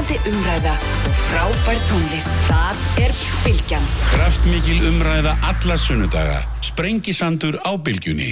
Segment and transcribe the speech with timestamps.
[0.00, 2.32] Lifandi umræða og frábær tónlist.
[2.46, 3.10] Það er
[3.44, 3.82] Bilgjan.
[4.08, 6.38] Kraftmikil umræða alla sunnudaga.
[6.64, 8.30] Sprengisandur á Bilgjunni.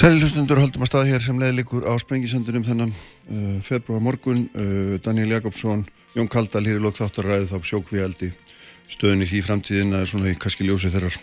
[0.00, 4.46] Sælilustundur höldum að stað hér sem leiðlikur á Sprengisandunum þennan uh, februar morgun.
[4.56, 5.84] Uh, Daniel Jakobsson,
[6.16, 8.32] Jón Kaldal hér í lók þáttaræðu þá sjókvíaldi
[8.88, 11.20] stöðunni því framtíðin að svona í kannski ljósi þeirrar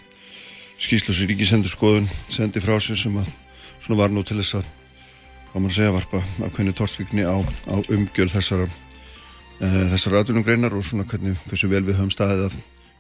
[0.77, 3.33] skýslu sem Ríkisendur skoðun sendi frá sér sem að
[3.79, 4.75] svona var nú til þess að
[5.49, 7.35] hvað maður segja varpa ákveðinu tortrykni á,
[7.69, 12.45] á umgjörð þessara uh, þessara aðunum greinar og svona hvernig hversu vel við höfum staðið
[12.47, 12.59] að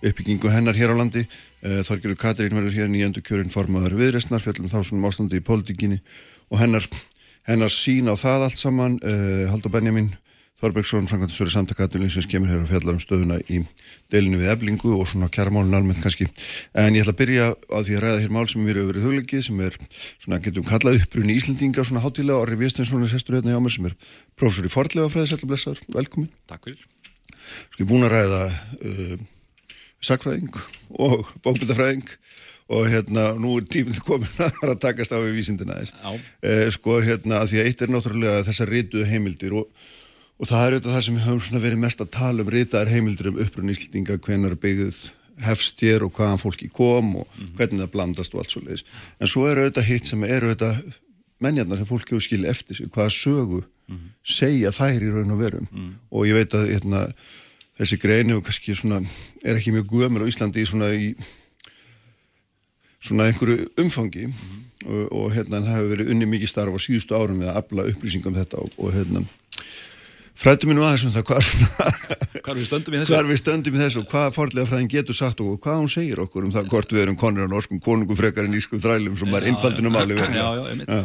[0.09, 1.25] uppbyggingu hennar hér á landi.
[1.59, 5.99] Uh, Þorgjörður Katrín verður hér nýjöndu kjörinn formaður viðrestnar, fjallum þá svona ástandi í pólitíkinni
[6.49, 6.87] og hennar
[7.49, 8.97] hennar sín á það allt saman.
[9.03, 10.13] Uh, Haldur Benjamin
[10.59, 13.61] Þorbergsson, Frankvæntistjóri samtakaðunni sem kemur hér að fjalla um stöðuna í
[14.11, 16.25] deilinu við eblingu og svona kjærmálun almennt kannski.
[16.75, 19.05] En ég ætla að byrja á því að ræða hér mál sem við erum verið
[19.07, 19.77] huglegið sem er
[20.19, 23.75] svona, getum kallað upprunni Íslandinga svona hátilega og Orri Viestinsson er sestur hérna hjá mér
[23.77, 23.95] sem er
[24.35, 26.27] prófessor í forðlega fræði, sætla blessar, velkomin.
[26.51, 26.83] Takk fyrir.
[27.71, 28.41] Sko ég búin að ræða
[28.83, 29.15] uh,
[30.09, 30.59] sakfræðing
[30.99, 32.03] og bókbyldafræðing
[32.75, 35.95] og hérna nú er tíminn komin að takast á við vísindina þess.
[36.43, 37.47] Uh, sko hérna
[40.39, 43.31] og það er auðvitað það sem við höfum verið mest að tala um ritaðar heimildur
[43.31, 44.99] um upprunn íslendinga, hvenar byggðuð
[45.43, 47.55] hefst hér og hvaðan fólki kom og mm -hmm.
[47.57, 48.85] hvernig það blandast og allt svo leiðis.
[49.19, 50.75] En svo er auðvitað hitt sem er auðvitað
[51.39, 54.09] menjarnar sem fólki hefur skilið eftir sig, hvaða sögu mm -hmm.
[54.23, 55.67] segja þær í raun og verum.
[55.71, 55.93] Mm -hmm.
[56.11, 57.13] Og ég veit að hérna,
[57.79, 59.01] þessi greinu og kannski svona,
[59.43, 61.15] er ekki mjög guðamil á Íslandi svona, í,
[62.99, 64.33] svona einhverju umfangi
[64.85, 67.83] og, og hérna það hefur verið unni mikið starf á síðustu árum með að afla
[67.83, 69.25] upplýsingum um þetta og, og hérna
[70.39, 71.47] Frættu mér nú aðeins um það hvar,
[72.45, 75.81] hvar við hvar við stöndum í þessu og hvað forðlega fræðin getur sagt og hvað
[75.81, 78.79] hún segir okkur um það hvort við erum konur á norskum konungum frekar en ískum
[78.79, 80.45] þrælum sem er innfaldinu máli já, já,
[80.79, 81.01] já,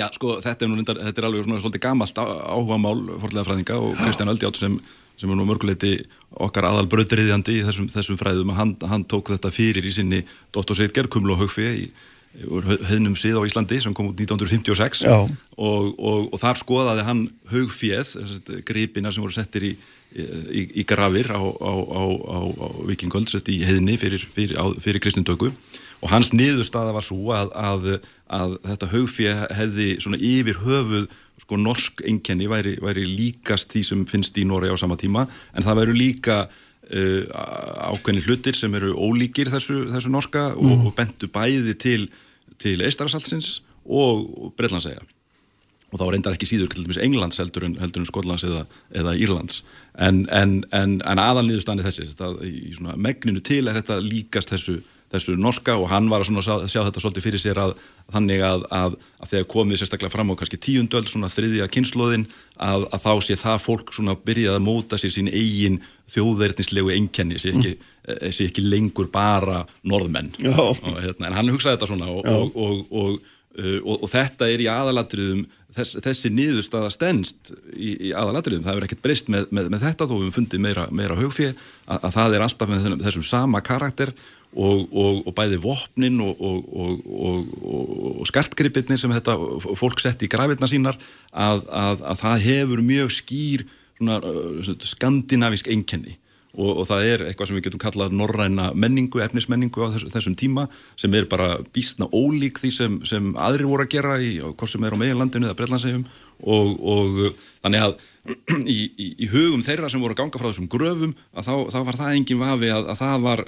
[0.00, 3.78] já, sko þetta er, nú, þetta er alveg svona svolítið gamalt áhuga mál forðlega fræðinga
[3.78, 4.78] og Kristján Öldjátt sem,
[5.20, 5.94] sem er nú mörguleiti
[6.34, 8.50] okkar aðal bröðriðjandi í þessum, þessum fræðum.
[8.58, 11.90] Hann, hann tók þetta fyrir í sinni dottorsveit Gerkumlu og Haugfi í
[12.30, 18.12] höfnum sið á Íslandi sem kom út 1956 og, og, og þar skoðaði hann haugfjöð,
[18.68, 19.72] gripina sem voru settir í,
[20.14, 22.38] í, í grafir á, á, á, á
[22.86, 25.50] vikingöld í heðinni fyrir, fyrir, fyrir kristindöku
[26.00, 27.90] og hans niðurstaða var svo að, að,
[28.30, 31.10] að þetta haugfjöð hefði svona yfir höfuð
[31.50, 35.26] sko norsk enkenni væri, væri líkast því sem finnst í Nóri á sama tíma.
[35.56, 36.36] En það væru líka
[36.90, 40.66] ákveðni hlutir sem eru ólíkir þessu, þessu norska mm.
[40.66, 42.04] og, og bentu bæði til,
[42.58, 45.02] til Eistarasalsins og, og Breitlandsæja
[45.90, 48.62] og þá reyndar ekki síður til dæmis Englands heldur en, heldur en Skotlands eða,
[48.94, 49.64] eða Írlands
[49.98, 54.78] en, en, en aðalniðurstandi þessi það, í megninu til er þetta líkast þessu
[55.10, 57.72] þessu norska og hann var að sjá, sjá þetta svolítið fyrir sér að
[58.12, 62.86] þannig að, að, að þegar komið sérstaklega fram á kannski tíundöld svona þriðja kynnslóðin að,
[62.90, 65.80] að þá sé það fólk svona byrjað að móta sér sín eigin
[66.14, 68.30] þjóðverðnislegu einkenni sé ekki, mm.
[68.34, 70.32] sé ekki lengur bara norðmenn.
[70.54, 72.58] Og, hérna, en hann hugsaði þetta svona og,
[72.90, 73.20] og,
[73.98, 79.02] og þetta er í aðalatriðum þess, þessi nýðustada stennst í, í aðalatriðum, það er ekkert
[79.04, 82.70] breyst með, með, með þetta þó við fundið meira, meira hugfið að það er alltaf
[82.70, 84.14] með þessum sama karakter
[84.50, 89.36] og, og, og bæði vopnin og, og skarpgripirnir sem þetta
[89.78, 90.98] fólk sett í grafirna sínar
[91.30, 93.68] að, að, að það hefur mjög skýr
[94.00, 94.18] svona,
[94.90, 96.16] skandinavisk einkenni.
[96.58, 100.64] Og það er eitthvað sem við getum kallað norræna menningu, efnismenningu á þessum, þessum tíma
[100.98, 104.82] sem er bara býstna ólík því sem, sem aðrir voru að gera í hvort sem
[104.82, 106.02] er á meginlandinu eða brellansegjum
[106.42, 107.20] og
[107.62, 107.94] þannig að
[108.28, 111.80] í, í, í hugum þeirra sem voru að ganga frá þessum gröfum að þá, þá
[111.88, 113.42] var það engin vafi að, að það var,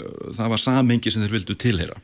[0.55, 2.01] var samhengi sem þeir vildu tilheyra.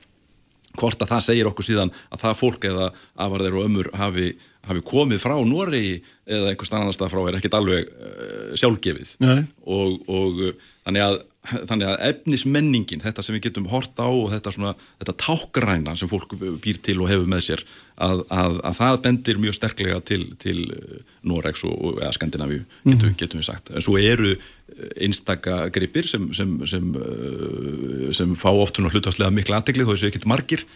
[0.78, 2.90] Hvort að það segir okkur síðan að það fólk eða
[3.24, 4.28] afarðir og ömur hafi,
[4.68, 5.86] hafi komið frá Nóri
[6.28, 9.16] eða einhvers annan stað frá er ekkit alveg uh, sjálfgefið.
[9.64, 10.44] Og, og
[10.84, 15.14] þannig að þannig að efnismenningin, þetta sem við getum hort á og þetta svona, þetta
[15.24, 17.64] tákgræna sem fólk býr til og hefur með sér
[17.96, 20.98] að, að, að það bendir mjög sterklega til, til eh,
[21.28, 23.18] Noregs og, og eða Skandinavíu, getum, mm.
[23.20, 28.50] getum við sagt en svo eru eh, einstaka gripir sem, sem, sem, eh, sem fá
[28.52, 30.66] oft hlutastlega mikla aðtegli þó þessu ekkit margir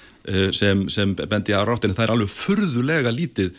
[0.55, 3.55] sem, sem bendi að rátt en það er alveg furðulega lítið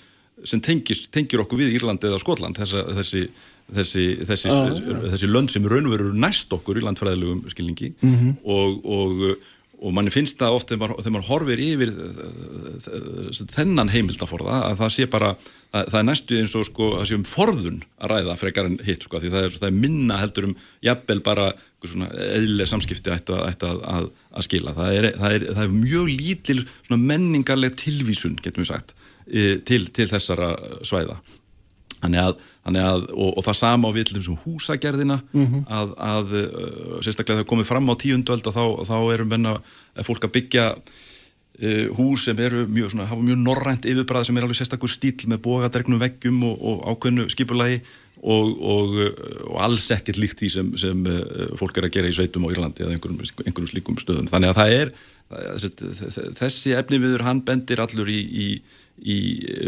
[0.48, 3.28] sem tengis, tengir okkur við Írlandi eða Skotland þessa, þessi
[3.72, 4.70] þessi, þessi, ah,
[5.16, 8.38] þessi lönd sem raunveru næst okkur í landfræðilegum skilningi mm -hmm.
[8.44, 9.26] og, og,
[9.84, 11.92] og manni finnst það oft þegar maður horfir yfir
[13.56, 15.36] þennan heimildaforða að það sé bara
[15.74, 18.80] það, það er næstu eins og sko það sé um forðun að ræða frekar en
[18.86, 23.36] hitt sko því það er, það er minna heldur um jafnvel bara eðlilega samskipti ætti
[23.36, 24.74] að, að, að, að skila.
[24.78, 26.60] Það er, er, er mjög lítil
[26.94, 28.94] menningarleg tilvísun getum við sagt
[29.68, 30.54] til, til þessara
[30.86, 31.20] svæða.
[32.04, 32.34] Þannig að,
[32.64, 35.18] að og, og það sama á við til þessum húsagerðina
[35.68, 39.58] að, að uh, sérstaklega þegar komið fram á tíundöld þá, þá erum menna
[40.08, 44.48] fólk að byggja uh, hús sem eru mjög, svona, hafa mjög norrænt yfirbræð sem er
[44.48, 47.82] alveg sérstakur stíl með bogadregnum veggjum og, og ákveðnu skipulagi
[48.24, 49.00] og, og,
[49.52, 52.54] og alls ekkert líkt því sem, sem uh, fólk er að gera í sveitum á
[52.54, 54.32] Írlandi eða einhverjum, einhverjum slíkum stöðum.
[54.32, 54.96] Þannig að það er
[56.38, 58.48] þessi efni viður hann bendir allur í, í,
[59.04, 59.18] í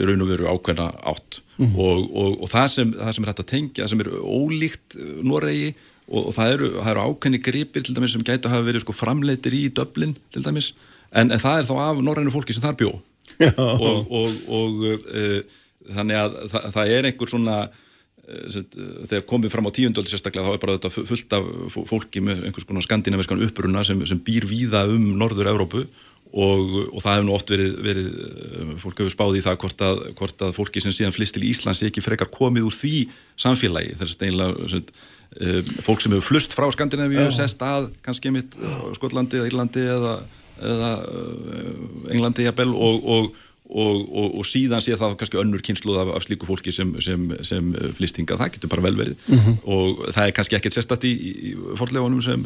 [0.05, 1.79] raun og veru ákveðna átt mm -hmm.
[1.79, 5.73] og, og það sem, það sem er hægt að tengja, sem er ólíkt Noregi
[6.05, 8.93] og það eru, það eru ákveðni gripir til dæmis sem gætu að hafa verið sko
[8.93, 10.73] framleitir í döblin til dæmis.
[11.11, 12.91] En, en það er þá af norrænu fólki sem þar bjó.
[13.41, 15.39] Og, og, og uh,
[15.91, 18.59] þannig að það, það er einhver svona uh,
[19.09, 21.49] þegar komið fram á tíundöld sérstaklega þá er bara þetta fullt af
[21.89, 25.83] fólki með einhvers konar skandinaviskan uppruna sem, sem býr víða um Norður-Európu
[26.35, 28.07] og, og það hefur nú oft verið, verið
[28.83, 31.83] fólk hefur spáð í það hvort að, hvort að fólki sem síðan flist til Íslands
[31.87, 32.95] ekki frekar komið úr því
[33.39, 33.95] samfélagi.
[34.01, 34.81] Þess að einlega
[35.83, 38.53] fólk sem hefur flust frá Skandinavíu sest að kannski mitt
[38.95, 40.17] Skotlandi eða Írlandi eða
[40.61, 46.11] eða eh, Englandi jafnvel og, og, og, og síðan sé það kannski önnur kynsluð af,
[46.17, 49.57] af slíku fólki sem, sem, sem flistinga, það getur bara vel verið mm -hmm.
[49.65, 51.13] og það er kannski ekkert sérstatt í,
[51.49, 52.45] í forlegunum sem,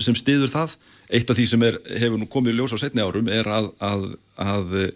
[0.00, 0.78] sem stiður það.
[1.10, 4.10] Eitt af því sem er, hefur nú komið ljós á setni árum er að, að,
[4.36, 4.92] að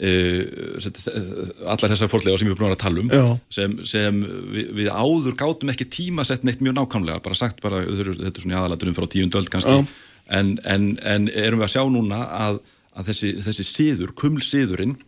[0.00, 0.80] Uh,
[1.68, 3.24] allar þessar forlega sem við erum búin að tala um Já.
[3.52, 8.30] sem, sem við, við áður gátum ekki tímasett neitt mjög nákvæmlega bara sagt bara, þetta
[8.30, 9.74] er svona aðalatunum frá tíundöld kannski
[10.32, 12.62] en, en, en erum við að sjá núna að,
[12.98, 14.98] að þessi, þessi síður, kumlsíðurinn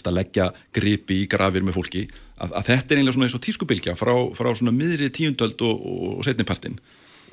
[0.00, 2.06] að leggja gripi í grafir með fólki
[2.40, 5.82] að, að þetta er einlega svona eins og tískubilgja frá, frá svona miðri tíundöld og,
[5.82, 6.78] og, og setnipartin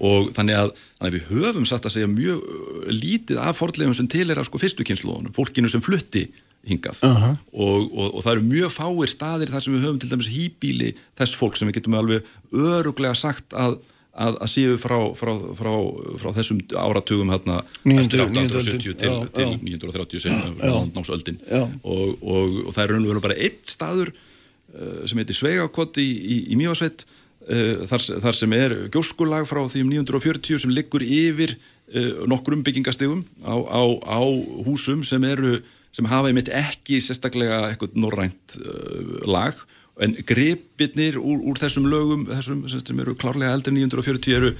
[0.04, 3.96] og þannig að, þannig að við höfum satt að segja mjög uh, lítið af fordlegum
[3.98, 6.28] sem til er að sko fyrstu kynsluðunum, fólkinu sem flutti
[6.68, 7.38] hingað uh -huh.
[7.54, 10.90] og, og, og það eru mjög fáir staðir þar sem við höfum til dæmis hýbíli
[11.18, 13.80] þess fólk sem við getum alveg öruglega sagt að
[14.18, 15.74] að, að séu frá, frá, frá,
[16.22, 17.60] frá þessum áratugum hérna
[17.94, 20.58] eftir 1870 til, til 930 sem
[20.96, 25.38] námsöldin og, og, og það er raun og veru bara eitt staður uh, sem heitir
[25.38, 30.66] Sveigakott í, í, í Mjósveit uh, þar, þar sem er gjóskulag frá því um 940
[30.66, 34.22] sem liggur yfir uh, nokkur umbyggingastegum á, á, á
[34.68, 35.60] húsum sem eru
[35.96, 38.58] sem hafa einmitt ekki sérstaklega eitthvað norrænt
[39.26, 39.58] lag
[40.04, 44.54] en gripirnir úr, úr þessum lögum þessum sem eru klárlega eldur 940 eru,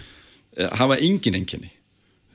[0.58, 1.72] eh, hafa engin enginni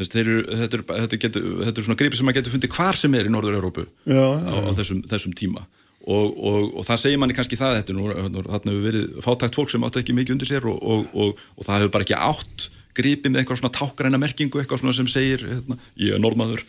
[0.00, 2.98] þetta eru þetta er, þetta getur, þetta er svona gripir sem maður getur fundið hvar
[2.98, 5.64] sem er í Norður-Európu á, á þessum, þessum tíma.
[6.02, 8.06] Og, og, og það segir manni kannski það þetta er nú,
[8.48, 11.92] þarna hefur verið fátækt fólk sem átt ekki mikið undir sér og, og það hefur
[11.94, 12.64] bara ekki átt
[12.96, 16.64] gripi með eitthvað svona tákgræna merkingu eitthvað svona sem segir hérna, ég er normaður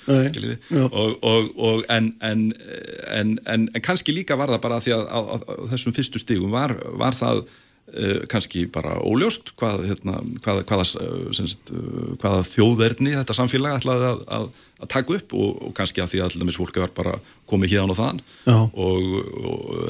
[0.88, 2.48] og, og, og en, en,
[3.12, 6.56] en, en kannski líka var það bara því að, að, að, að þessum fyrstu stígum
[6.56, 10.90] var, var það uh, kannski bara óljóst hvað, hérna, hvað, hvaða,
[11.36, 11.74] semst,
[12.24, 14.52] hvaða þjóðverðni þetta samfélag ætlaði að
[14.92, 17.16] taka upp og, og kannski að því að alltaf fólki var bara
[17.48, 19.06] komið hérna og þann og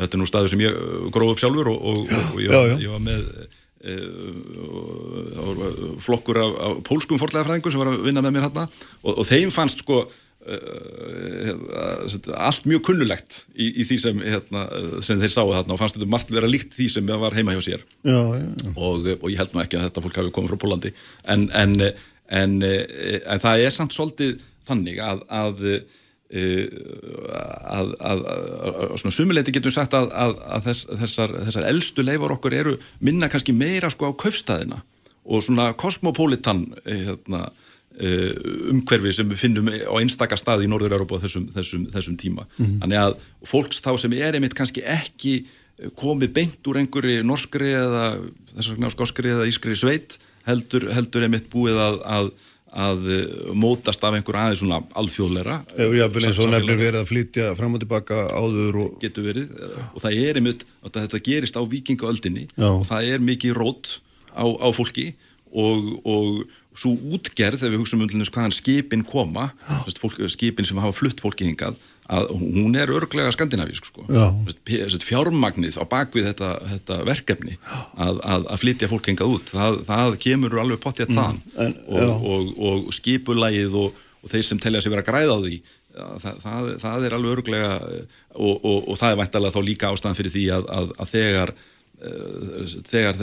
[0.01, 2.03] þetta er nú staður sem ég gróð upp sjálfur og
[2.41, 2.75] ég, já, já.
[2.83, 3.62] ég var með Eh,
[6.03, 8.67] flokkur af, af pólskum forlegafræðingum sem var að vinna með mér hérna
[9.03, 11.51] og, og þeim fannst sko uh,
[12.37, 14.61] allt mjög kunnulegt í, í því sem, hérna,
[15.03, 17.61] sem þeir sáu þarna og fannst þetta margt vera líkt því sem var heima hjá
[17.65, 17.83] sér.
[18.07, 18.47] Já, já.
[18.75, 20.91] Og, og ég held nú ekki að þetta fólk hafi komið frá Pólandi
[21.35, 21.75] en, en,
[22.31, 26.02] en, en það er samt svolítið þannig að, að Eh,
[26.33, 32.55] að, að, að svona sumuleiti getum sagt að, að þess, þessar, þessar eldstu leifar okkur
[32.57, 34.79] eru minna kannski meira sko á kaufstæðina
[35.23, 37.45] og svona kosmopolitan eh, hérna,
[37.99, 38.31] eh,
[38.73, 42.47] umhverfi sem við finnum á einstakar stað í Norður-Európa þessum, þessum, þessum tíma.
[42.57, 42.79] Mm -hmm.
[42.81, 43.13] Þannig að
[43.53, 45.45] fólks þá sem er einmitt kannski ekki
[45.99, 48.17] komið beint úr einhverju norskri eða
[48.55, 52.33] þess vegna skóskri eða ískri sveit heldur, heldur einmitt búið að
[52.73, 57.51] að eh, mótast af einhver aðeins svona alþjóðleira Já, eins og nefnir verið að flytja
[57.59, 58.95] fram og tilbaka áður og...
[59.03, 59.53] Getur verið
[59.91, 63.97] og það er einmitt, þetta gerist á vikingaöldinni og það er mikið rót
[64.33, 65.11] á, á fólki
[65.53, 69.51] og, og svo útgerð þegar við hugsaum um hvaðan skipin koma
[69.99, 71.77] fólk, skipin sem hafa flutt fólki hingað
[72.11, 74.03] að hún er örglega skandinavísk sko.
[75.07, 77.55] fjármagnið á bakvið þetta, þetta verkefni
[77.95, 81.21] að, að, að flytja fólk hengað út það, það kemur alveg pottið mm.
[81.21, 85.37] þann en, og, og, og skipulægið og, og þeir sem telja sig vera græð á
[85.45, 85.61] því
[85.93, 87.73] það, það er alveg örglega
[88.33, 93.21] og það er væntalega þá líka ástæðan fyrir því að, að þegar eh, þegar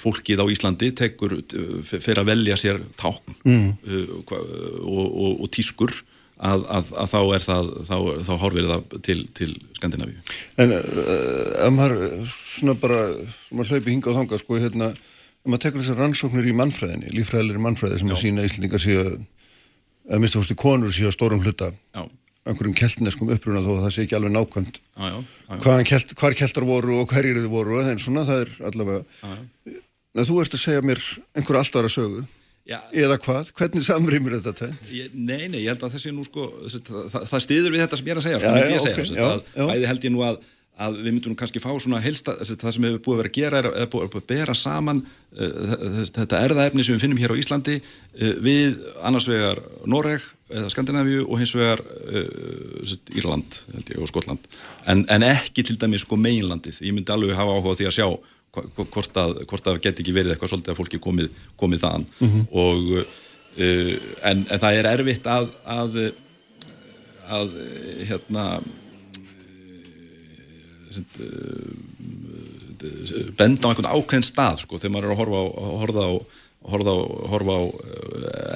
[0.00, 1.36] fólkið á Íslandi tekur,
[1.84, 3.68] fyrir að velja sér tákn mm.
[3.86, 5.94] Eh, og tískur
[6.42, 7.96] að, að, að þá er það þá,
[8.26, 10.22] þá horfir það til, til Skandinavíu.
[10.62, 11.04] En uh,
[11.66, 13.02] ef maður uh, svona bara,
[13.48, 17.62] svona hlaupi hinga og þanga sko, hérna, ef maður tekur þessar rannsóknir í mannfræðinni, lífræðilegri
[17.62, 18.16] mannfræði sem Já.
[18.16, 19.06] að sína Íslandingar séu
[20.10, 22.02] að mista hósti konur að stórum hluta Já,
[22.48, 24.80] einhverjum keltneskum uppruna þó að það sé ekki alveg nákvæmt
[25.86, 29.02] kelt, hvar keltar voru og hverjir þið voru en svona það er allavega
[29.70, 31.02] en þú ert að segja mér
[31.38, 32.24] einhver allt ára sögu
[32.68, 32.78] já.
[33.04, 34.94] eða hvað, hvernig samrýmur þetta tvent?
[34.96, 38.00] Ég, nei, nei, ég held að þessi nú sko þessi, það, það stiður við þetta
[38.00, 39.54] sem ég er að segja Já, sko, myndi já, ég segja, ok, sem já, sagt,
[39.54, 39.62] já.
[39.62, 40.38] að bæði held ég nú að,
[40.86, 43.62] að við myndum kannski fá svona helsta, það sem hefur búið að vera að gera
[43.62, 47.78] er að, er að bera saman uh, þetta erðaefni sem við finnum hér á Íslandi
[47.80, 54.10] uh, við annars vegar Noreg eða Skandinavíu og hins vegar uh, Írland held ég, og
[54.10, 54.46] Skotland
[54.86, 58.08] en, en ekki til dæmis sko meginlandið ég myndi alveg hafa áhuga því að sjá
[58.52, 61.30] hvort að, hvort að geti ekki verið eitthvað svolítið að fólki komið,
[61.60, 62.06] komið þaðan.
[62.52, 63.96] Og uh,
[64.28, 65.98] en, en það er erfitt að að,
[67.32, 67.56] að
[68.10, 68.46] hérna
[70.92, 71.72] sett, uh,
[73.38, 75.46] benda á einhvern ákveðin stað sko, þegar maður er að horfa á,
[75.82, 76.12] horfa á,
[76.72, 77.00] horfa á,
[77.32, 77.62] horfa á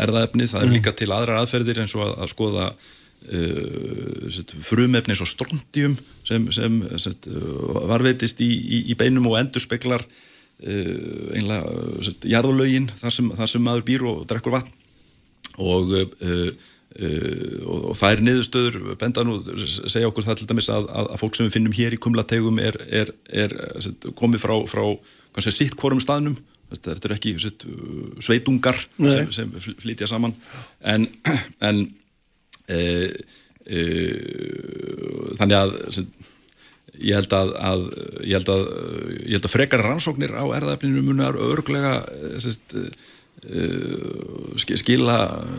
[0.05, 2.67] erðaefni, það er líka til aðrar aðferðir eins og að, að skoða
[3.29, 9.29] uh, sett, frumefni eins og strontium sem, sem sett, uh, varveitist í, í, í beinum
[9.33, 10.07] og endur speklar
[10.57, 11.69] einlega
[12.01, 14.73] sett, jarðalögin þar sem, þar sem maður býr og drekkur vatn.
[15.61, 16.49] Og, uh,
[16.97, 19.37] uh, og, og það er niðurstöður benda nú,
[19.69, 22.61] segja okkur það til dæmis að, að, að fólk sem við finnum hér í kumlategum
[22.65, 24.83] er, er, er set, komið frá, frá
[25.37, 26.39] kannski sitt hvorum staðnum.
[26.73, 27.69] Þetta eru ekki set,
[28.25, 30.33] sveitungar sem, sem fl- flytja saman.
[30.89, 31.05] En,
[31.69, 31.85] en
[35.37, 35.77] þannig að
[36.97, 37.83] ég held að, að
[38.25, 38.63] ég held að,
[39.27, 41.99] ég held að frekar rannsóknir á erðaefninu munar örglega
[42.41, 42.75] sest,
[44.81, 45.17] skila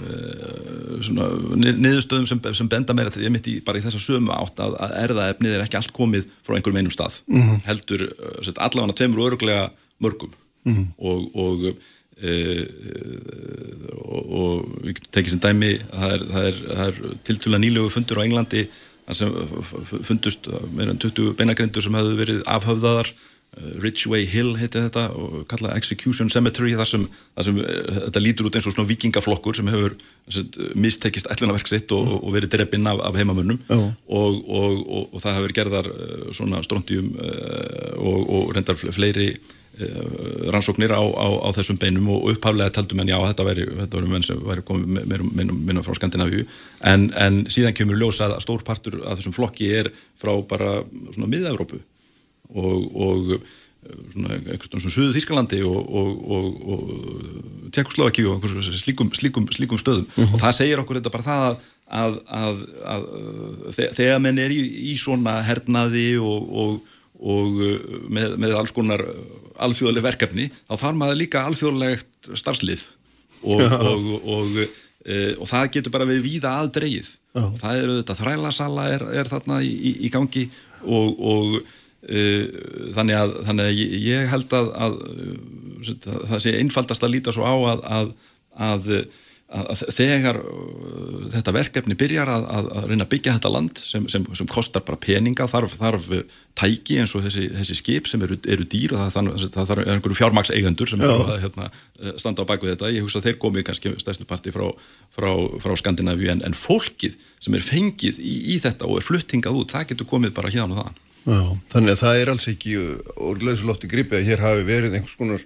[0.10, 4.02] eh, svona ni- niðurstöðum sem, sem benda meira til ég mitt í bara í þessa
[4.02, 7.62] sömu átt að, að erðaefnið er ekki allt komið frá einhverjum einum stað -hmm.
[7.68, 9.70] heldur eh, sagt, allavega tveimur og örglega
[10.04, 10.34] mörgum
[10.66, 10.88] -hmm.
[10.98, 11.78] og, og
[14.08, 17.94] og, og við tekið sem dæmi að það er, það er, það er tiltúlega nýlegu
[17.94, 18.66] fundur á Englandi
[19.16, 19.32] sem
[19.64, 23.14] f- fundust meira en 20 beinagrindur sem hefðu verið afhöfðaðar.
[23.82, 27.56] Ridgeway Hill heiti þetta og kallað Execution Cemetery þar sem, þar sem
[28.04, 29.96] þetta lítur út eins og svona vikingaflokkur sem hefur
[30.78, 33.58] mistekist ætlunarverk sitt og, og verið dreppinn af, af heimamönnum.
[33.72, 35.90] Og, og, og, það hefur gerðar
[36.38, 39.30] svona strontium uh, og, og reyndar fle- fleiri
[40.54, 44.12] rannsóknir á, á, á þessum beinum og upphaflega taldum en já þetta væri, þetta væri
[44.14, 45.22] menn sem væri komið
[45.68, 46.48] minna frá Skandinavíu.
[46.82, 50.82] En, en síðan kemur ljós að stór partur af þessum flokki er frá bara
[51.14, 51.80] svona miða-Evrópu
[52.56, 53.48] og, og eh,
[54.14, 58.46] svona eitthvað svona Suðu Þískalandi og, og, og, og Tjekkoslovaki og
[58.82, 60.06] slíkum, slíkum, slíkum stöðum.
[60.32, 61.58] Og það segir okkur þetta bara það að,
[61.88, 62.60] að, að,
[62.94, 63.10] að
[63.78, 68.74] þe- þegar menn er í, í svona hernaði og, og, og uh, með, með alls
[68.76, 69.04] konar
[69.66, 72.86] alþjóðleg verkefni þá þarf maður líka alþjóðlegt starfslið.
[73.48, 74.56] Og, og, og,
[75.06, 79.30] e, og það getur bara verið víða aðdreigið og það eru þetta þrælasala er, er
[79.30, 80.48] þarna í, í, í gangi
[80.82, 81.60] og, og
[82.02, 82.24] e,
[82.96, 84.98] þannig, að, þannig að ég, ég held að, að,
[85.86, 87.86] að það sé einfaldast að líta svo á að,
[88.58, 88.92] að,
[89.48, 94.08] að, þegar uh, þetta verkefni byrjar að, að, að reyna að byggja þetta land sem,
[94.12, 96.10] sem, sem kostar bara peninga þarf, þarf
[96.58, 99.92] tæki eins og þessi, þessi skip sem eru, eru dýr og það, þannig, það þarf
[99.94, 101.70] einhverju fjármakseigendur sem að hérna,
[102.20, 102.92] standa á baku þetta.
[102.92, 104.68] Ég hugsa að þeir komi kannski stærstu parti frá,
[105.16, 105.30] frá,
[105.64, 109.76] frá Skandinavíu en, en fólkið sem er fengið í, í þetta og er fluttingað út,
[109.76, 111.04] það getur komið bara hérna og þaðan.
[111.28, 111.40] Já,
[111.74, 112.76] þannig að það er alls ekki
[113.28, 115.42] úr lausulofti gripið að hér hafi verið einhvers konar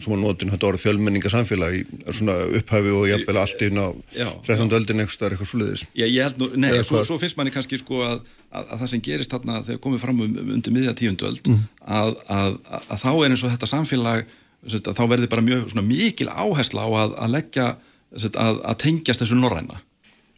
[0.00, 1.80] svona notin þetta orð fjölmenninga samfélag í
[2.16, 4.28] svona upphafi og jafnvel allt inn á Já.
[4.46, 4.70] 13.
[4.78, 5.84] öldin staðar eitthvað svoleiðis.
[5.96, 8.22] Já, ég held nú, nei, Eða svo, svo finnst manni kannski sko að,
[8.52, 11.62] að, að það sem gerist þarna þegar komið fram um, um undir miðja tíundöld Mhm.
[11.86, 12.58] að, að,
[13.04, 14.24] þá er eins og þetta samfélag
[14.68, 17.68] sett, þá verði bara mjög svona, mikil áhersla á að, að leggja
[18.16, 19.80] sett, að, að tengjast þessu norræna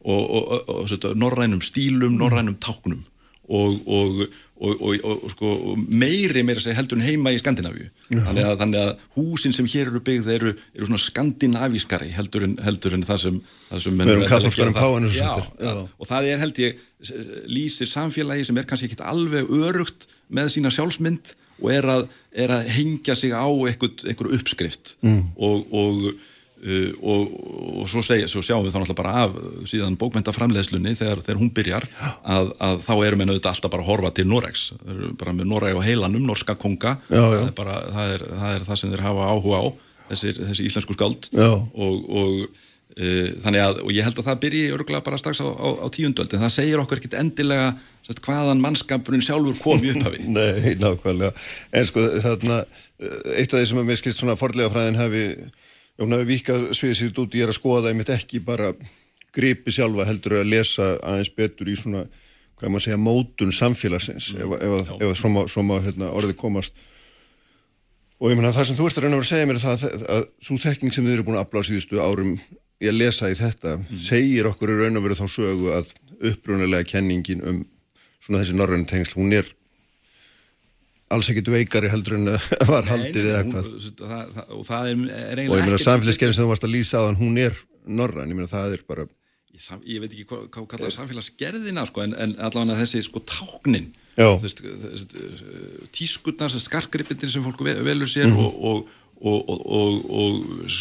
[0.03, 3.03] og, og, og, og sett, norrænum stílum, norrænum táknum
[3.53, 4.23] og, og,
[4.63, 5.53] og, og, og sko,
[5.91, 7.89] meiri meira segja heldur en heima í Skandinavíu.
[8.13, 12.57] Þannig að, þannig að húsin sem hér eru byggð eru, eru svona skandinavískari heldur en,
[12.63, 13.39] heldur en það sem,
[13.69, 15.21] það sem Við erum kaþólskari gera en eins
[15.99, 16.83] og það er held ég
[17.51, 22.05] lýsir samfélagi sem er kannski ekkit alveg örugt með sína sjálfsmynd og er að,
[22.35, 24.97] er að hengja sig á einhver, einhver uppskrift.
[25.03, 25.33] Mm.
[25.37, 26.13] og, og,
[26.63, 27.35] uh, og,
[27.83, 31.41] og svo, segja, svo sjáum við þá náttúrulega bara af uh, síðan bókmentaframleiðslunni þegar, þegar
[31.43, 31.87] hún byrjar
[32.23, 34.67] að, að þá erum við auðvitað alltaf bara að horfa til Noregs.
[35.21, 36.97] Bara með Noreg á heilanum, norska konga.
[37.09, 37.39] Já, já.
[37.39, 39.67] Það, er bara, það, er, það er það sem þeir hafa áhuga á
[40.13, 41.33] þessir, þessi íslensku skáld.
[41.33, 41.51] Já.
[41.53, 42.61] og, og
[42.93, 46.35] þannig að, og ég held að það byrji örgulega bara strax á, á, á tíundöld
[46.37, 47.71] en það segir okkur ekkit endilega
[48.05, 50.27] sest, hvaðan mannskapurinn sjálfur kom í upphafi.
[50.37, 51.33] Nei, nákvæmlega.
[51.73, 52.63] En sko þarna,
[53.33, 55.25] eitt af því sem er mér skilt svona forlega fræðin hafi
[56.01, 58.73] hún hafi vikað sviðið sér út ég er að skoða það einmitt ekki bara
[59.33, 62.07] gripi sjálfa heldur að lesa aðeins betur í svona,
[62.61, 64.57] hvað maður segja, mótun samfélagsins mm.
[64.57, 66.77] ef, ef svona, svona hérna, orðið komast
[68.23, 69.87] og ég menna það sem þú ert að reyna að vera að segja mér það
[69.89, 72.35] að, að svo þekking sem þið eru búin að afláða síðustu árum
[72.83, 74.03] ég að lesa í þetta mm.
[74.09, 77.65] segir okkur í raun og veru þá sögu að uppbrunnilega kenningin um
[78.23, 79.49] svona þessi norrönu tengsl, hún er
[81.15, 82.31] alls ekkit veikari heldur en
[82.73, 86.69] var haldið eða hvað og það er, er og ég meina samfélagsgerðin sem þú varst
[86.69, 90.03] að lýsa á þann hún er norræn, ég meina það er bara ég, sam, ég
[90.03, 95.23] veit ekki hvað hva kallaði samfélagsgerðina sko, en, en allavega þessi sko táknin þessi, þessi,
[95.95, 98.51] tískutnar, skarkgripindir sem fólku velur sér mm -hmm.
[98.51, 100.11] og, og og, og,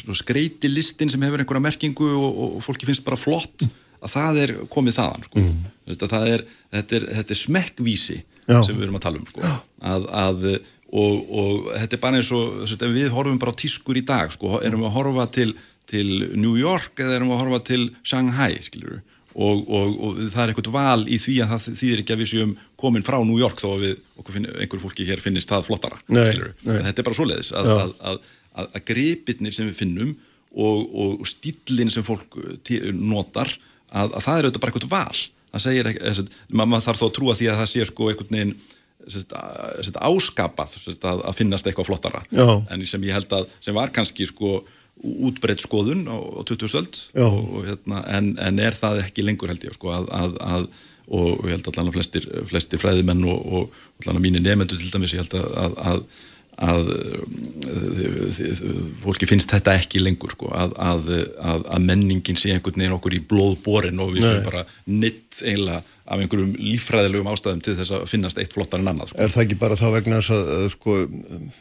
[0.09, 3.67] og skreiti listin sem hefur einhverja merkingu og, og fólki finnst bara flott
[4.01, 5.41] að það er komið þaðan sko.
[5.43, 5.97] mm.
[6.01, 8.17] það er, þetta, er, þetta er smekkvísi
[8.47, 8.59] Já.
[8.65, 9.53] sem við erum að tala um sko.
[9.93, 10.47] að, að,
[10.91, 14.59] og þetta er bara eins og við horfum bara á tískur í dag sko.
[14.65, 15.49] erum við að horfa til,
[15.91, 20.41] til New York eða erum við að horfa til Shanghai skiljur Og, og, og það
[20.43, 22.49] er eitthvað val í því að það þýðir ekki að við séum
[22.81, 23.93] komin frá New York þó að við,
[24.27, 26.33] finn, einhver fólki hér finnist það flottara nei,
[26.67, 26.81] nei.
[26.89, 30.11] þetta er bara svo leiðis að, að, að, að gripitnir sem við finnum
[30.51, 32.35] og, og stílinn sem fólk
[32.91, 33.53] notar
[33.91, 37.37] að það er auðvitað bara eitthvað val það segir ekki, maður þarf þó að trúa
[37.39, 38.59] því að það sé sko einhvern veginn
[40.01, 40.75] áskapað
[41.07, 42.61] að finnast eitthvað flottara Já.
[42.69, 44.61] en sem ég held að sem var kannski sko
[45.01, 49.63] útbreytt skoðun á, á 20 stöld og, hérna, en, en er það ekki lengur held
[49.65, 50.67] ég sko, að, að, að,
[51.09, 55.15] og ég held að allavega flestir, flestir fræðimenn og, og allavega mínir nefnendur til dæmis
[55.17, 56.05] ég held að
[56.59, 56.89] að
[59.01, 64.13] fólki finnst þetta ekki lengur sko, að menningin sé einhvern veginn okkur í blóðborin og
[64.15, 65.81] við séum bara nitt eiginlega
[66.11, 69.13] af einhverjum lífræðilegum ástæðum til þess að finnast eitt flottar en annað.
[69.13, 69.21] Sko.
[69.23, 70.99] Er það ekki bara þá vegna þess að sko,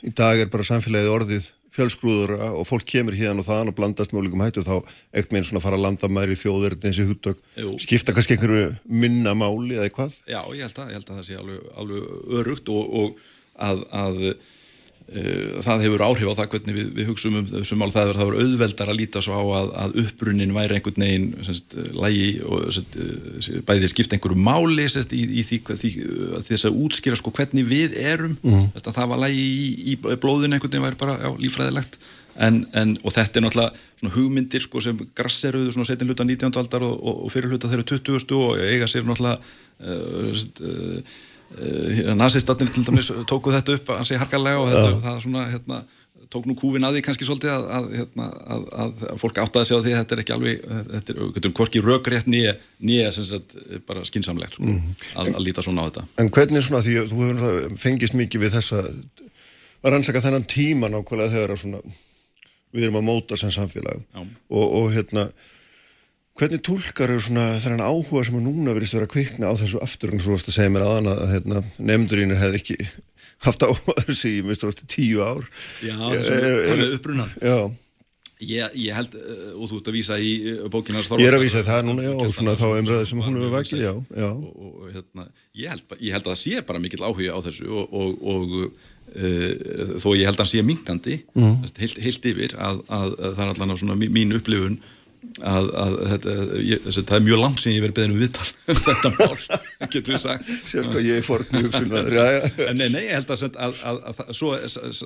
[0.03, 4.11] í dag er bara samfélagið orðið fjölsgrúður og fólk kemur hérna og þann og blandast
[4.11, 6.41] með ólíkum hættu og þá ekkert með einn svona að fara að landa mæri í
[6.41, 7.45] þjóður þessi húttök,
[7.85, 10.17] skipta kannski einhverju minna máli eða eitthvað?
[10.27, 13.23] Já, ég held að, ég held að það sé alveg, alveg örugt og, og
[13.71, 14.19] að, að
[15.11, 18.93] það hefur áhrif á það hvernig við, við hugsaum um þessum mál það er auðveldar
[18.93, 23.57] að líta svo á að, að uppbrunnin væri einhvern veginn semst, lægi og semst, eh,
[23.67, 25.91] bæði skipt einhverju máli semst, í, í því, því
[26.47, 28.69] þess að útskýra sko, hvernig við erum mm.
[28.79, 31.99] að það var lægi í, í blóðin einhvern veginn væri bara já, lífræðilegt
[32.39, 36.55] en, en, og þetta er náttúrulega hugmyndir sko, sem grasseruðu setin hluta 19.
[36.63, 38.31] aldar og, og, fyrir hluta þeirra 20.
[38.39, 39.43] og eiga sér náttúrulega
[39.83, 41.03] uh,
[42.15, 45.81] nazistatnir til dæmis tóku þetta upp að segja harkalega og þetta, það svona, hérna,
[46.31, 49.81] tók nú kúvin að því kannski svolítið að, að, hérna, að, að fólk áttaði sig
[49.81, 50.61] á því að þetta er ekki alveg,
[50.93, 52.55] þetta er, þetta er hvorki rökrétt nýja,
[52.87, 53.57] nýja sem sagt
[53.89, 54.95] bara skinsamlegt sko, mm.
[55.19, 56.07] að líta svona á þetta.
[56.23, 58.85] En hvernig svona því þú hefur fengist mikið við þessa
[59.81, 61.83] að rannsaka þennan tíma nákvæmlega þegar svona,
[62.71, 65.27] við erum að móta sem samfélag og, og hérna
[66.39, 69.83] Hvernig tólkar eru svona þennan áhuga sem að núna verist að vera kvikna á þessu
[69.83, 72.79] afturinn svo að segja mér aðan að hérna, nefndurinn hefði ekki
[73.47, 75.45] haft áhuga þessi í minnst ástu tíu ár
[75.85, 77.71] Já, það er uppbrunnar Já
[78.41, 81.43] Ég, ég held, eh, og þú ert að vísa í eh, bókina Ég er að
[81.45, 84.29] vísa það núna, já, og svona þá umræðið sem hún hefur vakið, já, já.
[84.31, 87.69] Og, og, hérna, ég, held, ég held að það sé bara mikill áhuga á þessu
[87.69, 87.93] og,
[88.33, 91.69] og uh, þó ég held að það sé mingandi mm.
[91.83, 94.81] heilt, heilt yfir að, að, að það er allavega svona mín upplifun
[95.41, 98.47] að, að þetta, ég, þessi, það er mjög langt sem ég verið beðin um viðtal
[98.51, 99.59] um þetta mál,
[99.93, 100.53] getur við sagt.
[100.71, 101.77] Sérsko ég er fórn mjög
[102.77, 104.55] Nei, nei, ég held að, að, að svo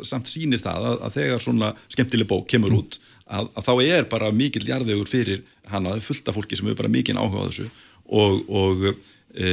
[0.04, 4.66] samt sínir það að þegar svona skemmtileg bók kemur út að þá er bara mikill
[4.68, 7.68] jarðegur fyrir hana, fullt af fólki sem hefur bara mikinn áhuga á þessu
[8.12, 8.84] og, og
[9.32, 9.50] e,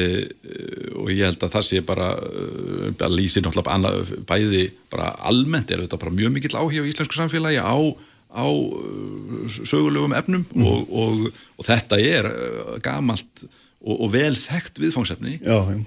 [0.99, 6.01] og ég held að það sé bara að lýsi náttúrulega bæði bara almennt er þetta
[6.01, 7.75] bara mjög mikill áhuga í íslensku samfélagi á
[8.31, 10.65] á uh, sögulegum efnum mm.
[10.65, 11.27] og, og,
[11.59, 13.43] og þetta er uh, gamalt
[13.81, 15.39] og, og vel þekkt viðfangsefni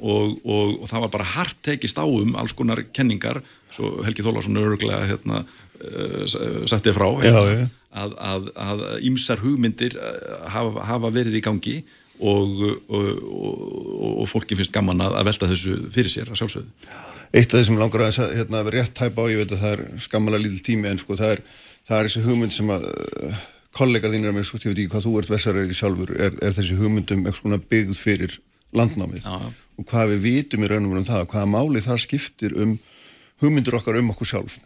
[0.04, 3.40] og það var bara hart tekist á um alls konar kenningar
[3.74, 5.36] svo Helgi Þólarsson öruglega hérna,
[5.80, 6.24] uh,
[6.68, 8.78] settið frá hérna, að, að
[9.08, 9.96] ímsar hugmyndir
[10.52, 11.76] hafa, hafa verið í gangi
[12.24, 12.48] og
[14.30, 16.70] fólki finnst gaman að velta þessu fyrir sér að sjálfsögðu.
[17.34, 19.74] Eitt af því sem langar að hérna, vera rétt hæpa á, ég veit að það
[19.74, 21.40] er skammalega lítil tími en sko það er
[21.88, 23.42] það er þessi hugmynd sem að uh,
[23.74, 26.56] kollegar þínir að mér, sko, ég veit ekki hvað þú ert versaröður sjálfur, er, er
[26.56, 28.38] þessi hugmyndum eitthvað svona byggð fyrir
[28.74, 29.50] landnámið Já.
[29.78, 32.78] og hvað við vitum í raunum um það, hvaða máli það skiptir um
[33.42, 34.58] hugmyndur okkar um okkur sjálf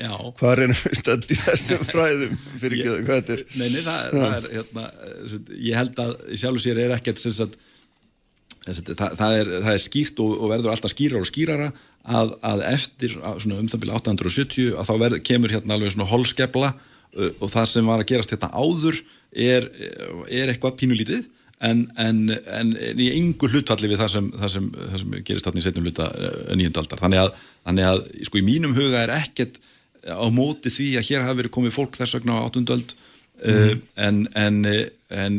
[0.00, 0.14] Já.
[0.38, 3.42] Hvað er stönd í þessum fræðum fyrir ekki það, hvað þetta er?
[3.52, 5.34] Nei, nei, það, það er, hérna, eh,
[5.66, 7.58] ég held að í sjálfu sér er ekkert sem sagt,
[8.64, 11.68] það, það, er, það er skýrt og, og verður alltaf skýrar og skýrara
[12.04, 16.72] að, að eftir um það byrja 870 að þá verð, kemur hérna alveg svona holskefla
[16.72, 19.68] uh, og það sem var að gerast hérna áður er,
[20.28, 21.28] er eitthvað pínulítið
[21.60, 25.60] en, en, en í engu hlutfalli við það sem, það sem, það sem gerist hérna
[25.60, 26.06] í setjum hluta
[26.56, 27.02] nýjöndaldar.
[27.02, 29.60] Þannig að, þannig að sko í mínum huga er ekkert
[30.08, 32.94] á móti því að hér hafi verið komið fólk þess vegna á áttundöld
[33.44, 33.52] mm.
[33.52, 34.22] uh, en,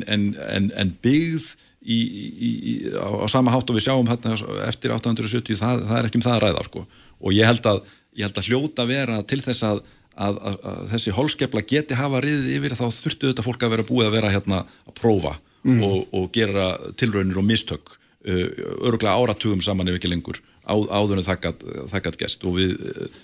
[0.05, 1.49] en, en byggð
[1.81, 4.35] í, í, á, á sama hátt og við sjáum hérna
[4.67, 6.83] eftir 870 það, það er ekki um það að ræða sko.
[7.21, 7.81] og ég held að,
[8.17, 9.81] ég held að hljóta vera til þess að,
[10.15, 14.11] að, að þessi holskepla geti hafa riðið yfir þá þurftu þetta fólk að vera búið
[14.11, 15.81] að vera hérna að prófa mm.
[15.87, 18.45] og, og gera tilraunir og mistök uh,
[18.85, 22.77] öruglega áratugum saman ef ekki lengur á, áðurinn þakkat gest og við,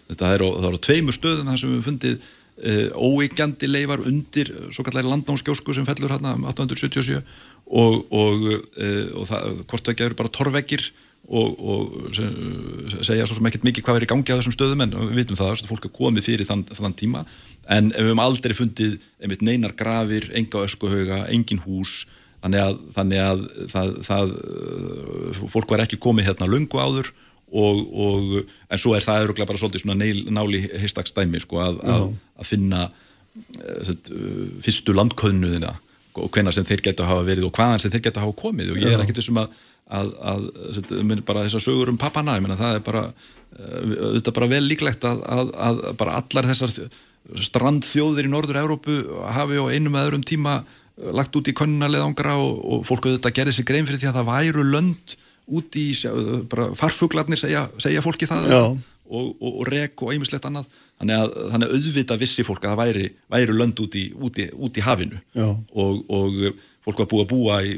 [0.10, 0.50] þetta er á,
[0.82, 6.16] tveimur stöðum þar sem við fundið uh, óeigandi leifar undir svo kallar landnámskjósku sem fellur
[6.16, 7.30] hérna 1877 um
[7.68, 8.48] og, og,
[8.80, 10.86] uh, og það, hvort það gefur bara torveggir
[11.28, 14.96] og, og segja svo sem ekkert mikið hvað er í gangi á þessum stöðum en
[15.10, 17.26] við vitum það að fólk er komið fyrir þann, þann tíma.
[17.68, 22.06] En við hefum aldrei fundið einmitt neinar grafir, enga öskuhauga, engin hús
[22.40, 23.42] þannig að, þannig að
[23.74, 27.12] það, það, uh, fólk var ekki komið hérna lungu áður
[27.48, 31.82] og, og en svo er það öruglega bara svolítið svona neil, náli heistakstæmi sko að,
[31.88, 32.88] að, að finna
[34.66, 35.76] fyrstu landköðnuðina
[36.18, 38.74] og hvenar sem þeir geta hafa verið og hvaðan sem þeir geta hafa komið.
[38.74, 39.58] Og ég er ekkert þessum að,
[40.00, 40.48] að, að,
[40.98, 43.04] að bara þessar sögur um pappana, ég menna það er bara
[43.58, 46.74] er bara vel líklegt að bara allar þessar
[47.48, 48.98] strandþjóðir í Norður-Európu
[49.36, 50.60] hafi á einum eða öðrum tíma
[50.98, 54.30] lagt út í konunarleðangra og, og fólk auðvitað gerði sig grein fyrir því að það
[54.32, 55.18] væru lönd
[55.58, 55.88] út í,
[56.52, 58.50] bara farfuglarnir segja, segja fólki það
[59.08, 60.70] og, og, og rek og einmislegt annað.
[60.98, 64.40] Þannig að, þannig að auðvita vissi fólk að það væri, væri lönd út í, út
[64.42, 66.40] í, út í hafinu og, og
[66.88, 67.74] fólk var búið að búa í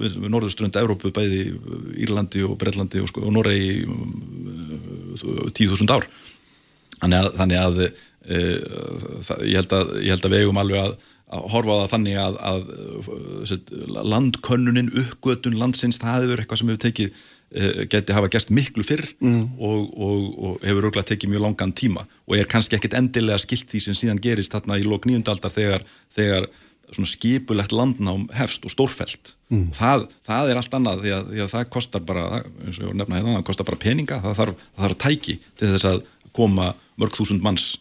[0.00, 1.42] við norðuströnda Európu, bæði
[2.00, 6.08] Írlandi og Brellandi og, sko, Noregi um, tíu þúsund ár.
[6.98, 8.40] Þannig að, þannig að e,
[9.28, 10.94] það, ég, held að ég held að við eigum alveg að,
[11.28, 16.84] að horfa á það þannig að, að landkönnunin, uppgötun landsins, það hefur eitthvað sem hefur
[16.88, 19.56] tekið geti hafa gerst miklu fyrr mm.
[19.56, 23.70] og, og, og hefur auðvitað tekið mjög langan tíma og er kannski ekkit endilega skilt
[23.70, 26.48] því sem síðan gerist þarna í lók nýjundaldar þegar, þegar
[27.08, 29.72] skipulegt landnám hefst og stórfælt mm.
[29.76, 32.28] það, það er allt annað því að, því að það kostar bara,
[32.66, 35.72] eins og ég nefna hérna, það kostar bara peninga, það þarf, það þarf tæki til
[35.72, 36.06] þess að
[36.36, 37.74] koma mörg þúsund manns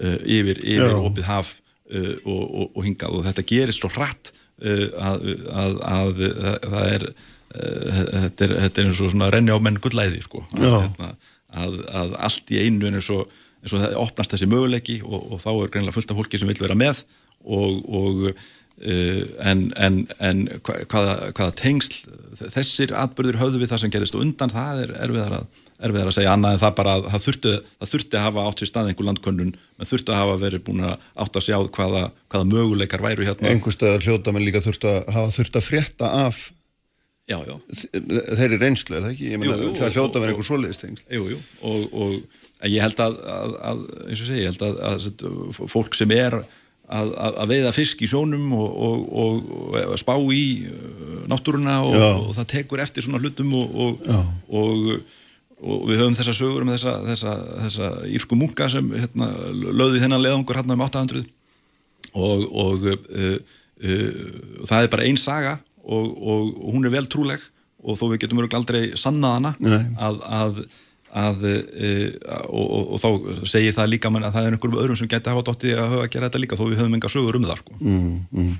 [0.00, 1.58] uh, yfir, yfir opið haf
[1.92, 6.26] uh, og, og hingað og þetta gerist svo hratt uh, að, að, að
[6.68, 10.42] það er Eh, þetta er, þetta er eins og svona renni á menn gullæði sko.
[10.58, 11.14] Hérna,
[11.54, 13.30] að, að allt í einu eins og,
[13.62, 16.50] eins og það opnast þessi möguleiki og, og þá er greinlega fullt af fólki sem
[16.50, 17.04] vil vera með
[17.44, 22.00] og, og uh, en, en, en hvaða, hvaða tengsl
[22.54, 26.16] þessir atbyrður höfðu við það sem gerist og undan það er erfiðar að, erfiðar að
[26.18, 28.90] segja annað en það bara að það þurfti, það þurfti að hafa átt sér stað
[28.90, 33.04] einhver landkönnun menn þurfti að hafa verið búin að átt að sjá hvaða, hvaða möguleikar
[33.04, 33.50] væru hérna.
[33.52, 36.44] Einhver stöðar hljóta menn líka þurfti að hafa þurfti að frétta af
[37.24, 37.54] Já, já.
[37.94, 39.28] Þeir eru reynslu, er það ekki?
[39.32, 41.04] Ég meina, jú, jú, það hljóta að vera einhver svoleiðistengl.
[41.08, 44.82] Jú, jú, og, og ég held að, að, að eins og segi, ég held að,
[44.90, 46.36] að fólk sem er
[46.84, 49.52] að veiða fisk í sjónum og, og,
[49.88, 54.02] og spá í uh, náttúruna og það tekur eftir svona hlutum og
[55.64, 57.34] við höfum þessa sögur um þessa, þessa,
[57.64, 61.24] þessa írsku munka sem hérna, löði þennan leðangur hérna um 800
[62.20, 63.38] og uh, uh,
[64.68, 67.42] það er bara einn saga og, og, og hún er vel trúleg
[67.84, 69.52] og þó við getum öruglega aldrei sannað hana
[70.06, 70.62] að, að,
[71.24, 71.90] að e,
[72.48, 73.08] og, og þá
[73.50, 76.10] segir það líka að það er einhverjum öðrum sem geti hafa dótti að hafa að
[76.14, 77.76] gera þetta líka þó við höfum enga sögur um það sko.
[77.80, 78.56] mm, mm.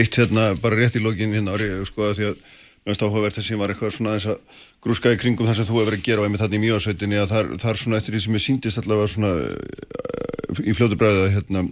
[0.00, 2.42] Eitt hérna, bara rétt í lógin hérna ári, sko að því að
[2.82, 6.00] mjögst áhugavert þessi var eitthvað svona þess að grúskaði kringum það sem þú hefur verið
[6.00, 8.42] að gera og einmitt þarna í mjóasveitinni að þar, þar svona eftir því sem ég
[8.42, 9.30] síndist allavega svona
[10.66, 11.62] í fljótu bræðu að hérna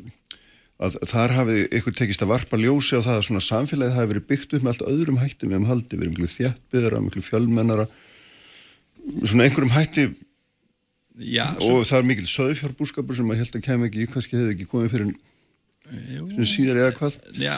[0.80, 4.28] að þar hafi ykkur tekist að varpa ljósi á það að svona samfélagið hafi verið
[4.30, 7.86] byggt upp með allt öðrum hætti við um haldi, við erum mjög þjættbyðara, mjög fjölmennara
[9.24, 10.06] svona einhverjum hætti.
[11.20, 14.70] Já, og það er mikil söðfjárbúskapur sem að held að kem ekki, kannski hefði ekki
[14.70, 17.16] komið fyrir en síðar eða hvað.
[17.34, 17.54] Já,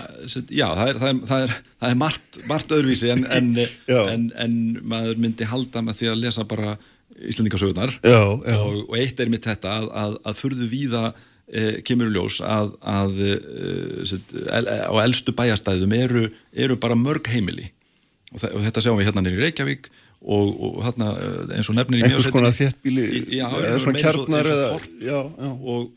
[0.48, 3.52] já það, er, það, er, það, er, það er margt, margt öðruvísi en, en,
[4.14, 4.56] en, en
[4.88, 6.74] maður myndi halda með því að lesa bara
[7.22, 8.46] Íslandingasögunar og,
[8.88, 11.10] og eitt er mitt þetta að, að, að furðu víða
[11.48, 13.32] e, kemur ljós að, að e,
[14.58, 17.70] el, á eldstu bæjastæðum eru, eru bara mörg heimili.
[18.32, 19.90] Og, og þetta sjáum við hérna nýri Reykjavík
[20.22, 23.06] og, og eh, eins og nefnir í einhvers mjög konar þéttbíli
[23.82, 25.96] svo- kjarnar eins og já, og,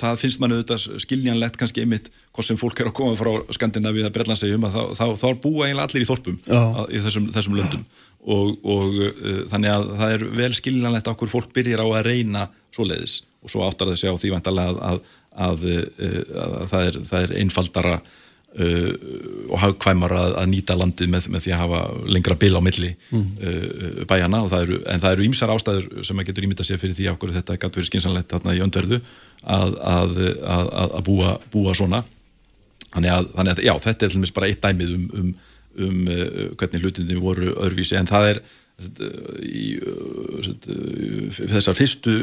[0.00, 4.02] það finnst mann auðvitað skiljanlegt kannski einmitt hvort sem fólk er að koma frá Skandinavíu
[4.02, 7.58] eða Breitlandsegjum að þá, þá, þá búa eiginlega allir í þorpum að, í þessum, þessum
[7.60, 7.86] löndum.
[8.24, 12.46] Og, og uh, þannig að það er vel skiljanlegt okkur fólk byrjar á að reyna
[12.74, 15.00] svoleiðis og svo áttar það sig á því vantarlega að,
[15.46, 15.64] að, að,
[16.44, 18.90] að það, er, það er einfaldara uh,
[19.50, 21.82] og hagkvæmar að, að nýta landið með, með því að hafa
[22.16, 26.20] lengra bil á milli uh, bæjana og það eru, en það eru ímsar ástæður sem
[26.20, 29.00] að getur ímyndað sér fyrir því okkur þetta gæti verið skynsanlegt þarna í öndverðu
[29.44, 32.04] að, að, að, að búa, búa svona.
[32.94, 35.32] Þannig að, þannig já, þetta er bara eitt dæmið um, um,
[35.84, 36.28] um uh,
[36.60, 37.98] hvernig hlutindi voru öðruvísi.
[37.98, 42.14] En það er í uh, uh, þessar fyrstu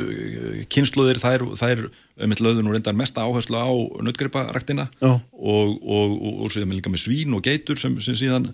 [0.71, 1.83] kynsluðir það er
[2.27, 3.71] með löður nú reyndar mesta áherslu á
[4.03, 5.13] nötgriparæktina Já.
[5.15, 8.49] og, og, og, og síðan með líka með svín og geitur sem, sem síðan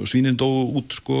[0.00, 1.18] og svínin dó út sko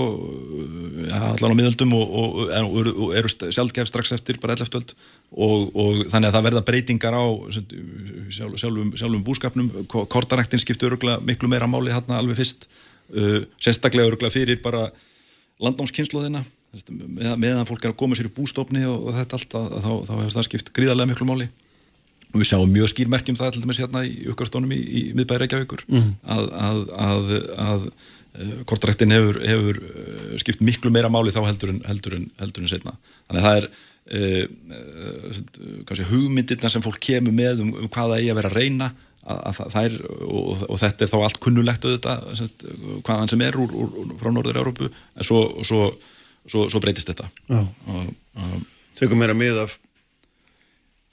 [1.10, 4.72] ja, allan á miðöldum og, og, og, eru- og eru sjálfgef strax eftir bara 11.
[4.80, 7.24] öld og, og þannig að það verða breytingar á
[7.60, 12.66] sjálf, sjálfum, sjálfum búskapnum Ko- kortaræktin skipti öruglega miklu meira máli hérna alveg fyrst
[13.12, 14.88] uh, sérstaklega öruglega fyrir bara
[15.62, 16.42] landnámskynsluðina
[16.74, 19.84] með, meðan fólk er að koma sér í bústofni og, og þetta allt að, að,
[19.84, 21.46] þá, þá hefur það skipt gríðarlega miklu máli
[22.34, 25.84] og við sjáum mjög skýrmerkjum það til dæmis hérna í aukastónum í, í miðbæri Reykjavíkur
[25.86, 26.10] mm.
[26.34, 31.76] að, að, að, að uh, kortræktin hefur, hefur uh, skipt miklu meira máli þá heldur
[31.76, 32.96] en, heldur en, heldur en setna.
[33.28, 33.68] Þannig að það er
[34.18, 34.42] uh,
[35.94, 38.90] uh, hugmyndirna sem fólk kemur með um, um hvað það eigi að vera að reyna
[39.24, 42.66] að, er, og, og þetta er þá allt kunnulegt auðvitað, sett,
[43.06, 45.88] hvaðan sem er úr, úr, frá Norður-Európu en svo, svo,
[46.44, 47.28] svo, svo breytist þetta.
[48.98, 49.78] Tökum meira mið af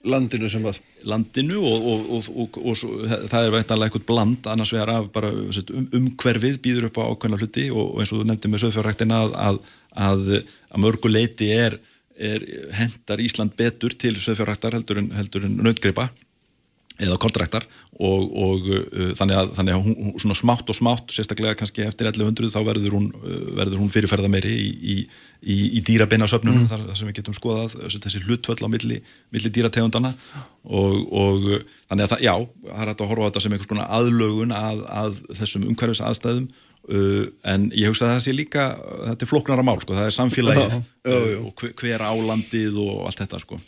[0.08, 2.89] landinu sem að landinu og, og, og, og, og svo,
[3.30, 7.10] það er veintanlega eitthvað bland annars vegar af bara sett, um, umhverfið býður upp á
[7.12, 9.62] ákveðna hluti og eins og þú nefndi með söðfjárræktina að, að,
[10.08, 10.34] að,
[10.74, 11.78] að mörgu leiti er,
[12.17, 12.45] er
[12.80, 16.10] hendar Ísland betur til söðfjárræktar heldur en, en nautgripa
[17.02, 17.66] eða kontraktar
[18.02, 22.10] og, og uh, þannig að, þannig að hún, svona smátt og smátt, sérstaklega kannski eftir
[22.10, 24.96] 1100 þá verður hún, uh, verður hún fyrirferða meiri í, í,
[25.42, 26.72] í, í dýrabeinarsöfnunum mm.
[26.72, 29.02] þar, þar sem við getum skoðað þessi, hlutföll á milli,
[29.34, 30.14] milli dýrategundana
[30.64, 31.62] og, og uh,
[31.92, 32.36] þannig að það, já,
[32.72, 36.06] það er hægt að horfa á þetta sem einhvers konar aðlögun að, að þessum umhverfis
[36.08, 38.72] aðstæðum uh, en ég hugsa að það sé líka
[39.12, 40.82] þetta er flóknara mál, sko, það er samfélagið já.
[41.12, 43.62] uh, og hver álandið og allt þetta, sko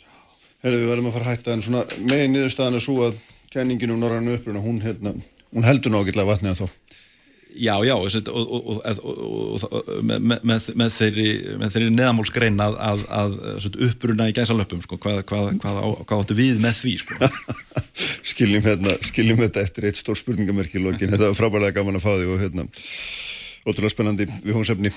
[0.64, 3.18] Herðu, við verðum að fara að hætta en svona megin niðurstaðan er svo að
[3.52, 5.12] kenningin um norrannu uppruna, hún, hérna,
[5.52, 6.80] hún heldur nákvæmlega vatnið að þá.
[7.54, 11.26] Já, já, og, og, og, og, með, með, með þeirri,
[11.70, 13.36] þeirri neðamálsgrein að, að, að,
[13.86, 17.30] uppruna í gæsalöpum, sko, hvað, hvað, hvað, á- hvað áttu við með því, sko.
[18.32, 21.12] skiljum, hérna, skiljum þetta eftir eitt stór spurningamerki í lokin.
[21.14, 22.66] Þetta var frábærlega gaman að fá því og hérna,
[23.64, 24.92] ótrúlega spennandi við hómsefni.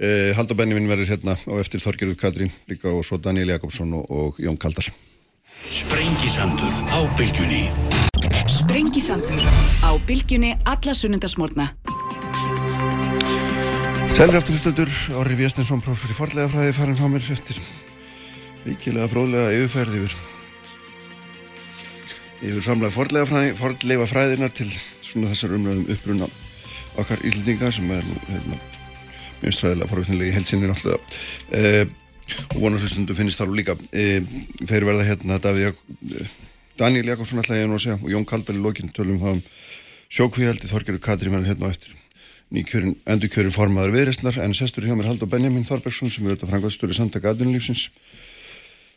[0.00, 4.10] Eh, Haldur Benjamin verður hérna á eftir Þorgerður Katrín líka og svo Daniel Jakobsson og,
[4.10, 4.88] og Jón Kaldal.
[5.70, 7.66] Sprengisandur á bylgjunni
[8.48, 9.44] Sprengisandur
[9.84, 11.70] á bylgjunni alla sunnundasmórna.
[14.10, 17.60] Sælir aftur hlustundur, Orri Viesninsson, prófessor í forlega fræði, farin á mér eftir
[18.64, 20.16] vikilega fróðlega yfirferð yfir
[22.40, 24.68] yfir framlega forlega fræði, forlega fræðinar til
[25.04, 26.28] svona þessar umræðum uppruna
[26.98, 28.58] okkar Íslandinga sem er nú hérna,
[29.42, 31.18] mjög stræðilega forvittnilega í helsinni náttúrulega.
[31.54, 31.84] Eh,
[32.54, 33.76] og vonar hlustundu finnist þar og líka.
[33.92, 34.20] Eh,
[34.66, 35.76] þeir verða hérna Jak
[36.10, 36.36] eh,
[36.78, 38.92] Daniel Jakobsson ætla ég nú að segja og Jón Kaldal í lokin.
[38.94, 39.42] Tölum um það um
[40.10, 41.96] sjókvíhaldi, Þorgerur Katrín verður hérna á eftir.
[42.50, 46.96] Nýkjörin, endurkjörin formaður viðristnar en sestur hjá mér Haldur Benjamin Þorbergsson sem er auðvitað frangvæðstöru
[46.96, 47.84] samtaka aðunlífsins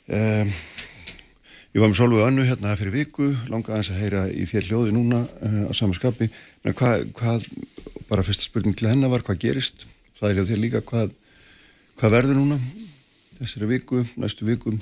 [0.09, 0.49] um,
[1.73, 4.95] ég var með Solveig Önnu hérna fyrir viku langa aðeins að heyra í þér hljóði
[4.95, 6.29] núna uh, á samanskapi
[6.65, 7.47] hvað, hvað,
[8.09, 9.87] bara fyrsta spurning til hennar var hvað gerist,
[10.19, 11.15] það er hjá þér líka hvað,
[12.01, 12.59] hvað verður núna
[13.39, 14.75] þessari viku, næstu viku?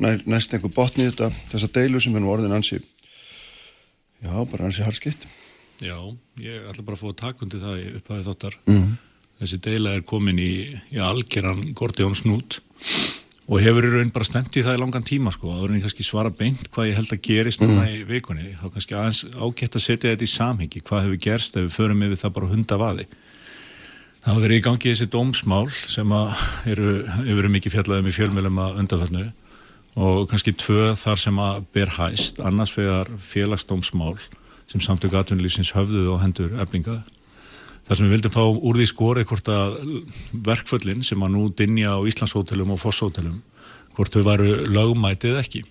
[0.00, 4.86] Næ, næst einhver botni þetta þessa deilu sem er nú orðin ansi já, bara ansi
[4.86, 5.28] harskitt
[5.80, 5.96] Já,
[6.44, 8.56] ég ætla bara að fá að taka undir það í upphæði þáttar.
[8.68, 8.90] Mhm.
[9.40, 10.52] Þessi deila er komin í,
[10.92, 12.58] í algjöran Gordión snút
[13.50, 15.50] og hefur í raun bara stemt í það í langan tíma sko.
[15.50, 18.52] Það verður kannski svara beint hvað ég held að gerist núna í vikunni.
[18.60, 20.82] Þá kannski aðeins ágætt að setja þetta í samhengi.
[20.86, 23.06] Hvað hefur gerst ef við förum yfir það bara hundavaði.
[24.20, 26.90] Það hafa verið í gangi þessi dómsmál sem að eru,
[27.34, 29.26] eru mikið fjallaðum í fjölmjölum að undarförnu
[30.00, 34.18] og kannski tvö þar sem að ber hæst, annars vegar félagsdómsmál
[34.70, 37.00] sem samtöku atvinnulífsins höfðuð og hendur efninga.
[37.88, 39.76] Þar sem við vildum fá úr því skorið hvort að
[40.46, 43.40] verkföllin sem að nú dinja á Íslandshótelum og Fosshótelum,
[43.96, 45.62] hvort þau varu lögmætið ekki.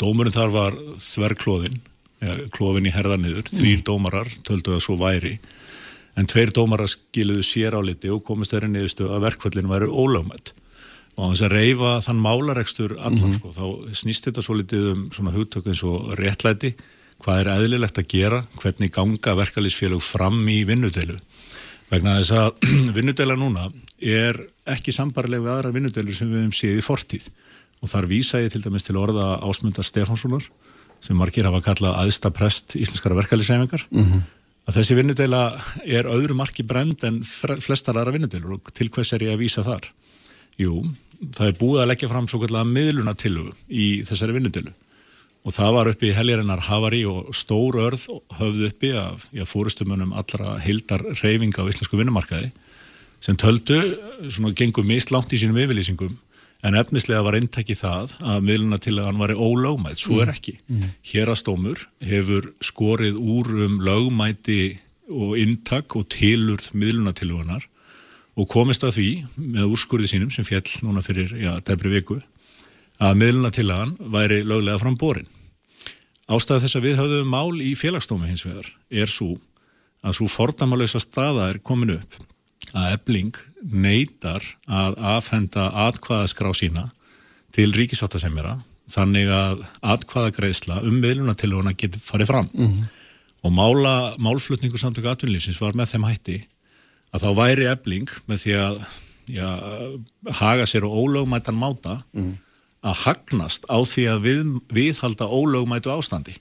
[0.00, 1.80] Dómurinn þar var þverklóðin,
[2.24, 5.36] ja, klófin í herðaniður, þrýr dómarar töldu að svo væri,
[6.18, 10.54] en tveir dómara skiluðu sér áliti og komist þeirri niðurstu að verkföllin væri ólögmætt
[11.16, 13.64] og á þess að reyfa þann málaregstur allan sko, þá
[13.98, 16.72] snýst þetta svo litið um svona hugtöku eins og réttlæti
[17.24, 21.18] hvað er eðlilegt að gera, hvernig ganga verkalýsfélög fram í vinnudeilu?
[21.90, 23.68] Vegna þess að vinnudeila núna
[24.00, 24.38] er
[24.70, 27.28] ekki sambarleg við aðra vinnudeilur sem við hefum séð í fortíð.
[27.80, 30.44] Og þar vísa ég til dæmis til orða ásmundar Stefánssonar
[31.00, 34.20] sem margir hafa kallað aðsta prest íslenskara verkalýsæfingar mm -hmm.
[34.68, 35.42] að þessi vinnudeila
[35.84, 38.52] er öðru marki brend en flestar aðra vinnudeilur.
[38.60, 39.90] Og til hvers er ég að vísa þar?
[40.58, 40.84] Jú,
[41.32, 44.72] það er búið að leggja fram svo kallega miðluna tilögu í þessari vinnudeilu
[45.40, 48.06] og það var uppi í heljarinnar Havari og stór örð
[48.38, 52.50] höfðu uppi af fórustumunum allra heildar reyfinga á íslensku vinnumarkaði
[53.20, 53.78] sem töldu,
[54.32, 56.16] svona gengum mist langt í sínum yfirlýsingum
[56.64, 60.34] en efnislega var inntæki það að miðluna til að hann var ólögmætt, svo er mm.
[60.34, 60.94] ekki mm.
[61.12, 64.78] Hérastómur hefur skorið úr um lögmæti
[65.10, 67.64] og inntak og tilurð miðluna til hann
[68.40, 72.20] og komist að því með úrskurði sínum sem fjell núna fyrir, já, dæbri viku
[73.00, 75.28] að miðluna til hann væri löglega fram borin.
[76.30, 79.34] Ástæðu þess að við höfðum mál í félagsdómi hins vegar er svo
[80.06, 82.18] að svo fordamalösa staða er komin upp
[82.70, 86.86] að ebling neytar að afhenda atkvaðaskrá sína
[87.54, 88.60] til ríkisáttasemjara
[88.90, 89.64] þannig að
[89.96, 92.84] atkvaðagreðsla um miðluna til hana getur farið fram mm -hmm.
[93.42, 96.38] og mála, málflutningur samtöku atvinnlýfsins var með þeim hætti
[97.12, 98.76] að þá væri ebling með því að
[99.26, 99.48] já,
[100.30, 102.49] haga sér og ólögmætan máta mm -hmm
[102.80, 106.36] að hagnast á því að við, viðhalda ólögumætu ástandi.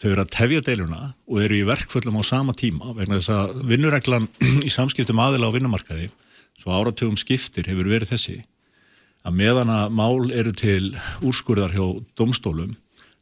[0.00, 3.60] Þau eru að tefja deiluna og eru í verkföllum á sama tíma vegna þess að
[3.68, 4.28] vinnureglan
[4.66, 6.08] í samskiptum aðila á vinnumarkaði,
[6.58, 8.38] svo áratugum skiptir hefur verið þessi,
[9.22, 11.84] að meðan að mál eru til úrskurðar hjá
[12.18, 12.72] domstólum,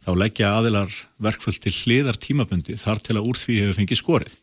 [0.01, 4.39] þá leggja aðilar verkföll til hliðar tímabundi þar til að úr því hefur fengið skorið.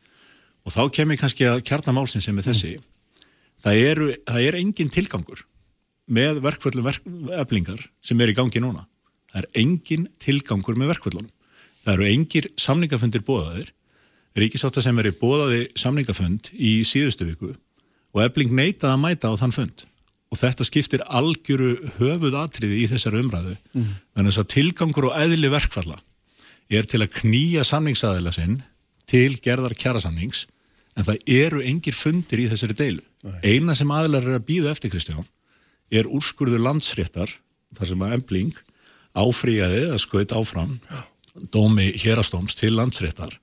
[0.68, 2.74] Og þá kemur kannski að kjarnamálsinn sem er þessi.
[3.64, 5.47] Það, eru, það er engin tilgangur
[6.08, 8.86] með verkvöldum verk, eflingar sem er í gangi núna.
[9.32, 11.34] Það er engin tilgangur með verkvöldunum.
[11.84, 13.70] Það eru engir samningafundir bóðaðir.
[14.38, 17.54] Ríkisáta sem er í bóðaði samningafund í síðustu viku
[18.16, 19.86] og efling neitað að mæta á þann fund.
[20.32, 23.56] Og þetta skiptir algjöru höfuð atriði í þessar umræðu.
[23.78, 23.94] Mm.
[24.18, 26.00] Þannig að tilgangur og eðli verkvalla
[26.68, 28.62] er til að knýja samningsaðila sinn
[29.08, 30.46] til gerðar kjærasamnings
[30.98, 33.04] en það eru engir fundir í þessari deilu.
[33.24, 33.40] Nei.
[33.56, 35.28] Eina sem aðilar er að býða eftir Kristján
[35.92, 37.32] er úrskurður landsréttar
[37.78, 38.56] þar sem að embling
[39.18, 40.78] áfríjaði að skaut áfram
[41.54, 43.38] dómi hérastóms til landsréttar.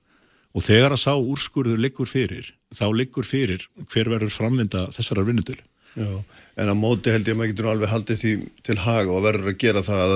[0.55, 5.63] Og þegar að sá úrskurður liggur fyrir, þá liggur fyrir hver verður framvinda þessara vinnutölu.
[5.95, 6.11] Já,
[6.59, 8.31] en að móti held ég að maður getur alveg haldið því
[8.67, 10.15] til haga og verður að gera það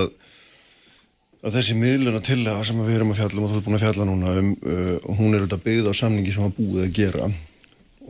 [1.40, 3.78] að þessi miðluna til það sem við erum að fjalla um og þú er búin
[3.78, 6.98] að fjalla núna um, uh, hún er auðvitað byggð á samningi sem hafa búið að
[6.98, 7.30] gera.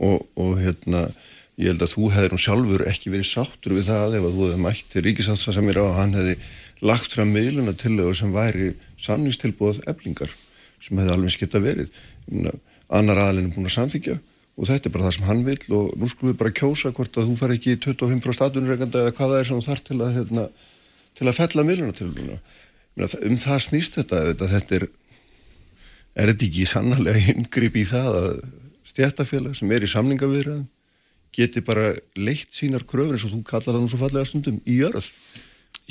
[0.01, 1.05] Og, og hérna
[1.59, 4.47] ég held að þú hefði nú sjálfur ekki verið sáttur við það ef að þú
[4.47, 6.35] hefði mætt til ríkisátsa sem er á að hann hefði
[6.87, 10.31] lagt fram miðluna til þau sem væri sanningstilbúð eblingar
[10.81, 11.91] sem hefði alveg skipt að verið.
[12.91, 14.17] Annar aðalinn er búin að samþykja
[14.57, 17.19] og þetta er bara það sem hann vil og nú skulum við bara kjósa hvort
[17.19, 20.17] að þú fær ekki 25% statunurreikanda eða hvað það er sem þú þarf til að
[20.17, 20.47] hérna,
[21.17, 24.87] til að fella miðluna til þau um það snýst þetta þetta er
[26.15, 28.29] er þetta ekki sannlega yngripp í það að
[28.91, 30.65] stjættafélag sem er í samningavirðan
[31.35, 34.81] geti bara leitt sínar kröfur eins og þú kallar það nú svo fallega stundum í
[34.81, 35.07] jörð.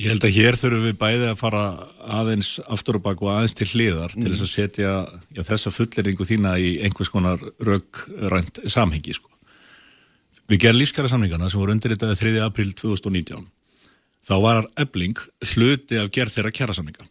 [0.00, 1.62] Ég held að hér þurfum við bæði að fara
[2.20, 4.22] aðeins aftur og bak og aðeins til hliðar mm.
[4.22, 4.92] til þess að setja
[5.34, 9.16] já, þessa fulleringu þína í einhvers konar raugrænt samhengi.
[9.18, 9.28] Sko.
[10.48, 12.34] Við gerum lífskjara samningana sem voru undirritaði 3.
[12.46, 13.44] april 2019.
[14.24, 15.20] Þá var ebling
[15.52, 17.06] hluti af gerð þeirra kjara samninga.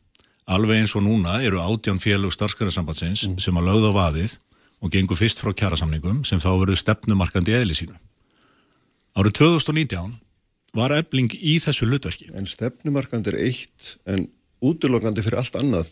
[0.50, 3.38] Alveg eins og núna eru átján félug starfskjara mm.
[3.38, 4.38] sem að lögða á vaðið
[4.82, 7.98] og gengur fyrst frá kjara samningum sem þá verður stefnumarkandi eðli sínu.
[9.20, 10.14] Árið 2019
[10.78, 12.30] var ebling í þessu hlutverki.
[12.40, 14.30] En stefnumarkandi er eitt en
[14.64, 15.92] útlokandi fyrir allt annað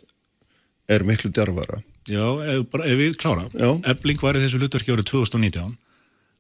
[0.88, 1.82] er miklu djarfara.
[2.08, 3.50] Já, ef, ef við klára.
[3.52, 3.74] Já.
[3.92, 5.76] Ebling var í þessu hlutverki árið 2019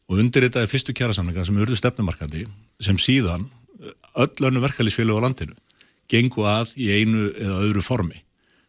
[0.08, 2.46] og undirritaði fyrstu kjærasamlingar sem urðu stefnumarkandi
[2.84, 3.50] sem síðan
[4.16, 5.58] öll önnu verkefælisfélag á landinu
[6.08, 8.22] gengu að í einu eða öðru formi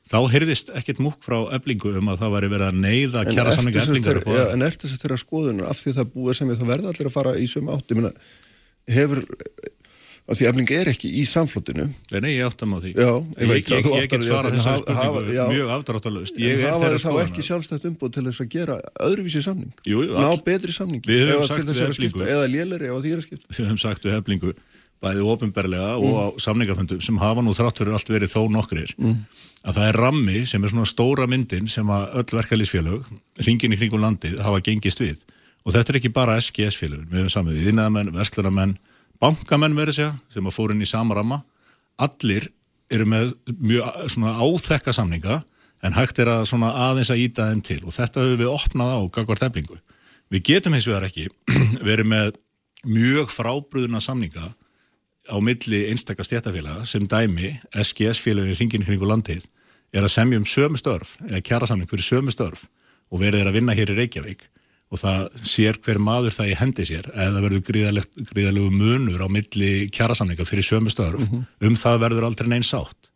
[0.08, 3.82] þá heyrðist ekkert múk frá eblingu um að það væri verið að neyða kjara samlinga
[3.84, 6.68] eblingar ja, En eftir þess að þeirra skoðunar af því það búið sem við þá
[6.72, 8.12] verða allir að fara í sömu átti Menna,
[8.88, 9.24] hefur
[10.28, 12.90] að því ebling er ekki í samflótinu Nei, ég áttam á því.
[12.92, 16.96] Já, Ég, ég, ég, ég get svarað þessari spurningu já, mjög afdráttalust En það var
[17.04, 18.76] þá ekki sjálfstætt umbúð til þess að gera
[19.08, 19.72] öðruvísi samning?
[19.88, 23.24] Jú, Ná betri samning Við höfum sagt við eblingu Eða léleri eða þýra
[23.56, 24.52] Við höfum
[25.04, 26.04] bæðið ofinberlega mm.
[26.06, 29.16] og á samningaföndum sem hafa nú þrátt fyrir allt verið þó nokkrir mm.
[29.62, 33.10] að það er rammi sem er svona stóra myndin sem að öll verkefliðsfélög
[33.46, 35.22] ringin í kringum landið hafa gengist við
[35.64, 38.76] og þetta er ekki bara SGS-félögin, við hefum samið við innæðamenn, verslunamenn,
[39.20, 41.42] bankamenn verið segja, sem að fóru inn í sama ramma
[42.00, 42.48] allir
[42.88, 45.42] eru með mjög svona áþekka samninga
[45.84, 48.94] en hægt er að svona aðeins að íta þeim til og þetta hefur við opnað
[48.98, 49.78] á gagvart eflingu.
[50.32, 51.28] Við getum hins vegar ekki
[51.88, 52.32] verið með
[52.88, 54.48] mjög frábrúðuna samninga
[55.28, 59.46] á milli einstakar stjættafélaga sem dæmi SGS-félagin í ringin kringu landið
[59.92, 62.66] er að semja um sömu störf eða kjara samning fyrir sömu störf
[63.08, 64.48] og verið er að vinna hér í Reykjavík.
[64.88, 69.90] Og það sér hver maður það í hendi sér eða verður gríðalegu munur á milli
[69.92, 71.20] kjara samninga fyrir sömu störf.
[71.20, 71.68] Mm -hmm.
[71.68, 73.08] um það verður aldrei neins átt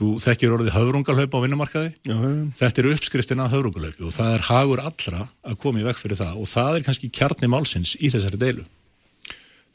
[0.00, 1.90] þú þekkir orðið höfrungalhaup á vinnumarkaði?
[2.08, 2.34] Já, ja.
[2.56, 6.20] þetta er uppskriftin að höfrungalhaupi og það er hagur allra að koma í vekk fyrir
[6.20, 8.64] það og það er kannski kjarni málsins í þessari deilu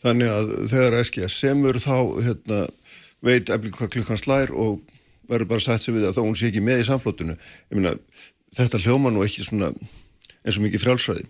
[0.05, 1.95] Þannig að þegar SGS semur þá
[2.27, 2.59] hérna,
[3.25, 4.83] veit eflir hvað klukkan slær og
[5.29, 7.39] verður bara sætt sig við að þá hún sé ekki með í samflótunum.
[8.55, 9.41] Þetta hljóma nú ekki
[10.45, 11.25] eins og mikið frjálsræði.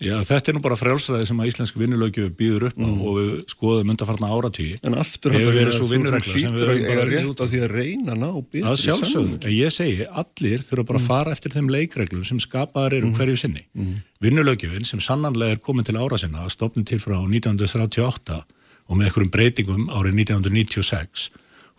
[0.00, 3.00] Já, þetta er nú bara frjálsræði sem að íslensk vinnulögju býður upp mm.
[3.04, 4.78] og við skoðum undarfarna áratígi.
[4.88, 8.14] En aftur hefur verið svo vinnuregla sem við höfum bara rétt á því að reyna
[8.16, 8.64] ná býð.
[8.64, 11.10] Það sjálfsögum, en ég segi, allir þurfa bara að mm.
[11.10, 13.18] fara eftir þeim leikreglum sem skapaðar eru mm.
[13.18, 13.66] hverju sinni.
[13.76, 13.98] Mm.
[14.24, 19.10] Vinnulögjufin sem sannanlega er komin til ára sinna að stopna til frá 1938 og með
[19.10, 21.26] einhverjum breytingum árið 1996,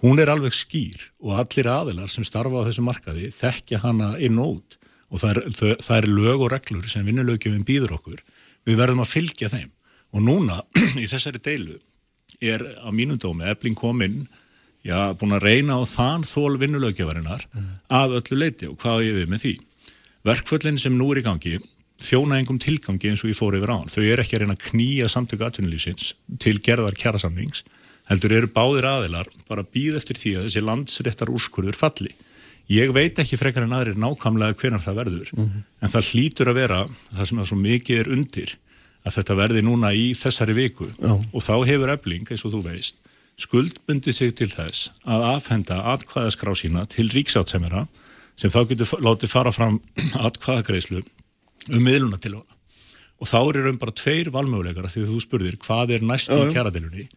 [0.06, 4.38] hún er alveg skýr og allir aðilar sem starfa á þessu markaði þekkja hana inn
[4.38, 4.78] og út
[5.12, 8.22] og það er, það er lög og reglur sem vinnulögjum býður okkur,
[8.68, 9.72] við verðum að fylgja þeim.
[10.16, 10.62] Og núna
[11.04, 11.80] í þessari deilu
[12.42, 14.24] er á mínum dómi efling kominn,
[14.88, 17.68] já, búin að reyna á þann þól vinnulögjafarinnar mm.
[17.94, 19.54] að öllu leiti og hvað ég við með því?
[20.26, 21.60] Verkföllin sem nú er í gangi
[22.02, 24.66] þjóna engum tilgangi eins og ég fór yfir án þau er ekki að reyna að
[24.70, 27.64] knýja samtöku atvinnulífsins til gerðar kjærasamnings
[28.10, 32.14] heldur eru báðir aðilar bara býð eftir því að þessi landsréttar úrskurður falli
[32.72, 35.64] Ég veit ekki frekar en aðrir nákvæmlega hvernig það verður, mm -hmm.
[35.82, 36.80] en það hlýtur að vera
[37.18, 38.52] það sem að svo mikið er undir
[39.04, 41.14] að þetta verði núna í þessari viku Já.
[41.18, 42.96] og þá hefur ebling, eins og þú veist,
[43.42, 47.88] skuldbundi sig til þess að afhenda atkvæðaskrá sína til ríksáttsemjara
[48.38, 49.82] sem þá getur látið fara fram
[50.28, 51.04] atkvæðagreislu
[51.72, 52.58] um miðluna til hana.
[53.22, 57.10] Og þá eru um bara tveir valmöguleikar, því þú spurðir hvað er næst í kjæradilunni,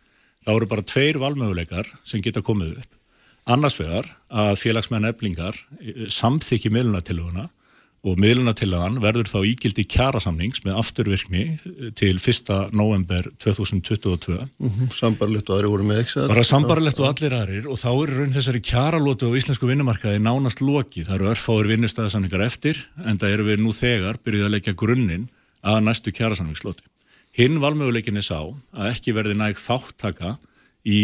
[0.44, 3.03] þá eru bara tveir valmöguleikar sem geta komið upp
[3.44, 7.50] Annars vegar að félagsmenn eflingar eh, samþykji miðlunatilöguna
[8.04, 12.52] og miðlunatilögan verður þá ígildi kjærasamnings með afturvirkni eh, til 1.
[12.76, 14.38] november 2022.
[14.60, 14.94] Mm -hmm.
[14.96, 16.24] Sambarlegt og aðri voru með ekki?
[16.28, 20.64] Bara sambarlegt og allir aðrir og þá er raun þessari kjæralótu á íslensku vinnumarkaði nánast
[20.64, 21.04] loki.
[21.04, 25.28] Það eru örfáir vinnustæðasamningar eftir en það eru við nú þegar byrjuð að leggja grunninn
[25.60, 26.84] að næstu kjærasamningslóti.
[27.36, 28.40] Hinn valmöguleikin er sá
[28.72, 30.38] að ekki verði nægt þáttaka
[30.84, 31.00] í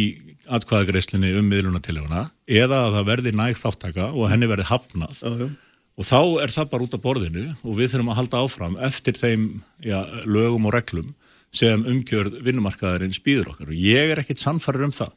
[0.57, 5.23] atkvæðagreyslinni um miðlunatilleguna eða að það verði nægt þáttaka og henni verði hafnað.
[5.23, 5.51] Uh -huh.
[5.97, 9.15] og þá er það bara út af borðinu og við þurfum að halda áfram eftir
[9.15, 11.15] þeim já, lögum og reglum
[11.53, 15.13] sem umgjörð vinnumarkaðarinn spýður okkar og ég er ekkit sannfarir um það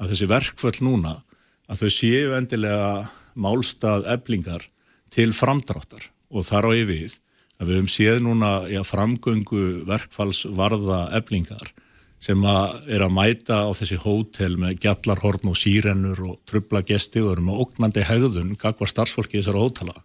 [0.00, 1.14] að þessi verkvöld núna
[1.68, 4.68] að þau séu endilega málstað eblingar
[5.14, 6.10] til framdráttar.
[6.34, 7.18] Og þar á yfir
[7.60, 11.70] að við höfum séð núna já, framgöngu verkfallsvarða eblingar
[12.24, 17.20] sem að er að mæta á þessi hótel með gjallarhorn og sírennur og trubla gesti
[17.20, 19.96] og eru með ógnandi hegðun gagvar starfsfólki þessara hótala.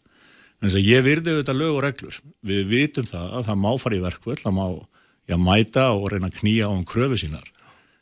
[0.59, 2.17] En þess að ég virði auðvitað lög og reglur.
[2.43, 4.65] Við vitum það að það má fara í verkvöld, það má
[5.29, 7.47] já, mæta og reyna að knýja á um kröfu sínar.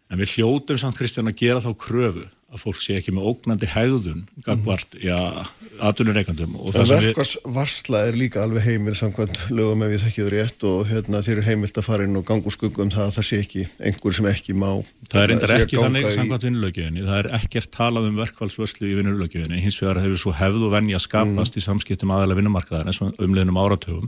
[0.10, 3.68] En við hljótum samt Kristján að gera þá kröfu að fólk sé ekki með ógnandi
[3.68, 5.08] hegðun gagvart, mm -hmm.
[5.10, 11.22] já, atvinnureikandum Verkvarsvarsla er líka alveg heimil samkvæmt lögum ef ég þekkið rétt og hérna
[11.26, 14.16] þeir eru heimilt að fara inn og gangu skuggum það að það sé ekki einhver
[14.16, 14.72] sem ekki má
[15.12, 16.14] Það er reyndar ekki þannig í...
[16.16, 20.70] samkvæmt vinnulögjöfinni það er ekkert talað um verkvalsvörslu í vinnulögjöfinni hins vegar hefur svo hefð
[20.70, 21.60] og venja skapast mm.
[21.60, 24.08] í samskiptum aðalega vinnumarkaðar eins og umleginum áratöfum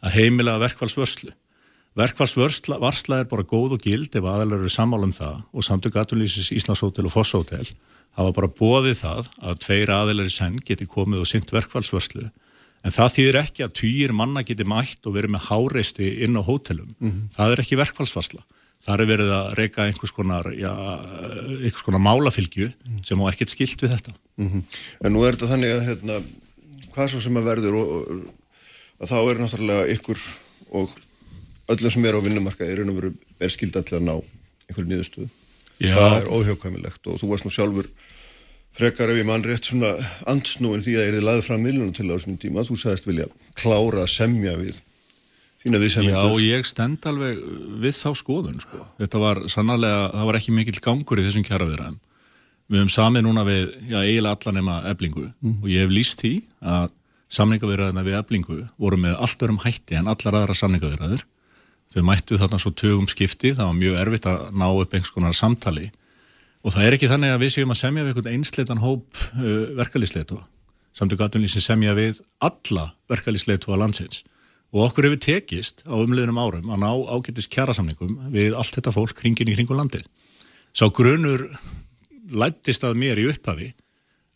[0.00, 1.36] að heimila verkvalsvörslu
[1.96, 6.52] Verkfallsvarsla er bara góð og gild ef aðalega eru sammála um það og samtöku aðtunlýsins
[6.54, 7.64] Íslandshótel og Fosshótel
[8.18, 12.28] hafa bara bóðið það að tveir aðalega í senn geti komið og syngt verkfallsvarslu
[12.84, 16.42] en það þýðir ekki að týjir manna geti mætt og verið með háreisti inn á
[16.46, 16.94] hótelum.
[16.98, 17.24] Mm -hmm.
[17.34, 18.42] Það er ekki verkfallsvarsla.
[18.78, 20.72] Það er verið að reyka einhvers konar, já,
[21.58, 23.04] einhvers konar málafylgju mm -hmm.
[23.04, 24.12] sem á ekkert skilt við þetta.
[24.36, 24.62] Mm -hmm.
[25.04, 26.22] En nú er þetta þannig að hérna,
[26.94, 27.88] hvað svo sem að verður og,
[29.00, 30.18] og þá er náttúrulega ykkur
[30.70, 30.90] og
[31.68, 34.14] öllum sem er á vinnumarkaði er er skildan til að ná
[34.68, 35.28] einhverju nýðustuðu.
[35.78, 37.88] Það er óhjókvæmilegt og þú varst nú sjálfur
[38.78, 39.92] frekar ef ég mann rétt svona
[40.30, 42.66] ansnúin því að ég er þið laðið fram viljunum til á þessum tíma.
[42.66, 44.80] Þú sagðist vilja klára að semja við
[45.62, 46.42] þína viðsemmingur.
[46.42, 47.40] Já, ég stend alveg
[47.84, 48.82] við þá skoðun sko.
[49.00, 51.98] Þetta var sannarlega, það var ekki mikill gangur í þessum kjaraverðaðum.
[52.68, 55.58] Við höfum samið núna við, já, eiginlega allan nema eblingu mm.
[55.62, 56.90] og ég hef líst því að
[57.32, 61.24] samningavirðaðina við eblingu voru með allt örum hætti en allar aðra samningavirðaður
[61.88, 65.36] Þau mættu þarna svo tögum skipti, það var mjög erfitt að ná upp einhvers konar
[65.36, 65.88] samtali.
[66.66, 69.68] Og það er ekki þannig að við séum að semja við einhvern einsleitan hóp uh,
[69.78, 70.40] verkalýsleitu
[70.98, 74.24] samtök aðunlýsin semja við alla verkalýsleitu á landsins.
[74.74, 79.16] Og okkur hefur tekist á umliðnum árum að ná ágættist kjærasamningum við allt þetta fólk
[79.16, 80.04] kringin í kringu landið.
[80.76, 81.46] Sá grunur
[82.28, 83.70] lættist að mér í upphafi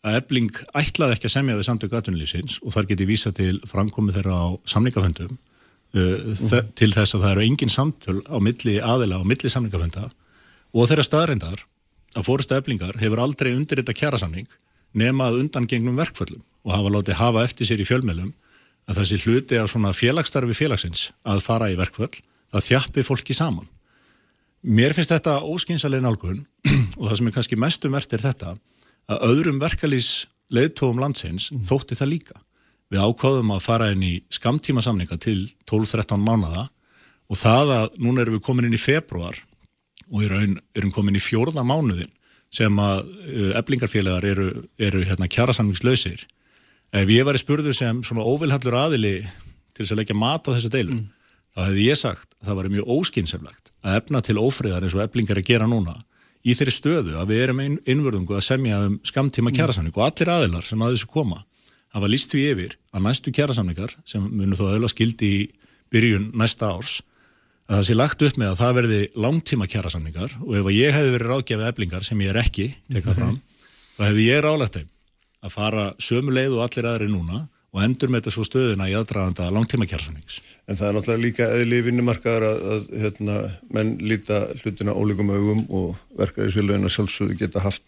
[0.03, 4.17] að ebling ætlaði ekki að semja við samtök aðunlýsins og þar geti vísa til framkomið
[4.17, 5.37] þeirra á samningaföndum
[5.93, 6.73] mm.
[6.77, 10.09] til þess að það eru engin samtöl á milli aðila og milli samningafönda
[10.73, 11.65] og þeirra staðrindar
[12.13, 14.49] að fórustu eblingar hefur aldrei undir þetta kjærasamning
[14.97, 18.33] nemað undan gengnum verkföllum og hafa látið hafa eftir sér í fjölmjölum
[18.89, 22.13] að þessi hluti af svona félagsstarfi félagsins að fara í verkföll
[22.53, 23.67] það þjappi fólki saman.
[24.63, 26.43] Mér finnst þetta óskynsalegin álgun
[26.99, 28.55] og það sem er kannski mestum verðt er þetta
[29.11, 30.11] að öðrum verkalýs
[30.53, 31.63] leðtóum landsins mm.
[31.67, 32.37] þótti það líka.
[32.93, 36.67] Við ákváðum að fara inn í skamtíma samninga til 12-13 mánada
[37.25, 39.39] og það að núna erum við komin inn í februar
[40.13, 42.11] og erum komin í fjórða mánuðin
[42.53, 43.07] sem að
[43.57, 46.27] eblingarfélagar eru, eru hérna, kjærasamningslausir
[46.93, 49.15] ef ég var í spurður sem svona óvilhallur aðili
[49.73, 51.07] til þess að leggja mat á þessa deilum mm.
[51.55, 55.05] þá hefði ég sagt að það var mjög óskynseflegt að efna til ófriðar eins og
[55.07, 55.95] eblingar er að gera núna
[56.43, 60.33] í þeirri stöðu að við erum inn, innvörðungu að semja um skamtíma kjærasamning og allir
[60.35, 61.41] aðilar sem að þessu koma
[61.93, 65.41] hafa líst við yfir að næstu kjærasamningar sem munum þó öðla skildi í
[65.93, 67.01] byrjun næsta árs
[67.69, 71.13] að það sé lagt upp með að það verði langtíma kjærasamningar og ef ég hefði
[71.15, 73.37] verið ráðgjafið eblingar sem ég er ekki, tekað fram,
[73.95, 74.89] þá hefði ég ráðlegt þeim
[75.43, 78.93] að fara sömu leið og allir aðri núna og endur með þetta svo stöðuna í
[78.97, 80.37] aðdraganda langtíma kjærsamnings.
[80.69, 83.37] En það er náttúrulega líka eðli vinnumarkaðar að, að hérna,
[83.73, 87.83] menn líta hlutina ólíkum augum og verkaðisvíluðina sjálfsögðu geta haft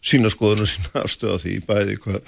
[0.00, 2.20] sína skoðun og sína afstöða því bæði hva,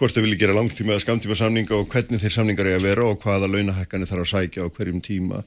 [0.00, 3.08] hvort þau vilja gera langtíma eða skamtíma samninga og hvernig þeir samningar er að vera
[3.08, 5.42] og hvaða launahækkanir þarf að sækja á hverjum tíma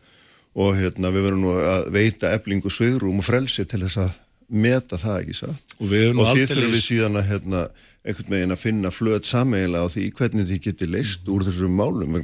[0.51, 4.11] og hérna, við verðum nú að veita eblingu svegrum og frelsi til þess að
[4.51, 7.61] meta það ekki svo og, og því þurfum við síðan að hérna,
[8.03, 12.19] einhvern veginn að finna flöð sameigila á því hvernig því getur leist úr þessum málum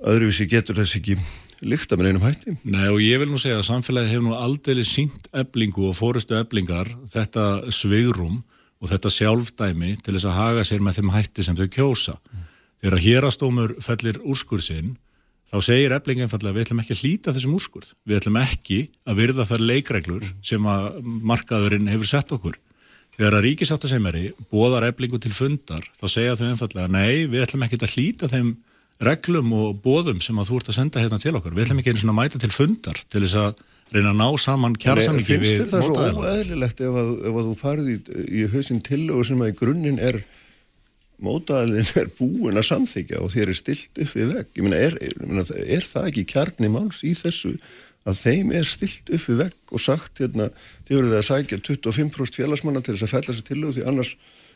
[0.00, 1.16] öðruvísi getur þess ekki
[1.60, 2.54] líkta með einum hætti.
[2.64, 6.38] Nei og ég vil nú segja að samfélagi hefur nú aldrei sínt eblingu og fórustu
[6.38, 8.40] eblingar þetta svigrum
[8.80, 12.16] og þetta sjálfdæmi til þess að haga sér með þeim hætti sem þau kjósa.
[12.16, 12.48] Mm.
[12.80, 14.94] Þegar hérastómur fellir úrskursinn
[15.50, 17.92] þá segir ebling einfallega við ætlum ekki að hlýta þessum úrskurð.
[18.08, 22.56] Við ætlum ekki að virða þar leikreglur sem að markaðurinn hefur sett okkur.
[23.18, 27.80] Þegar að ríkisáttasemjari bóðar eblingu til fundar þá segja þau einfallega nei, við ætlum ekki
[27.82, 28.54] að hlýta þeim
[29.04, 31.54] reglum og bóðum sem að þú ert að senda hérna til okkar.
[31.56, 33.62] Við ætlum ekki einu svona að mæta til fundar til þess að
[33.94, 35.62] reyna að ná saman kjársamlingi við mótaðilega.
[35.62, 37.96] Finnst þér það svo óæðilegt ef ef að þú farið í,
[38.28, 40.20] í hausin til og sem að í grunninn er
[41.20, 44.98] mótaðalinn er búin að samþykja og þér er stilt upp við vegg ég meina, er,
[45.20, 47.54] meina, er það ekki kjarni máls í þessu
[48.08, 50.48] að þeim er stilt upp við vegg og sagt hérna,
[50.88, 54.14] þið verður það að sækja 25% félagsmanna til þess að fella þessu til því annars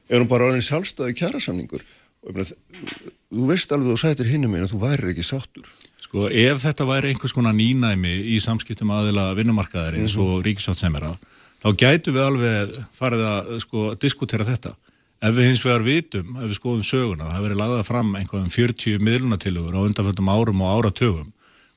[0.08, 1.84] er hún bara orðin sjálfstæði kjærasamningur
[2.24, 5.68] og þú veist alveg þú sætir hinnum einn að þú væri ekki sáttur
[6.04, 10.44] Sko, ef þetta væri einhvers konar nýnæmi í samskiptum aðila vinnumarkaðar eins og mm -hmm.
[10.46, 11.16] ríkisátsemera
[11.62, 14.76] þá gætu við alveg farið að sko, diskutera þetta
[15.24, 18.50] Ef við hins vegar vitum, ef við skoðum söguna, það hefur verið lagðað fram einhverjum
[18.50, 21.30] 40 miðlunatilugur á undanfjöldum árum og áratögum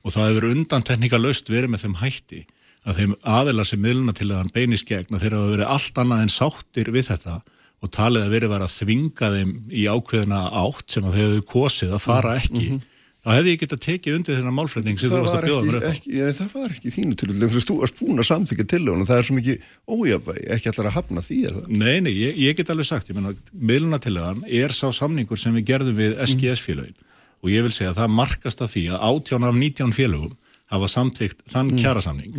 [0.04, 2.40] og það hefur undan tekníka löst verið með þeim hætti
[2.84, 6.92] að þeim aðelar sem miðlunatilugan beinis gegn að þeir hafa verið allt annað en sáttir
[6.92, 7.38] við þetta
[7.78, 11.44] og talið að verið var að þvinga þeim í ákveðina átt sem að þau hefur
[11.52, 12.64] kosið að fara ekki.
[12.68, 12.94] Mm -hmm
[13.28, 15.76] þá hefði ég gett að tekið undir þennan málflutning sem þú varst að bjóða mér
[15.78, 19.02] upp ekki, ja, það var ekki þínu til þú varst búin að samþykja til og
[19.08, 19.56] það er svo mikið
[19.90, 24.74] ójafvæg, ekki allar að hafna því Nei, nei, ég, ég get alveg sagt miðlunatilegan er
[24.76, 27.16] sá samningur sem við gerðum við SGS-félagin mm.
[27.42, 30.36] og ég vil segja að það markast af því að 18 af 19 félagum
[30.68, 31.82] hafa samþykt þann mm.
[31.82, 32.38] kjærasamning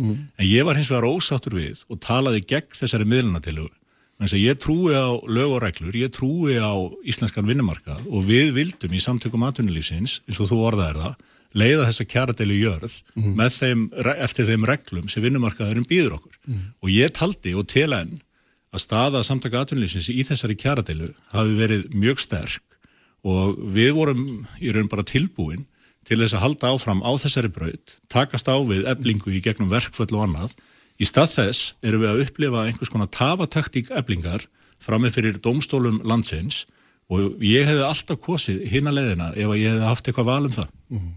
[4.20, 4.28] mm.
[4.28, 6.72] en ég trúi á lög og reglur, ég trúi á
[7.08, 11.20] íslenskan vinnumarkað og við vildum í samtökum atvinnulífsins, eins og þú orðaðir það,
[11.56, 13.54] leiða þessa kjaradeli jörð mm -hmm.
[13.58, 13.80] þeim,
[14.22, 16.36] eftir þeim reglum sem vinnumarkaðurinn býður okkur.
[16.46, 16.60] Mm.
[16.82, 18.20] Og ég taldi og til enn
[18.70, 22.62] að staða samtöku atvinnulífsins í þessari kjaradelu hafi verið mjög sterk
[23.26, 25.66] og við vorum í raun bara tilbúin
[26.06, 30.14] til þess að halda áfram á þessari braut, takast á við eblingu í gegnum verkföll
[30.14, 30.54] og annað
[31.00, 34.44] Í stað þess erum við að upplifa einhvers konar tafataktík eblingar
[34.80, 36.66] framið fyrir domstólum landsins
[37.10, 40.68] og ég hefði alltaf kosið hinn að leiðina ef ég hefði haft eitthvað valum það.
[40.92, 41.08] Mm.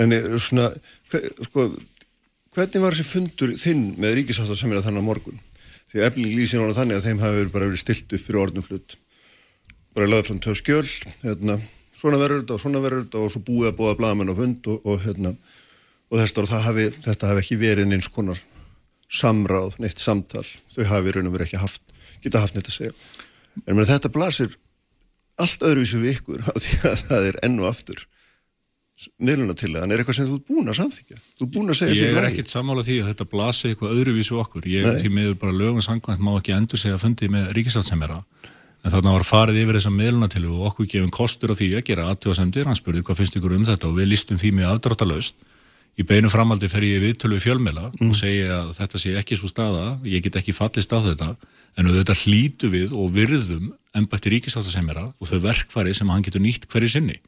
[0.00, 0.68] En eh, svona,
[1.10, 1.66] sko,
[2.54, 5.40] hvernig var þessi fundur þinn með ríkisáttarsamina þannig að morgun?
[5.90, 8.96] Því ebling lýsir nána þannig að þeim hafi bara verið stilt upp fyrir orðnum hlut.
[9.96, 10.86] Bara laðið frá töf skjöl,
[11.24, 11.56] hérna,
[11.96, 14.70] svona verður þetta og svona verður þetta og svo búið að búa blagamann á fund
[14.70, 15.34] og, og hérna,
[16.10, 18.40] og þess að hafi, þetta hafi ekki verið eins konar
[19.10, 20.46] samráð, neitt samtal.
[20.74, 21.82] Þau hafi raun og verið ekki haft
[22.22, 22.94] geta haft neitt að segja.
[23.66, 24.54] En mér, þetta blasir
[25.40, 28.06] allt öðruvísu við ykkur af því að það er ennu aftur
[29.16, 31.72] miðluna til það, en er eitthvað sem þú er búin að samþykja þú er búin
[31.72, 34.66] að segja sér Ég er ekkit sammála því að þetta blasi eitthvað öðruvísu okkur.
[34.68, 38.18] Ég er til meður bara lögum sangvænt má ekki endur segja að fundi með ríkisátsemera
[38.20, 41.86] en þarna var farið yfir þessa miðluna til og okkur gefum kostur á því að
[41.88, 45.40] gera aðtjóðasemdir hann spurði hvað finnst ykkur um þetta og við listum því með afdráttalöst
[46.00, 48.08] í beinu framaldi fer ég viðtölu við fjölmela mm.
[48.08, 51.34] og segja að þetta sé ekki svo staða, ég get ekki fallist á þetta
[51.76, 56.68] en auðvitað hlítu við og virðum ennbætti ríkisáttasemjara og þau verkfari sem hann getur nýtt
[56.70, 57.18] hverju sinni.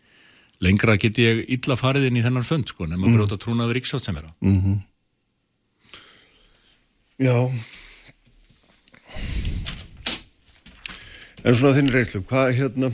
[0.62, 3.18] Lengra get ég illa farið inn í þennan fönd sko, nema mm.
[3.18, 4.33] bróta trúna við ríkisáttasemjara.
[4.41, 4.81] Mm -hmm.
[7.23, 7.37] Já.
[11.43, 12.93] En svona þinn reynslu, hvað hérna,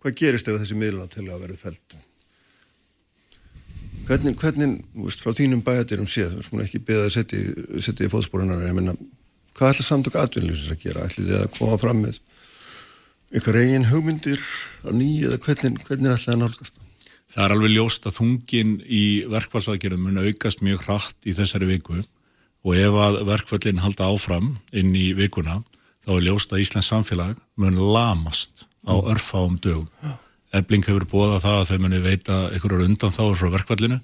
[0.00, 1.96] hvað gerist ef þessi miðluna til að verði fælt?
[4.06, 7.14] Hvernig, hvernig, veist, frá þínum bæjadirum séð, þú veist, ekki beða að
[7.82, 8.94] setja, í fóðspórunar, ég menna,
[9.56, 11.06] hvað ætla samtök atvinnlýsins að gera?
[11.08, 12.20] Ætli þið að koma fram með
[13.34, 14.42] ykkur eigin hugmyndir
[14.86, 16.84] á nýju eða hvernig, hvernig ætla það að nálgast það?
[17.26, 21.98] Það er alveg ljóst að þungin í verkfallsaðgerðum mun aukast mjög hratt í þessari viku
[21.98, 25.58] og ef að verkfallin halda áfram inn í vikuna,
[26.06, 29.90] þá er ljóst að Íslands samfélag mun lamast á örfáum dögum.
[30.56, 33.98] Ebling hefur bóðað það að þau muni veita einhverjar undanþáður frá verkvallinu.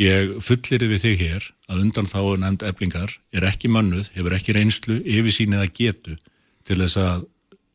[0.00, 4.96] Ég fullir við þig hér að undanþáður nefnd eblingar er ekki mannuð, hefur ekki reynslu,
[5.04, 6.16] yfirsýnið að getu
[6.64, 7.26] til þess að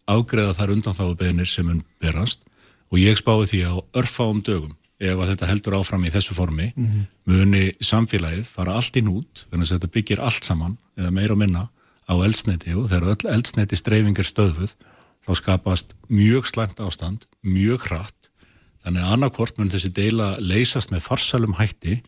[0.10, 2.46] ágreða þar undanþáðubeginir sem mun berast
[2.94, 6.72] og ég spái því á örfáum dögum ef að þetta heldur áfram í þessu formi
[6.72, 7.06] mm -hmm.
[7.28, 11.42] muni samfélagið fara allt inn út þannig að þetta byggir allt saman eða meira og
[11.42, 11.68] minna
[12.08, 14.76] á eldsneiti og þegar öll eldsneiti streyfing er stöðfuð
[15.26, 18.15] þá skapast mjög slæmt ástand, mjög hratt,
[18.86, 22.00] þannig að annarkort mun þessi deila leysast með farsalum hætti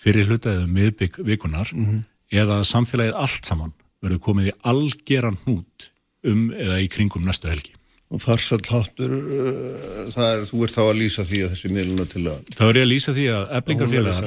[0.00, 2.00] fyrir hlutaðið miðbygg vikunar mm -hmm.
[2.30, 5.90] eða samfélagið allt saman verður komið í algeran hút
[6.24, 7.74] um eða í kringum næstu helgi.
[8.10, 12.40] Og farsallháttur, uh, er, þú ert þá að lýsa því að þessi miðluna til að...
[12.58, 14.24] Þá er ég að lýsa því að eblingarfélagar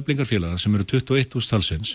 [0.00, 1.94] eblingar sem eru 21 úr talsins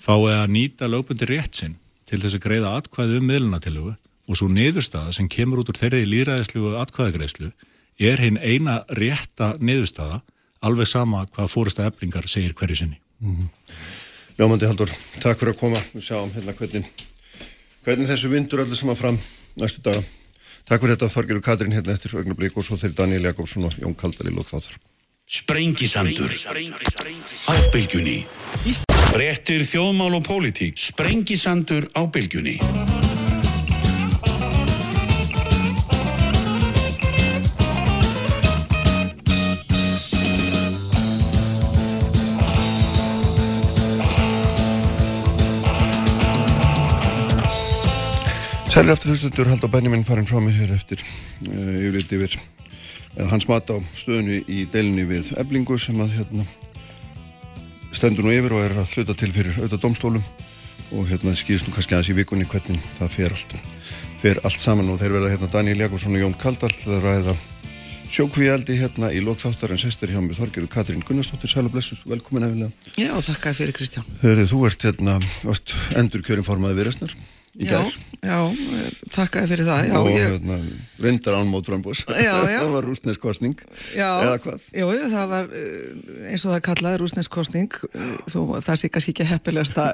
[0.00, 3.94] fái að nýta lögbundi rétt sinn til þess að greiða atkvæði um miðlunatillugu
[4.30, 7.50] og svo niðurstaða sem kemur út úr þeirri líraðislu atkvæðagreislu
[8.00, 10.20] er hinn eina rétta niðurstaða
[10.64, 13.00] alveg sama hvað fórista eflingar segir hverju sinni.
[13.20, 13.48] Mm -hmm.
[14.38, 16.86] Ljómandi Haldur, takk fyrir að koma og sjáum hérna hvernig,
[17.84, 19.18] hvernig þessu vindur öllu saman fram
[19.56, 20.02] næstu daga.
[20.64, 23.72] Takk fyrir þetta Þorgir og Katrín hérna eftir ögnablík og svo þeirri Daniel Jakobsson og
[23.72, 24.78] Jón Kaldal í lókþáttar.
[25.26, 26.30] Sprengisandur
[27.46, 28.26] á bylgjunni
[29.10, 32.02] Frettir þjóðmál og pólitík Sprengisandur á
[48.80, 52.36] bylgjunni Sæli aftur hlustundur hald á bænuminn farin frá mér hér eftir uh, yfirleitt yfir
[53.28, 56.44] hans mat á stöðunni í delinni við eblingu sem að hérna,
[57.92, 60.24] stendur nú yfir og er að hluta til fyrir auðvitað domstólum
[60.96, 63.52] og hérna skýrst nú kannski aðeins í vikunni hvernig það fer allt,
[64.22, 67.34] fer allt saman og þeir verða hérna Daniel Jakobsson og Jón Kaldal að ræða
[68.10, 71.52] sjókvíaldi hérna í lokþáttar en sestir hjá mig Þorgerur Katrín Gunnarsdóttir.
[71.52, 74.08] Sæla Blessu, velkomin efilega Já, þakka fyrir Kristján.
[74.24, 75.20] Þú ert hérna,
[76.00, 76.80] endur kjörin formaði
[77.58, 77.98] í já, gær.
[78.20, 78.36] Já,
[79.14, 79.86] takkaði fyrir það.
[79.88, 80.26] Já, og ég...
[80.28, 80.58] hérna,
[81.00, 82.02] reyndar ánmót frambús.
[82.10, 83.64] það var rúsneskostning,
[83.96, 84.66] eða hvað?
[84.76, 84.84] Já,
[85.14, 87.80] það var eh, eins og það kallaði rúsneskostning,
[88.28, 89.88] það sé kannski ekki heppilegasta,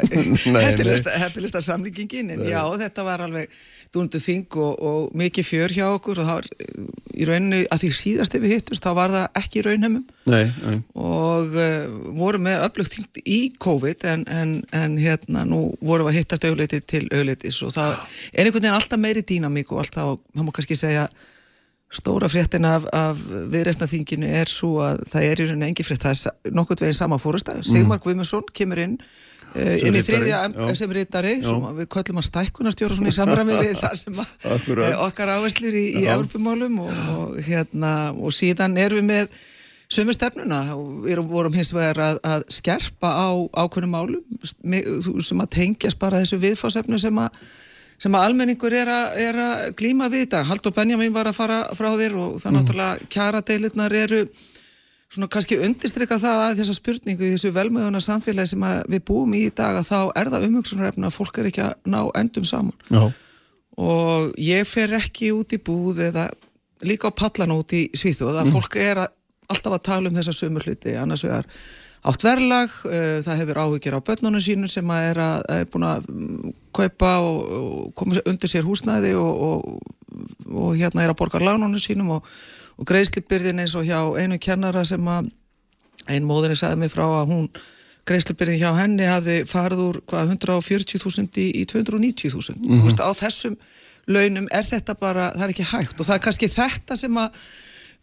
[1.23, 2.51] heppilegasta samlíkingin, en nei.
[2.51, 3.55] já, þetta var alveg
[3.95, 7.83] dúndu þing og, og mikið fjör hjá okkur og það var eh, í rauninu að
[7.85, 10.05] því síðast ef við hittust, þá var það ekki í raunheimum
[10.99, 11.87] og uh,
[12.19, 16.47] vorum með öflugt þing í COVID en, en, en hérna nú vorum við að hittast
[16.49, 17.07] auðleiti til
[17.47, 17.95] auðleitis og það
[18.33, 21.07] er einhvern veginn alltaf meiri dýnamík og alltaf, það má kannski segja
[21.93, 23.21] stóra fréttin af, af
[23.53, 27.19] viðreysnaþinginu er svo að það er í rauninu engi frétt, það er nokkurt veginn sama
[27.19, 29.01] fórustæð, Sigmar Guimundsson kemur inn
[29.57, 30.41] Uh, inn í þriðja
[30.77, 35.79] sem reytari við köllum að stækkunastjóra svona í samræmi við það sem uh, okkar áherslir
[35.79, 39.39] í, í Evropamálum og, og, hérna, og síðan erum við með
[39.93, 40.63] sömu stefnuna
[41.29, 46.99] vorum hins vegar að, að skerpa á ákveðnum málum sem að tengjast bara þessu viðfásefnu
[47.01, 47.39] sem að
[48.03, 50.43] sem að almenningur er að, er að glíma við þetta.
[50.51, 52.59] Haldur Benjamin var að fara frá þér og það mm.
[52.59, 54.19] náttúrulega kjara deilirnar eru
[55.13, 59.47] svona kannski undistrykka það að þessa spurningu í þessu velmöðuna samfélagi sem við búum í
[59.47, 62.75] í dag að þá er það umhugsunarefna að fólk er ekki að ná endum saman
[62.91, 63.05] Já.
[63.87, 66.27] og ég fer ekki út í búð eða
[66.85, 68.57] líka á pallan út í Svíþjóð að mm.
[68.59, 69.15] fólk er að
[69.53, 71.49] alltaf að tala um þessa sömu hluti, annars vegar
[72.07, 75.87] átt verlag, uh, það hefur áhugir á börnunum sínum sem að er, að, er búin
[75.89, 79.97] að mm, kaupa og, og koma undir sér húsnæði og, og,
[80.53, 82.29] og hérna er að borga lánunum sínum og
[82.87, 85.33] greiðslipyrðin eins og hjá einu kennara sem að
[86.13, 87.49] ein móðinni sagði mig frá að hún
[88.07, 93.03] greiðslipyrðin hjá henni hafi farið úr hvað 140.000 í, í 290.000 mm -hmm.
[93.03, 93.57] á þessum
[94.07, 97.41] launum er þetta bara, það er ekki hægt og það er kannski þetta sem að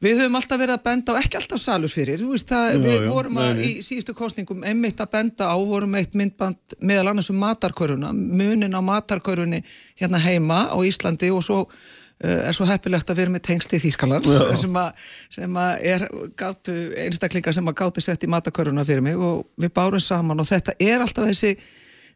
[0.03, 2.79] Við höfum alltaf verið að benda á, ekki alltaf salur fyrir, þú veist það, já,
[2.83, 6.75] við já, vorum að nei, í síðustu kostningum einmitt að benda á, vorum eitt myndband
[6.83, 9.61] meðal annars um matarköruna, munin á matarkörunni
[10.01, 13.83] hérna heima á Íslandi og svo uh, er svo heppilegt að vera með tengsti í
[13.85, 14.33] Þýskalands
[14.65, 16.05] sem, að, sem að er
[16.41, 16.75] gáttu,
[17.05, 20.75] einstaklingar sem að gáttu sett í matarköruna fyrir mig og við bárum saman og þetta
[20.83, 21.55] er alltaf þessi,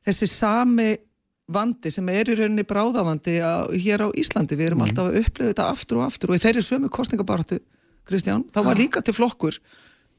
[0.03, 0.89] þessi sami
[1.47, 4.89] vandi sem er í rauninni bráðavandi að, hér á Íslandi, við erum mm.
[4.89, 7.63] alltaf að upplifa þetta aftur og aftur og í þeirri sömu kostningabartu
[8.07, 9.59] Kristján, þá var líka til flokkur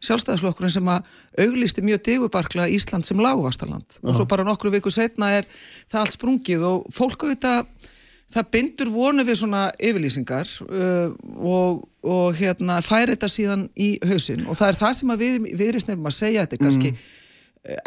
[0.04, 1.06] sjálfstæðisflokkurinn sem að
[1.42, 5.48] auglisti mjög digubarkla Ísland sem lágvastaland og svo bara nokkru viku setna er
[5.90, 7.88] það allt sprungið og fólk auðvitað
[8.34, 14.44] það bindur vonu við svona yfirlýsingar uh, og, og hérna fær þetta síðan í hausin
[14.46, 17.06] og það er það sem við viðrýstnefnum að segja þetta kannski mm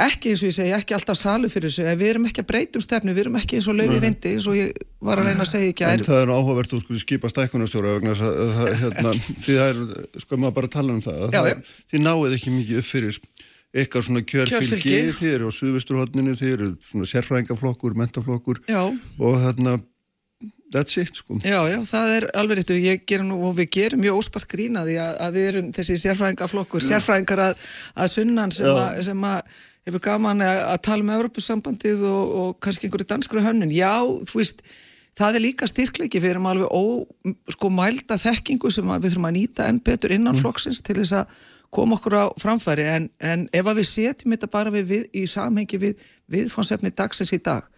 [0.02, 1.86] ekki eins og ég segi, ekki alltaf salu fyrir þessu.
[2.00, 4.58] Við erum ekki að breytum stefnu, við erum ekki eins og laufi vindi eins og
[4.58, 9.16] ég var að reyna að segja ekki En það er áhugavert að skipa stækkunarstjóra hérna,
[9.46, 12.56] því það er sko maður bara að tala um það, Já, það því náið ekki
[12.58, 13.22] mikið upp fyrir
[13.72, 18.82] eitthvað svona kjörfylgi, þið eru á suðvesturhóttninu þið eru svona sérfræðingaflokkur mentaflokkur Já.
[18.92, 19.78] og þarna
[20.72, 21.40] that's it sko.
[21.44, 24.96] Já, já, það er alveg réttu, ég ger nú og við gerum mjög óspart grínaði
[25.02, 29.42] að, að við erum þessi sérfræðingaflokkur, sérfræðingar að, að sunnan sem, að
[29.88, 33.74] hefur gaman að, að tala um Evropasambandið og, og kannski einhverju danskru hönnun.
[33.74, 33.96] Já,
[34.30, 34.62] þú veist,
[35.18, 36.22] það er líka styrkleiki.
[36.22, 36.84] Við erum alveg ó,
[37.56, 40.44] sko mælda þekkingu sem við þurfum að nýta enn betur innan mm.
[40.44, 41.42] flokksins til þess að
[41.74, 42.86] koma okkur á framfæri.
[42.94, 47.34] En, en ef að við setjum þetta bara við, við, í samhengi við viðfónsefni dagsins
[47.34, 47.71] í dag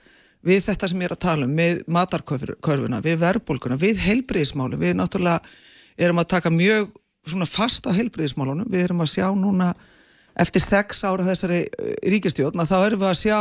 [0.43, 4.97] við þetta sem ég er að tala um, við matarkörfuna, við verðbólkuna, við heilbriðismálum, við
[4.99, 5.41] náttúrulega
[5.97, 6.91] erum að taka mjög
[7.29, 9.71] svona fast á heilbriðismálunum, við erum að sjá núna
[10.39, 13.37] eftir sex ára þessari eh, ríkistjórn að þá erum við að sjá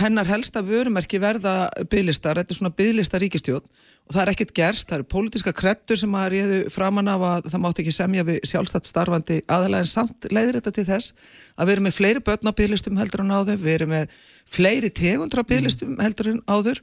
[0.00, 3.64] hennar helsta vörumerki verða bygglistar, þetta er svona bygglista ríkistjórn
[4.10, 7.48] og það er ekkert gerst, það eru pólitiska krettur sem að reyðu framann af að
[7.52, 11.14] það mátt ekki semja við sjálfstætt starfandi aðalega en samt leiðir þetta til þess
[11.56, 14.18] að við erum með fleiri börn á bygglistum heldur en áður, við erum með
[14.50, 16.82] fleiri tegundra bygglistum heldur en áður.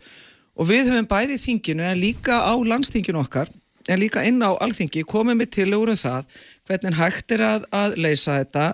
[0.58, 3.52] Og við höfum bæði þinginu en líka á landstinginu okkar
[3.88, 6.26] en líka inn á alþingi komum við til úr um það
[6.68, 8.66] hvernig hægt er að, að leysa þetta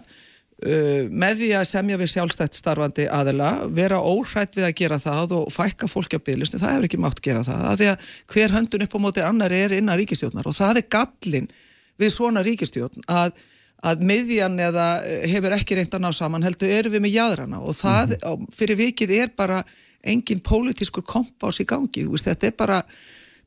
[0.64, 5.50] með því að semja við sjálfstætt starfandi aðila, vera óhrætt við að gera það og
[5.52, 8.86] fækka fólki á bygglistinu, það hefur ekki mátt gera það, að því að hver höndun
[8.86, 11.50] upp á móti annar er innan ríkistjónar og það er gallin
[12.00, 13.34] við svona ríkistjón að,
[13.84, 14.88] að miðjan eða
[15.34, 18.48] hefur ekki reynd að ná saman heldur eru við með jæðrana og það mm -hmm.
[18.56, 19.64] fyrir vikið er bara
[20.04, 22.84] engin pólitískur kompás í gangi, veist, þetta er bara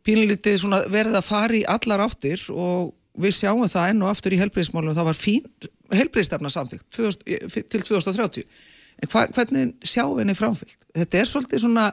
[0.07, 0.63] pínlítið
[0.93, 4.97] verið að fara í allar áttir og við sjáum það enn og aftur í helbriðismálunum,
[4.97, 5.45] það var fín
[5.95, 6.87] helbriðstefna samþygt
[7.71, 8.45] til 2030
[8.97, 10.87] en hva, hvernig sjáum henni framfylgt?
[10.97, 11.91] Þetta er svolítið svona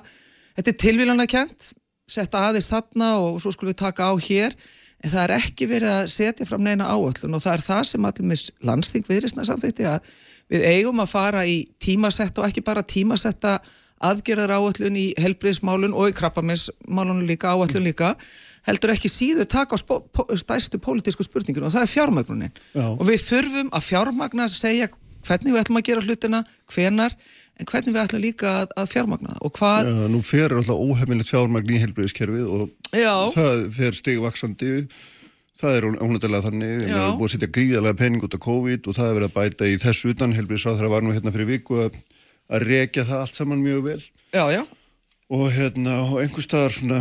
[0.56, 1.74] þetta er tilvílana kjent
[2.10, 4.56] setja aðeins þarna og svo skulum við taka á hér
[5.04, 8.08] en það er ekki verið að setja fram neina áöllun og það er það sem
[8.08, 10.12] allir með landsting viðrisna samþykti að
[10.52, 13.58] við eigum að fara í tímasett og ekki bara tímasetta
[14.04, 18.14] aðgerðar áöllun í helbriðsmálun og í krabbaminsmálun líka áöllun líka
[18.68, 19.80] heldur ekki síður taka á
[20.39, 24.89] stæstu pólitísku spurninginu og það er fjármagnunin og við þurfum að fjármagna að segja
[25.24, 27.16] hvernig við ætlum að gera hlutina, hvenar
[27.59, 29.89] en hvernig við ætlum líka að, að fjármagna og hvað...
[29.89, 33.14] Já, nú fer alltaf óhefmilegt fjármagn í helbriðiskerfið og Já.
[33.36, 34.72] það fer stigvaksandi
[35.64, 36.72] það er ónættilega þannig.
[36.82, 39.36] Við erum búið að setja gríðarlega penning út af COVID og það er verið að
[39.38, 40.34] bæta í þessu utan.
[40.36, 41.99] Helbriðsáð þegar var nú hérna fyrir viku að,
[42.49, 43.99] að rekja það allt saman mjög vel.
[44.34, 44.64] Já, já
[45.34, 47.00] og hérna á einhver staðar svona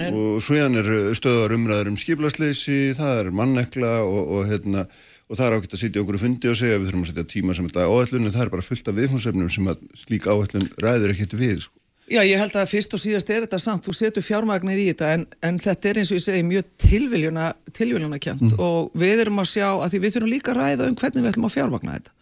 [0.00, 0.14] en...
[0.14, 4.86] og svojan er stöðar umræður um skiplasleysi, það er mannekla og, og hérna
[5.30, 7.26] og það er ákveðt að sitja okkur að fundi og segja við þurfum að setja
[7.30, 10.72] tíma sem þetta áætlun en það er bara fullt af viðhómsefnum sem að slík áætlun
[10.82, 11.76] ræður ekkert við sko.
[12.10, 15.12] Já, ég held að fyrst og síðast er þetta samt, þú setur fjármagnir í þetta
[15.14, 18.56] en, en þetta er eins og ég segi mjög tilviljuna, tilviljuna kjent mm.
[18.58, 21.30] og við erum að sjá, að því við þurfum líka að ræða um hvernig við
[21.30, 22.16] ætlum að fjármagna þetta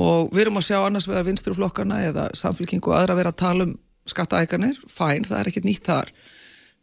[0.00, 3.40] og við erum að sjá annars vegar vinsturflokkana eða samfélkingu og aðra að vera að
[3.42, 3.76] tala um
[4.10, 6.12] skattaækanir, fæn, það er ekkert nýtt þar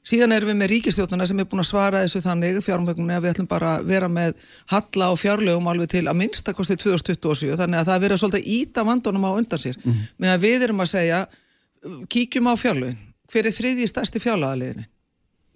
[0.07, 3.33] Síðan erum við með ríkistjóðnuna sem er búin að svara þessu þannig fjármögnunni að við
[3.33, 4.37] ætlum bara að vera með
[4.71, 9.27] halla og fjárlegum alveg til að minnstakosti 2027 þannig að það verður svolítið íta vandunum
[9.27, 9.75] á undan sér.
[9.81, 10.07] Mm -hmm.
[10.23, 11.19] Meðan við erum að segja,
[12.07, 12.97] kíkjum á fjárlegin,
[13.31, 14.87] hver er þriðji stærsti fjárlegaliðin?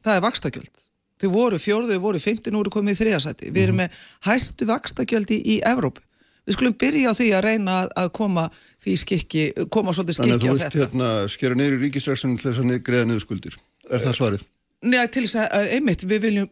[0.03, 0.75] Það er vakstakjöld.
[1.21, 3.89] þau voru fjórðu, þau voru 15 úr komið í þriðasæti, við erum með
[4.25, 6.01] hæstu vakstakjöldi í Evrópu
[6.47, 8.45] við skulum byrja á því að reyna að- að koma
[8.83, 12.39] því skikki, koma svolítið Þannig að skikki þú á vilt þetta hérna skera neyri ríkistræksunum
[12.41, 13.59] til þess að greiða niður skuldir.
[13.91, 14.41] Er það svarið?
[14.81, 16.49] Nei, til þess að, að einmitt, við viljum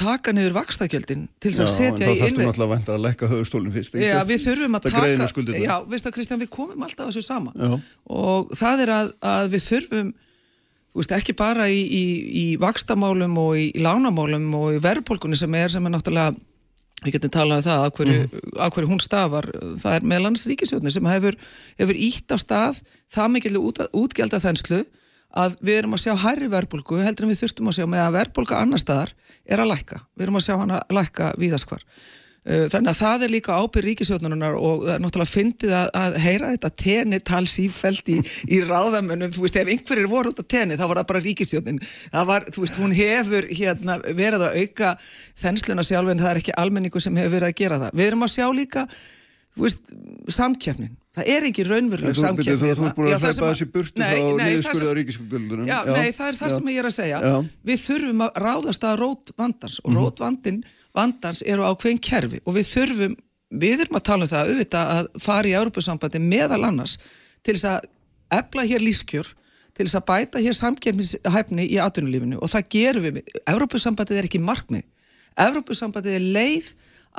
[0.00, 2.72] taka niður vakstakjöldin til þess Já, að en setja þá í þarfstu innvið náttúrulega að
[2.72, 3.96] vænta að lækka höfustólinn fyrst.
[4.00, 5.60] Já, við þurfum að taka.
[5.60, 7.74] Já, veist það Kristján, við komum alltaf að þessu sama Já.
[8.16, 10.12] og það er að, að við þurfum
[10.90, 12.04] þú veist, ekki bara í, í,
[12.40, 16.32] í vakstamálum og í, lánamálum og í verðbólkunni sem er, sem er náttúrulega
[17.04, 18.56] við getum talað um það, að hverju, Mhm.
[18.60, 19.46] að hverju hún stafar,
[19.82, 21.36] það er meðlands ríkisjóðni sem hefur,
[21.78, 22.82] hefur ítt á stað
[23.12, 24.84] það mikil út, útgjaldað þenslu
[25.36, 28.16] að við erum að sjá hærri verðbólgu heldur en við þurftum að sjá með að
[28.18, 29.12] verðbólga annar staðar
[29.46, 31.84] er að lækka, við erum að sjá hana lækka víðaskvar.
[32.40, 36.14] Uh, Þannig að það er líka ábyrð ríkisjóðnunar og það er náttúrulega fyndið að, að
[36.24, 38.16] heyra þetta tenni tal sífælt í,
[38.48, 41.80] í ráðamönnum, þú veist, ef einhverjir voru út á tenni þá var það bara ríkisjóðnin.
[42.14, 44.94] Það var, þú veist, hún hefur hérna verið að auka
[45.44, 47.92] þensluna sjálf en það er ekki almenningu sem hefur verið að gera það.
[48.00, 48.86] Við erum að sjá líka,
[49.52, 49.94] þú veist,
[50.40, 50.96] samkjöfnin.
[51.20, 52.88] Það er ekki raunveruleg En þú- þú hérna.
[52.88, 54.10] ert búin að að- þessi burtu Nei,
[54.62, 55.66] frá á ríkiskuldunum.
[55.66, 56.54] Já, Já, nei, það er það já.
[56.56, 57.18] sem ég er að segja.
[57.20, 57.34] Já.
[57.66, 59.84] Við þurfum að ráðast að rót vandans Mhm.
[59.84, 60.64] og rót vandin,
[60.96, 63.16] vandans eru ákveðin kerfi og við þurfum,
[63.50, 66.96] við erum að tala um það auðvitað að fara í Europasambandi meðal annars
[67.46, 67.88] til þess að
[68.40, 69.32] efla hér lífskjör,
[69.74, 73.20] til þess að bæta hér samkjörnishæfni í atvinnulífinu og það gerum við.
[73.48, 74.84] Europasambandið er ekki markmið.
[75.40, 76.70] Europasambandið er leið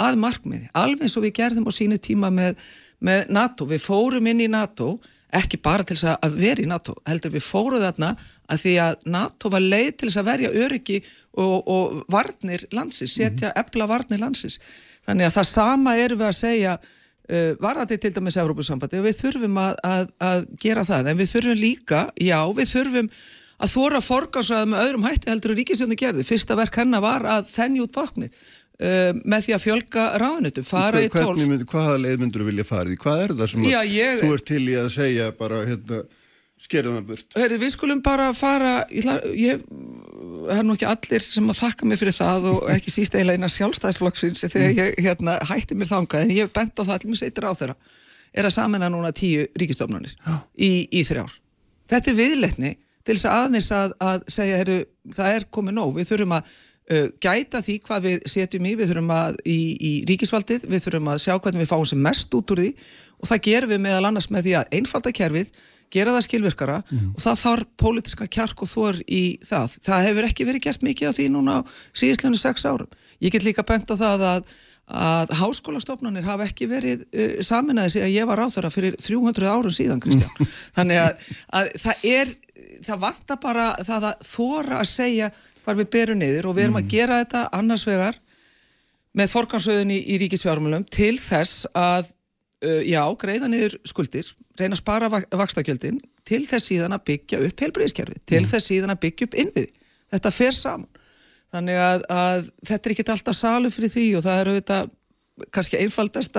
[0.02, 2.60] að markmiði, alveg eins og við gerðum á sínu tíma með,
[3.04, 3.68] með NATO.
[3.68, 4.94] Við fórum inn í NATO,
[5.38, 8.14] ekki bara til þess að vera í NATO, heldur við fórum þarna
[8.52, 11.02] að því að NATO var leið til þess að verja öryggi
[11.32, 14.60] og, og varnir landsins, setja ebla varnir landsins.
[15.08, 19.22] Þannig að það sama erum við að segja uh, varðandi til dæmis Evrópusambandi og við
[19.22, 23.14] þurfum að, að, að gera það, en við þurfum líka, já, við þurfum
[23.62, 26.26] að þóra að forgansraða með öðrum hætti heldur en ríkisjónu gerði.
[26.26, 28.48] Fyrsta verk hennar var að þennja út baknið
[28.82, 31.44] uh, með því að fjölga ráðnutum, fara í tólf.
[31.50, 32.98] mynd, hvaða leið myndur þú vilja fara í?
[33.02, 36.02] Hvað er það sem að Já, ég- þú ert til í að segja bara hérna,
[36.62, 37.38] skerðum það burt?
[37.38, 39.64] Heyrðu, við skulum bara fara, ég,
[40.52, 43.54] er nú ekki allir sem að þakka mig fyrir það og ekki síst eiginlega innan
[43.56, 47.22] sjálfstæðisflokksins þegar ég hérna, hætti mér þangað en ég hef bent á það allir mér
[47.24, 47.76] seitir á þeirra
[48.32, 50.14] er að samena núna tíu ríkistofnunir
[50.56, 51.34] í, í þrjár.
[51.92, 52.70] Þetta er viðleitni
[53.04, 54.78] til þess að aðeins að, að segja, heyrðu,
[55.18, 56.54] það er komið nóg, við þurfum að
[57.24, 61.22] gæta því hvað við setjum í, við þurfum að í, í ríkisvaldið, við þurfum að
[61.26, 62.72] sjá hvernig við fáum sem mest út úr því
[63.22, 65.54] og það gerum við meðal annars með því að einfalda kerfið,
[65.92, 69.78] gera það skilvirkara og það þarf pólitiska kjark og þor í það.
[69.84, 72.92] Það hefur ekki verið gert mikið á því núna á síðislega sex árum.
[73.22, 74.52] Ég get líka bent á það að
[74.92, 79.72] að háskólastofnanir hafa ekki verið uh, saminæði sig að ég var ráþara fyrir 300 árum
[79.72, 80.50] síðan, Kristján.
[80.78, 81.30] Þannig að,
[81.60, 82.34] að það er,
[82.88, 85.32] það vantar bara það að þóra að segja
[85.66, 88.18] hvar við berum niður og við erum að gera þetta annars vegar
[89.18, 92.12] með forgansöðun í, í ríkisfjármjölum til þess að,
[92.66, 97.42] uh, já, greiða niður skuldir, reyna að spara vak vakstakjöldin til þess síðan að byggja
[97.48, 99.70] upp heilbreyðiskerfi, til þess síðan að byggja upp innvið.
[100.12, 100.90] Þetta fer saman.
[101.52, 104.92] Þannig að, að þetta er ekki alltaf salu fyrir því og það er auðvitað
[105.52, 106.38] kannski einfaldast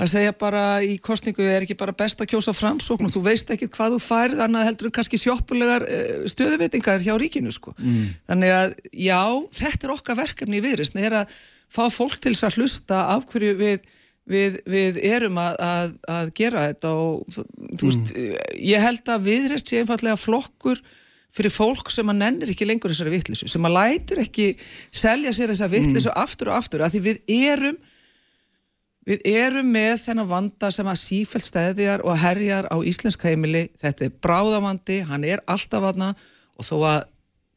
[0.00, 3.50] að segja bara í kostningu er ekki bara best að kjósa framsókn og þú veist
[3.52, 7.74] ekki hvað þú færð annað heldur en kannski sjoppulegar uh, stöðuvitingar hjá ríkinu sko.
[7.76, 8.06] Mm.
[8.30, 9.20] Þannig að já,
[9.58, 11.36] þetta er okkar verkefni í viðristni, er að
[11.72, 13.84] fá fólk til þess að hlusta af hverju við,
[14.28, 18.16] við, við erum að, að, að gera þetta og þú veist,
[18.72, 20.80] ég held að viðrist sé einfallega flokkur
[21.32, 24.50] fyrir fólk sem að nennir ekki lengur þessari vittlisu, sem að lætur ekki
[24.92, 27.22] selja sér þessa vittlisu aftur og aftur, af því við
[27.52, 27.78] erum
[29.08, 33.64] Við erum með þennan vanda sem að sífælt stæðjar og herjar á íslensk heimili.
[33.82, 36.12] Þetta er bráðavandi, hann er alltaf aðna
[36.54, 37.00] og þó að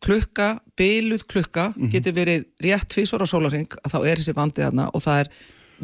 [0.06, 5.02] klukka, byluð klukka, getur verið rétt tvísvara sólarhing að þá er þessi vandi aðna og
[5.06, 5.30] það er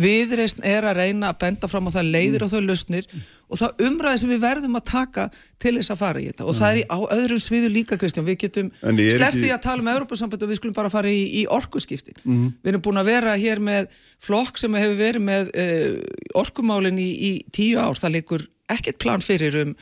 [0.02, 3.08] viðreysn er að reyna að benda fram á það leiðir og þau lausnir
[3.52, 5.26] og það umræði sem við verðum að taka
[5.62, 8.28] til þess að fara í þetta og það er í, á öðrum sviðu líka Kristján,
[8.28, 10.92] við getum En ég er sleppti ekki- að tala um Európa-samband og við skulum bara
[10.94, 12.16] fara í, í orkuskiptin.
[12.24, 13.90] Við erum búin að vera hér með
[14.24, 16.00] flokk sem hefur verið með uh,
[16.42, 18.00] orkumálin í, í tíu ár.
[18.00, 19.74] Það leikur ekkert plan fyrir um,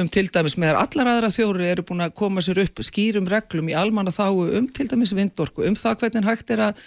[0.00, 3.68] um til dæmis með allar aðra þjóri eru búin að koma sér upp skýrum reglum
[3.68, 6.80] í almanna þáu um til dæmis vindorku, um það hvernig hægt er að,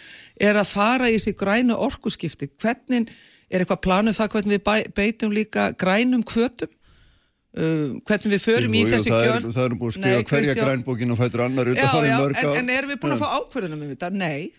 [0.50, 2.50] er að fara í þessi grænu orkuskipti.
[2.64, 3.12] Hvernig
[3.54, 6.72] er eitthvað planuð það hvernig við beitum líka grænum kvötum?
[7.54, 9.48] Uh, hvernig við förum Jú, í þessi það gjörð?
[9.54, 12.90] það er búið að skrifa hverja grænbókin og fætur annar Já, já, en, en erum
[12.90, 14.10] við búin að fá ákverðunum um þetta?
[14.10, 14.50] Nei,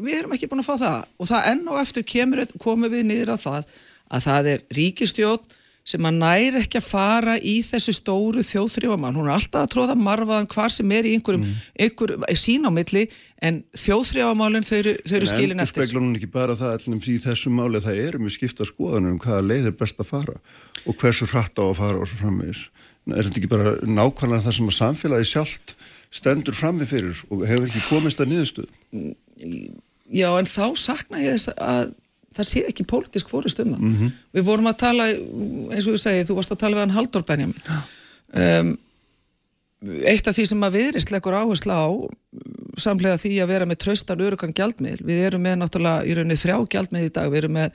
[0.00, 1.02] við erum ekki búin að fá það.
[1.20, 3.76] Og það enn og eftir kemur, komum við niður að það
[4.08, 5.57] að það er ríkistjótt
[5.88, 9.14] sem að næri ekki að fara í þessu stóru þjóðþrjóðamál.
[9.16, 11.62] Hún er alltaf að tróða marfaðan hvar sem er í einhverjum, mm.
[11.84, 13.04] einhverjum sín á milli
[13.40, 15.80] en þjóðþrjóðamálinn þau eru, eru skilin eftir.
[15.80, 18.68] En endur speglur hún ekki bara það allir í þessu máli það eru með skipta
[18.68, 20.36] skoðanum um hvaða leið er best að fara
[20.84, 22.66] og hversu hratt á að fara og svo framvegis.
[23.08, 25.78] Er þetta ekki bara nákvæmlega það sem að samfélagi sjálft
[26.12, 28.68] stendur frammi fyrir og hefur ekki komist að niðurstöðu?
[30.08, 31.94] Já, en þá sakna ég þess að
[32.38, 33.84] það sé ekki pólitísk fórist um það.
[33.84, 34.18] Mm -hmm.
[34.34, 35.08] Við vorum að tala,
[35.74, 37.62] eins og ég segi, þú varst að tala við hann Haldur Benjamin.
[38.32, 38.78] Um,
[40.04, 41.88] eitt af því sem að viðrist leggur áhersla á,
[42.78, 45.04] samlega því að vera með traustan örugan gjaldmiðl.
[45.06, 47.70] Við erum með náttúrulega í rauninni þrjá gjaldmiðl í dag, við erum með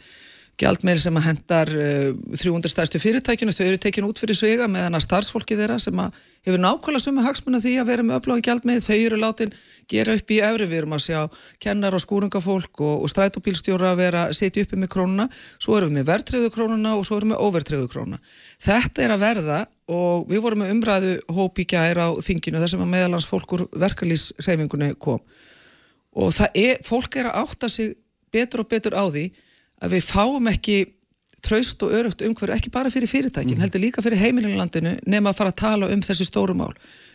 [0.62, 4.88] gjaldmiðl sem að hendar uh, 300 stærstu fyrirtækinu, þau eru tekin út fyrir svega með
[4.88, 8.84] hana starfsfólki þeirra sem að hefur nákvæmlega sumi hagsmunna því að vera með öflógi gjaldmiðl,
[8.84, 9.54] þau eru látin
[9.90, 11.20] gera upp í efri, við erum að sjá
[11.64, 15.28] kennar og skúringafólk og, og strætópílstjóra að vera að setja uppi með krónuna
[15.58, 18.20] svo erum við með verðtriðu krónuna og svo erum við með overtriðu krónuna.
[18.64, 19.62] Þetta er að verða
[19.94, 23.66] og við vorum með umræðu hóp í gæri á þinginu þar sem að meðalans fólkur
[23.84, 25.24] verkalýsreifingunni kom
[26.14, 27.96] og það er, fólk er að átta sig
[28.34, 29.28] betur og betur á því
[29.84, 30.78] að við fáum ekki
[31.44, 33.66] traust og örugt umhverju, ekki bara fyrir fyrirtækin, mm.
[33.66, 36.72] heldur líka fyrir heimilinlandinu nema að fara að tala um þessi stóru mál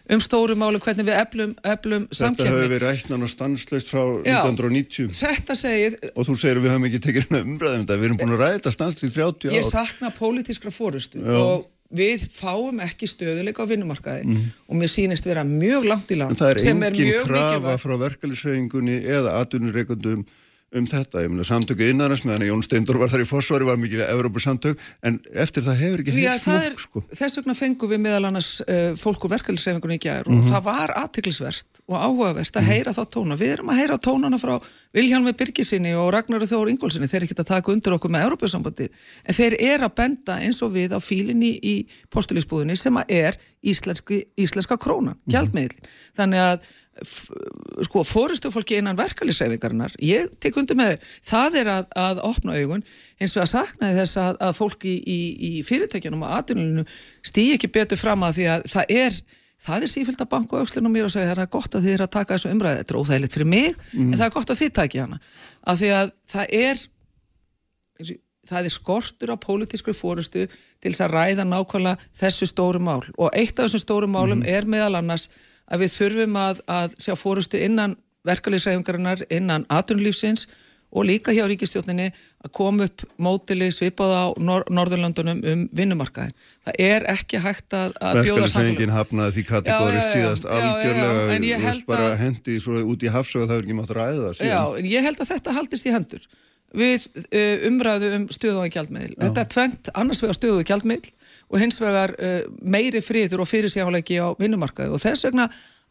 [0.08, 2.38] um stórumálu hvernig við eflum, eflum samkjörni.
[2.38, 5.10] Þetta hefur verið rætnan og stanslöst frá Já, 1990.
[5.18, 5.98] Þetta segir...
[6.14, 8.72] Og þú segir við höfum ekki tekið með umræðum þetta, við erum búin að ræta
[8.72, 9.56] stanslöst í 30 ár.
[9.58, 11.36] Ég sakna pólitískra fórustu Já.
[11.36, 14.48] og við fáum ekki stöðuleika á vinnumarkaði mm.
[14.68, 16.36] og mér sýnist vera mjög langt í land.
[16.36, 20.24] En það er engin krafa frá verkefliðsreyingunni eða atvinnureikundum
[20.76, 24.02] um þetta, ég meina samtöku innanast meðan Jón Steindor var þar í fórsvari, var mikið
[24.04, 27.02] Európa samtök, en eftir það hefur ekki heilt fólk sko.
[27.08, 30.44] Þess vegna fengum við meðal annars uh, fólk og verkefliðsreifingunni í gæður mm -hmm.
[30.44, 32.72] og það var aðtiklisvert og áhugavert að mm -hmm.
[32.74, 33.38] heyra þá tóna.
[33.40, 34.54] Við erum að heyra tónana frá
[34.92, 38.48] Vilhjálmi Birgisinni og Ragnar Þór Ingólfsinni, þeir er ekki að taka undir okkur með Európa
[38.48, 38.88] sambandi,
[39.24, 43.38] en þeir er að benda eins og við á fílinni í postulísbúðinni sem að er
[43.62, 45.18] íslenski, íslenska krónan.
[46.16, 46.60] Þannig að
[47.86, 52.84] sko fóristufólki innan verkefliðsreifingarinnar ég tek undir með þeir, það er að, að opna augun
[53.18, 56.86] eins og að saknaði þess að, að fólki í, í fyrirtækjunum og aðdunulinu
[57.26, 59.18] stýi ekki betur fram að því að það er
[59.68, 62.05] það er sífilt að banka aukslinu mér og segja það er gott að þið er
[62.05, 64.07] að taka þessu umræði þetta er óþægilegt fyrir mig mm.
[64.07, 65.20] en það er gott að þið taki hana
[65.68, 66.84] af því að það er
[68.49, 73.28] það er skortur á pólitískri fórustu til þess að ræða nákvæmlega þessu stóru mál og
[73.34, 74.49] eitt af þessum stóru málum mm.
[74.55, 75.26] er meðal annars
[75.68, 77.96] að við þurfum að, að sjá fórustu innan
[78.28, 80.48] verkefliðsræfingarinnar, innan atunlífsins
[80.88, 82.08] og líka hjá ríkistjóninni
[82.38, 86.32] að koma upp mótili svipað á Nor Norðurlandunum um vinnumarkaðin.
[86.64, 88.24] Það er ekki hægt að, að bjóða samfélag.
[88.24, 92.18] Verkefliðsræfingin hafnaði því kategórist síðast algjörlega bara að...
[92.22, 94.44] hendi svo út í hafsögu það er ekki mátt ræða það.
[94.48, 96.28] Já, en ég held að þetta haldist í hendur
[96.78, 99.14] við uh, umræðu um stöðu og gjaldmiðl.
[99.18, 101.12] Þetta er tvent annars vegar stöðu og gjaldmiðl
[101.49, 105.49] og hins vegar uh, meiri friður og fyrirsjáleiki á vinnumarkaði og þess vegna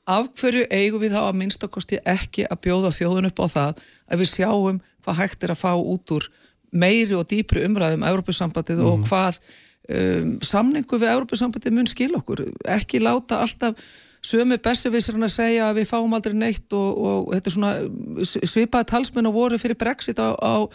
[0.08, 4.22] af hverju eigum við þá að minnstakosti ekki að bjóða þjóðun upp á það að
[4.22, 6.28] við sjáum hvað hægt er að fá út úr
[6.72, 8.88] meiri og dýpri umræðum um Európusambandið mm.
[8.88, 9.08] og mhm.
[9.10, 9.40] hvað
[9.88, 12.46] um, samningu við Európusambandið mun skil okkur
[12.78, 13.80] ekki láta alltaf
[14.28, 18.90] sömu bessevisarinn að segja að við fáum aldrei neitt og, og þetta er svona svipaði
[18.92, 20.68] talsmenn og voru fyrir Brexit á, á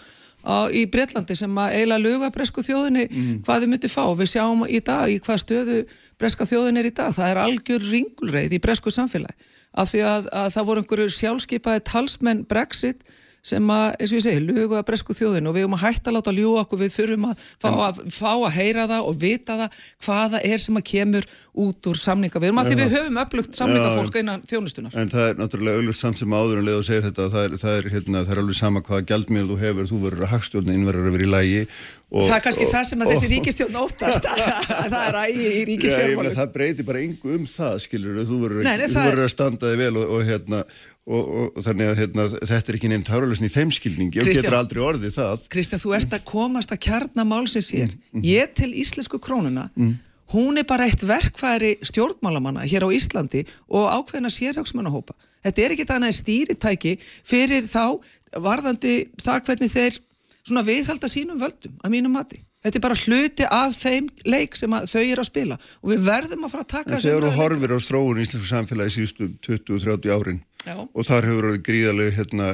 [0.43, 3.40] á, í Breitlandi sem að eiginlega löga bresku þjóðinni mm.
[3.47, 4.05] hvað þið myndi fá.
[4.18, 5.80] Við sjáum í dag í hvað stöðu
[6.20, 7.14] breska þjóðin er í dag.
[7.16, 11.84] Það er algjör ringulreið í bresku samfélagi af því að, að það voru einhverju sjálfskeipaði
[11.88, 13.07] talsmenn Brexit
[13.43, 16.11] sem að, eins og ég segi, lugu að bresku þjóðin og við erum að hætta
[16.12, 19.57] að láta ljú okkur, við þurfum að fá, að fá að heyra það og vita
[19.59, 21.26] það hvaða er sem að kemur
[21.62, 24.95] út úr samninga við erum að því við höfum upplugt samningafólk einan þjónustunar.
[24.97, 27.57] En það er náttúrulega auðvitað samt sem áður en leið og segir þetta, það er,
[27.64, 30.78] það er, hérna, það er alveg sama hvaða gældmjöl þú hefur, þú verður að hagstjórna
[30.78, 31.64] innverður að vera í lægi
[32.13, 35.17] Og, það er kannski og, það sem að og, þessi ríkistjórn óttast að það er
[35.23, 36.35] ægi í ríkistjórnmálum.
[36.37, 40.61] Það breytir bara yngu um það, skilur, þú verður að standa þig vel og hérna,
[41.09, 44.81] og, og þannig að hérna, þetta er ekki nefnt háralegsin í þeimskilningi og getur aldrei
[44.85, 48.25] orðið það Kristján, þú ert að komast að kjarna málsins hér mm, mm.
[48.29, 49.97] ég til íslensku krónuna mm.
[50.37, 55.89] hún er bara eitt verkfæri stjórnmálamanna hér á Íslandi og ákveðina sérhagsmannahópa þetta er ekki
[55.91, 56.97] þannig stýritæki
[57.27, 57.99] fyrir þá
[58.39, 60.01] varðandi það hvernig þeir
[60.49, 65.01] viðhalda sínum völdum að mínum mati Þetta er bara hluti af þeim leik sem þau
[65.03, 67.22] eru að spila og við verðum að fara að taka þessu umræðinu.
[67.22, 70.76] Þegar þú horfir á stróun í Íslandsku samfélagi síðustu 20-30 árin Já.
[70.78, 72.51] og þar hefur verið gríðarlega hérna,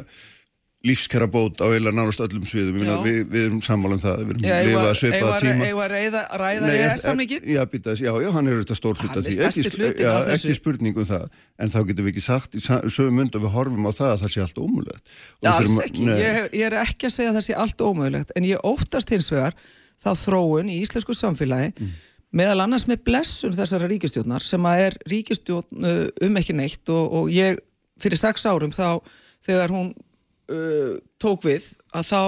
[0.86, 2.78] lífskjara bót á eila nánast öllum sviðum.
[3.02, 4.20] Við, við erum sammálað um það.
[4.20, 5.66] Við erum já, lifað að sveipaða tíma.
[5.66, 7.48] Eða að ræða, ræða Nei, ég samlingin?
[7.50, 9.34] Já, býtas, já, já, hann er þetta stór hlut að því.
[9.48, 11.26] Ekki, já, ekki spurning um það.
[11.58, 14.22] En þá getum við ekki sagt í sögum mynd og við horfum á það að
[14.22, 15.12] það sé allt ómögulegt.
[15.42, 18.46] Já, alls ekki, ég, ég er ekki að segja að það sé allt ómögulegt en
[18.46, 19.58] ég óttast hins vegar
[19.98, 21.94] þá þróun í íslensku samfélagi mm.
[22.38, 27.16] meðal annars með blessun þessara ríkistjórnar sem að er ríkistjórn uh, um ekki neitt og,
[27.18, 27.58] og ég
[27.98, 29.00] fyrir sex árum þá
[29.46, 29.90] þegar hún
[30.52, 32.22] uh, tók við að þá,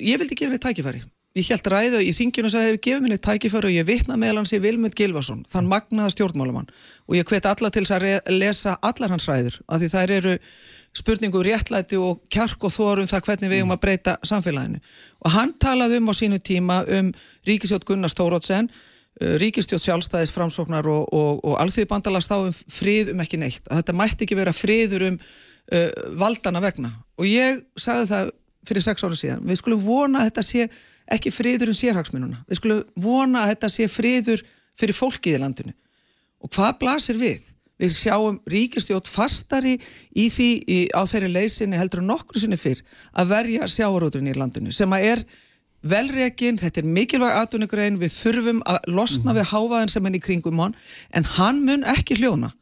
[0.00, 1.02] ég vildi gefa henni tækifæri.
[1.32, 3.70] Ég held ræðu í þingjunu og sagði, gefið minni tækifæri?
[3.70, 6.68] Og ég vitna meðal hans í Vilmund Gilvason þann magnaða stjórnmálamann.
[7.08, 10.34] Og ég hvet alla til að lesa allar hans ræður af því þær eru
[10.92, 14.80] spurningu um réttlæti og kjark og þórum það hvernig við erum að breyta samfélaginu.
[15.24, 17.12] Og hann talaði um á sínu tíma um
[17.48, 23.14] Ríkistjótt Gunnar Stórótsen uh, Ríkistjótt sjálfstæðis framsóknar og, og, og alþjóði bandalast á um frið
[23.14, 23.64] um ekki neitt.
[23.70, 25.88] Að þetta mætti ekki vera friður um uh,
[26.20, 26.92] valdana vegna
[27.22, 28.32] og ég sagði það
[28.68, 30.66] fyrir sex ára síðan við skulum vona að þetta sé
[31.12, 34.44] ekki friður um sérhagsmununa við skulum vona að þetta sé friður
[34.78, 35.74] fyrir fólkið í landinu
[36.42, 37.48] og hvað blasir við?
[37.82, 39.72] Við sjáum ríkistjótt fastari
[40.14, 42.82] í því í, á þeirri leysinni heldur nokkru sinni fyrr
[43.18, 45.24] að verja sjáarúturinn í landinu sem að er
[45.82, 49.38] velreikinn, þetta er mikilvæg aðtunugrein, við þurfum að losna mm.
[49.40, 50.76] við hávaðan sem henni kringum hann
[51.10, 52.52] en hann mun ekki hljóna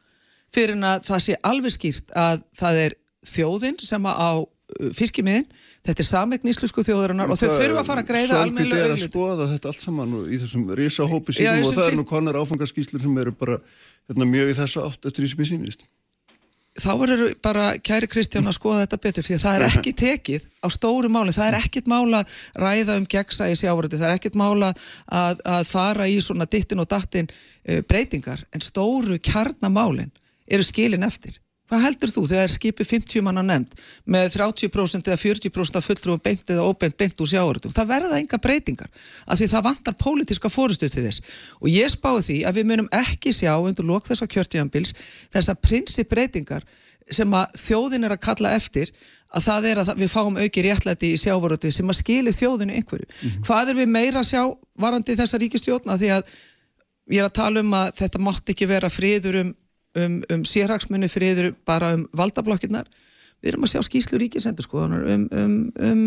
[0.55, 2.97] fyrir að það sé alveg skýrt að það er
[3.27, 5.47] þjóðinn sem á uh, fiskimiðin,
[5.87, 8.91] þetta er samegn íslensku þjóðarinnar og þau þurfa að fara að greiða almennilega auðvitað.
[8.91, 12.05] Svolítið er að skoða þetta allt saman í þessum risahópi sínum og það er nú
[12.09, 15.89] konar áfangarskýslur sem eru bara hérna, mjög í þessa átt eftir því sem ég sýnist.
[16.81, 20.45] Þá verður bara kæri Kristján að skoða þetta betur því að það er ekki tekið
[20.63, 24.15] á stóru máli, það er ekkit mála að ræða um gegsa í sjávaröndi, það er
[24.15, 24.71] ekkit mála
[25.11, 30.15] að, að fara í svona dittin og dattin uh, breytingar en stóru kjarnamálin
[30.47, 31.40] eru skilin eftir
[31.71, 33.77] Hvað heldur þú þegar skipið 50 manna nefnd
[34.11, 37.75] með 30% eða 40% af fulltrúum beint eða óbeint beint úr sjáuröldum?
[37.77, 38.91] Það verða enga breytingar
[39.27, 41.23] af því það vantar pólitiska fórustu til þess
[41.61, 44.95] og ég spáði því að við munum ekki sjá undir lók þess að kjörtjöfambils
[45.31, 46.67] þessa prinsipbreytingar
[47.11, 48.91] sem að þjóðin er að kalla eftir
[49.31, 53.07] að það er að við fáum auki réttlæti í sjávaröldi sem að skili þjóðinu einhverju.
[53.07, 53.43] Mm -hmm.
[53.47, 54.43] Hvað er við meira að sjá
[54.75, 56.23] varandi þessa ríkistjórna því að
[57.11, 59.55] ég er að tala um að þetta mátt ekki vera friður um
[59.99, 62.89] um, um sérhagsmunni friður bara um valdablokkinnar
[63.41, 66.05] við erum að sjá skýslu ríkisendurskoðunar um, um, um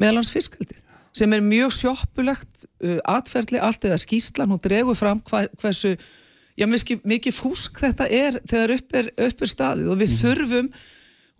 [0.00, 0.82] meðlans fiskaldið
[1.16, 5.92] sem er mjög sjóppulegt uh, atferðli allt eða skýslan, hún dregur fram hva, hversu,
[6.56, 10.22] já mikið, mikið fúsk þetta er þegar upp er, upp er staðið og við mm.
[10.22, 10.72] þurfum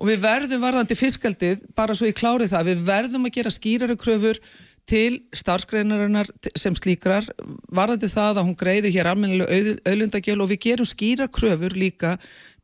[0.02, 3.96] og við verðum varðandi fiskaldið bara svo ég klári það, við verðum að gera skýrari
[4.00, 4.40] kröfur
[4.88, 6.28] til starfsgreinarinnar
[6.58, 7.26] sem slíkrar
[7.72, 12.16] varðandi það að hún greiði hér almennilega auðlundagjöl og við gerum skýra kröfur líka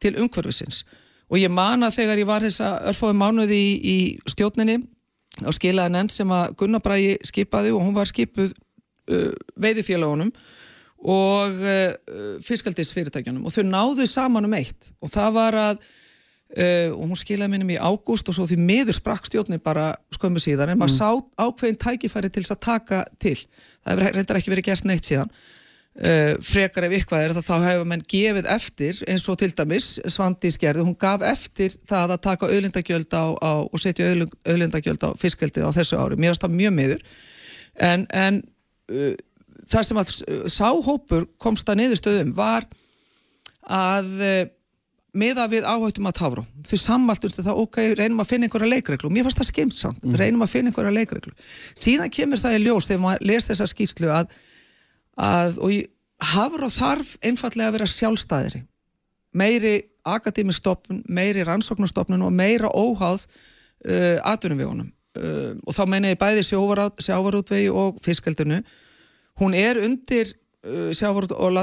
[0.02, 0.82] til umhverfisins.
[1.28, 3.98] Og ég man að þegar ég var þessa örfáði mánuði í, í
[4.32, 4.80] stjórninni
[5.44, 10.32] á skilaði nefnd sem að Gunnar Bræi skipaði og hún var skipuð uh, veiðifélagunum
[10.98, 14.90] og uh, fiskaldisfyrirtækjunum og þau náðu saman um eitt.
[15.04, 15.84] Og það var að
[16.48, 20.40] Uh, og hún skilaði minnum í ágúst og svo því miður sprakk stjórnir bara skömmu
[20.40, 21.20] síðan en maður mm.
[21.36, 23.34] sá ákveðin tækifæri til þess að taka til.
[23.84, 25.28] Það hefur reyndar ekki verið gert neitt síðan.
[25.98, 30.54] Uh, frekar ef ykvað er þá hefur menn gefið eftir eins og til dæmis Svandi
[30.54, 35.68] Skerði, hún gaf eftir það að taka auðlindagjöld á, á og setja auðlindagjöld á fiskveldið
[35.68, 37.08] á þessu ári, mér finnst það mjög miður.
[37.76, 38.40] En, en
[38.88, 39.16] uh,
[39.68, 40.18] það sem að
[40.48, 42.64] sáhópur komst að niðurstöðum var
[43.68, 44.14] að
[45.16, 49.26] miða við áhættum að táfrá þau sammaldumstu þá, ok, reynum að finna einhverja leikreglu, mér
[49.26, 50.16] fannst það skemmt mm.
[50.20, 51.32] reynum að finna einhverja leikreglu
[51.80, 54.34] síðan kemur það í ljós þegar maður les þessa skýrslu að,
[55.16, 55.78] að og
[56.34, 58.62] hafur og þarf einfallega að vera sjálfstæðiri
[59.38, 59.74] meiri
[60.08, 67.72] akadémistofnun, meiri rannsóknastofnun og meira óháð uh, atvinnumvegunum uh, og þá meina ég bæði sjávarútvegi
[67.72, 68.60] og fiskaldinu
[69.40, 70.32] hún er undir
[70.66, 71.54] Uh, sjávarút og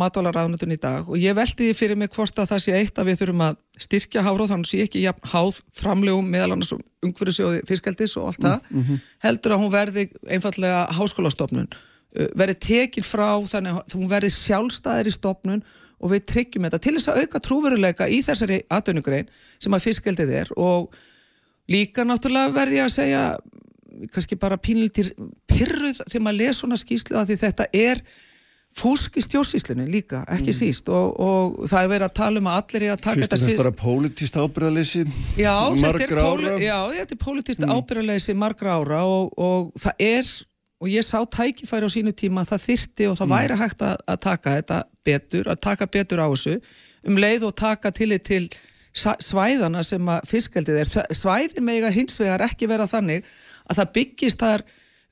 [0.00, 3.10] matválaráðnutun í dag og ég veldi því fyrir mig hvort að það sé eitt að
[3.10, 6.70] við þurfum að styrkja háróð þannig sé ekki jafn háð framlegum meðal annars
[7.04, 9.02] umhverfisjóði fiskaldis og allt það mm -hmm.
[9.26, 15.10] heldur að hún verði einfallega háskólastofnun uh, verði tekin frá þannig að hún verði sjálfstæðir
[15.10, 15.62] í stofnun
[16.00, 19.28] og við tryggjum þetta til þess að auka trúveruleika í þessari atvinnugrein
[19.60, 20.88] sem að fiskaldið er og
[21.68, 23.36] líka náttúrulega verði að segja
[24.08, 25.12] kannski bara pínlítir
[25.44, 28.02] pyrruð þegar maður les svona skýslu að því þetta er
[28.76, 30.56] fúsk í stjórnsýslinu líka, ekki mm.
[30.58, 33.38] síst og, og það er verið að tala um að allir er að taka þetta
[33.38, 33.48] síst.
[33.48, 35.02] Fyrst er þetta bara pólitíst ábyrðaleysi
[35.82, 36.52] margra ára?
[36.62, 37.74] Já, þetta er pólitíst mm.
[37.74, 40.32] ábyrðaleysi margra ára og, og það er,
[40.78, 43.36] og ég sá tækifæri á sínu tíma að það þyrti og það mm.
[43.36, 46.58] væri hægt að, að taka þetta betur, að taka betur á þessu
[47.08, 48.44] um leið og taka tillit til
[48.98, 50.94] svæðana sem að fiskaldið er.
[51.14, 53.26] Svæðin með eiga hins vegar ekki vera þannig
[53.68, 54.64] að það byggist þar,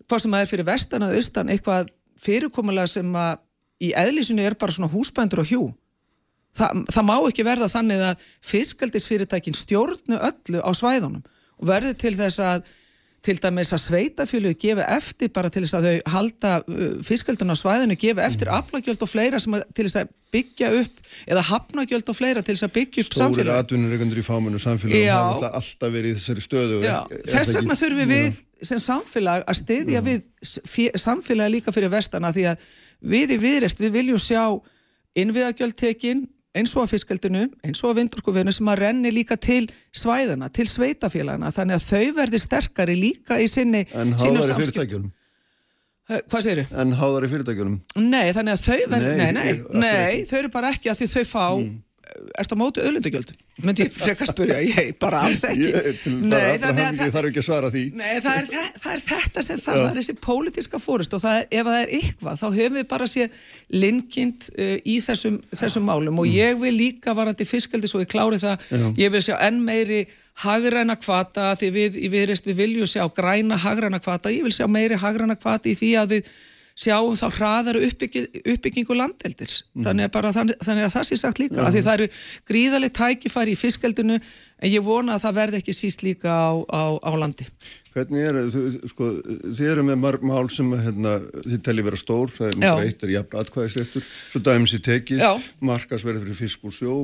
[0.07, 1.93] hvað sem að er fyrir vestan að austan, eitthvað
[2.23, 3.37] fyrirkomulega sem að
[3.83, 5.65] í eðlísinu er bara svona húsbændur og hjú.
[6.57, 11.23] Þa, það má ekki verða þannig að fiskaldisfyrirtækin stjórnu öllu á svæðunum
[11.61, 12.67] og verði til þess að
[13.27, 17.57] til dæmis að sveitafjölu gefa eftir bara til þess að þau halda uh, fiskveldun á
[17.59, 18.55] svæðinu, gefa eftir Mm.
[18.61, 22.55] aflagjöld og fleira sem að, til þess að byggja upp eða hafnagjöld og fleira til
[22.55, 23.59] þess að byggja upp Stórir samfélag.
[23.65, 25.17] atvinnureikandur í fámennu samfélagum Já.
[25.17, 28.41] hafa alltaf- alltaf verið í þessari stöðu Já, Er- er þess það vegna þurfum við
[28.71, 32.57] sem samfélag að styðja við s- fé- samfélagi líka fyrir vestana því að
[33.01, 34.43] við í viðrest við viljum sjá
[35.17, 36.25] innviðagjöldtekin
[36.57, 40.65] eins og að fiskaldinu, eins og að vindorkuvinu sem að renni líka til svæðana, til
[40.71, 43.85] sveitafélagana, þannig að þau verði sterkari líka í sinni
[46.07, 46.77] Eh, Hvað segir þau?
[46.85, 50.71] En háðari fyrirtækjunum Nei, þannig að þau verði, Nei, nei, nei, nei, þau eru bara
[50.71, 51.73] ekki að því þau fá mm.
[52.41, 53.31] Ertu á móti öllundagjöld?
[53.65, 55.69] Myndi ég frekar spyrja, ég bara alls ekki.
[55.73, 57.83] Ég, Nei, bara allra þannig að hamingju það- þarf ekki að svara því.
[57.97, 61.23] Nei, það er, þe- það er þetta sem það, það er þessi pólitíska fórust og
[61.25, 63.41] það er, ef það er eitthvað, þá höfum við bara séð
[63.83, 66.21] linkind uh, í þessum, þessum málum.
[66.23, 68.87] Og ég vil líka varandi fiskaldi svo ég klári það, Já.
[69.07, 70.05] ég vil sjá enn meiri
[70.45, 74.99] hagræna kvata því við viðrist við viljum sjá græna hagræna kvata, ég vil sjá meiri
[75.01, 76.29] hagræna kvata í því að við
[76.77, 81.41] sjáum þá hraðar uppbyggi, uppbyggingu landeldis þannig, að bara, þannig, þannig að það sé sagt
[81.41, 82.09] líka að því það eru
[82.51, 86.83] gríðalegt tækifæri í fiskaldinu en ég vona að það verði ekki síst líka á, á,
[87.01, 87.47] á landi.
[87.97, 89.07] Hvernig er, þú- sko,
[89.57, 91.15] þið eru með marg mál sem hérna,
[91.49, 94.05] þið telli vera stór, það er mjög eitt er jafn atkvæðisréttur,
[94.35, 95.31] svo dæmis í tekið, Já.
[95.65, 96.97] markasverði fyrir fisk og sjó,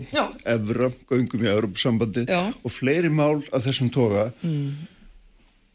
[0.53, 2.27] evra, göngum í.
[2.29, 2.53] Mm.
[2.61, 4.27] og fleiri mál af þessum toga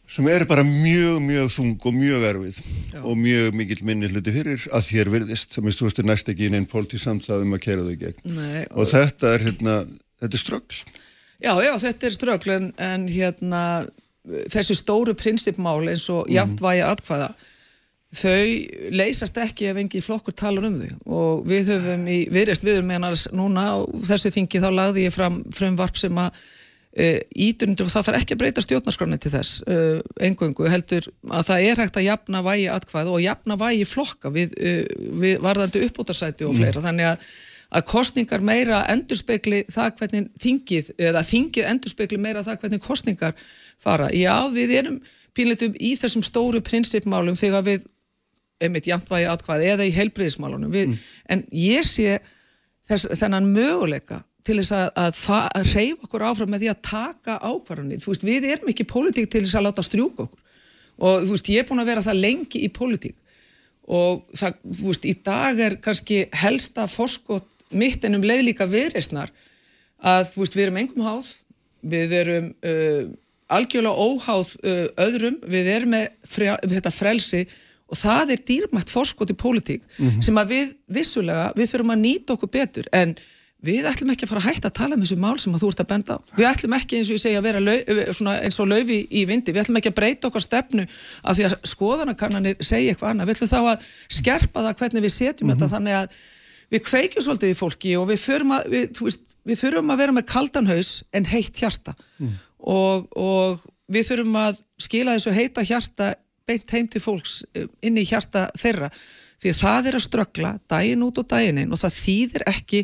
[0.08, 2.60] sem eru bara mjög, mjög þung og mjög erfið
[3.04, 6.70] og mjög mikill minni hluti fyrir að þér virðist, veist er næst ekki inn einn
[6.70, 8.24] pólitíð samtlæðum að kera þau gegn.
[8.38, 9.78] Nei, og þetta er hérna,
[10.22, 10.82] þetta er ströggl.
[11.38, 13.64] Já, já, þetta er ströggl en, en hérna
[14.52, 17.30] þessi stóru prinsipmál eins og jafnvægi atkvæða
[18.18, 22.80] þau leysast ekki ef engi flokkur talar um þau og við höfum í viðreist við
[22.80, 23.78] erum meðan alls núna á
[24.10, 26.40] þessu þingi þá lagði ég fram frumvarp sem að
[26.98, 31.52] uh, ítundur og það þarf ekki að breyta stjórnarskráni til þess uh, engöngu heldur að
[31.52, 35.86] það er hægt að jafna vægi atkvæða og jafna vægi flokka við, uh, við varðandi
[35.88, 36.84] uppbútarsæti og fleira.
[36.86, 37.30] Þannig að
[37.76, 43.36] að kostningar meira endurspegli það hvernig þingið, eða þingið endurspegli meira það hvernig kostningar
[43.82, 44.10] fara.
[44.16, 45.02] Já, við erum
[45.38, 47.86] pínleitum í þessum stóru prinsipmálum þegar við,
[48.64, 50.96] einmitt jafnvægi atkvæði eða í heilbriðismálunum, við,
[51.30, 52.18] en ég sé
[52.90, 55.22] þess, þennan möguleika til þess að, að,
[55.60, 58.02] að reyfa okkur áfram með því að taka ákvarðanir.
[58.04, 60.44] Þú veist, við erum ekki pólitík til þess að láta strjúka okkur.
[60.98, 63.18] Og þú veist, ég er búin að vera það lengi í pólitík.
[63.88, 68.68] Og það, þú veist, í dag er kannski helsta forskot mitt en um leið líka
[68.70, 69.32] viðreysnar
[70.00, 71.32] að, þú veist, við erum engum háð.
[71.88, 73.06] Við erum uh,
[73.54, 75.40] algjörlega óháð uh, öðrum.
[75.48, 77.46] Við erum með frjá, þetta frelsi.
[77.88, 79.84] Og það er dýrmætt forskot í pólitík
[80.26, 83.14] sem að við vissulega við þurfum að nýta okkur betur en
[83.66, 85.70] við ætlum ekki að fara að hætta að tala um þessu mál sem að þú
[85.72, 86.18] ert að benda á.
[86.38, 87.76] Við ætlum ekki eins og ég segja að vera lau,
[88.14, 91.48] svona, eins og laufi í vindi, við ætlum ekki að breyta okkar stefnu af því
[91.48, 93.88] að skoðanakannanir segja eitthvað annað, við ætlum þá að
[94.20, 96.20] skerpa það hvernig við setjum þetta þannig að
[96.76, 99.02] við kveikjum svolítið í fólki og við, förum að, við,
[99.48, 101.96] við þurfum að vera með kaldan haus en heitt hjarta.
[102.62, 106.14] Og, og við þurfum að skila þessu heita hjarta
[106.48, 108.92] beint heim til fólks eh, inn í hjarta þeirra
[109.42, 112.84] því að það er að ströggla daginn út og daginn inn og það þýðir ekki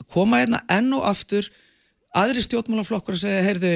[0.00, 1.48] að koma hérna enn og aftur
[2.16, 3.72] aðri stjórnmálaflokkur að segja, heyrðu,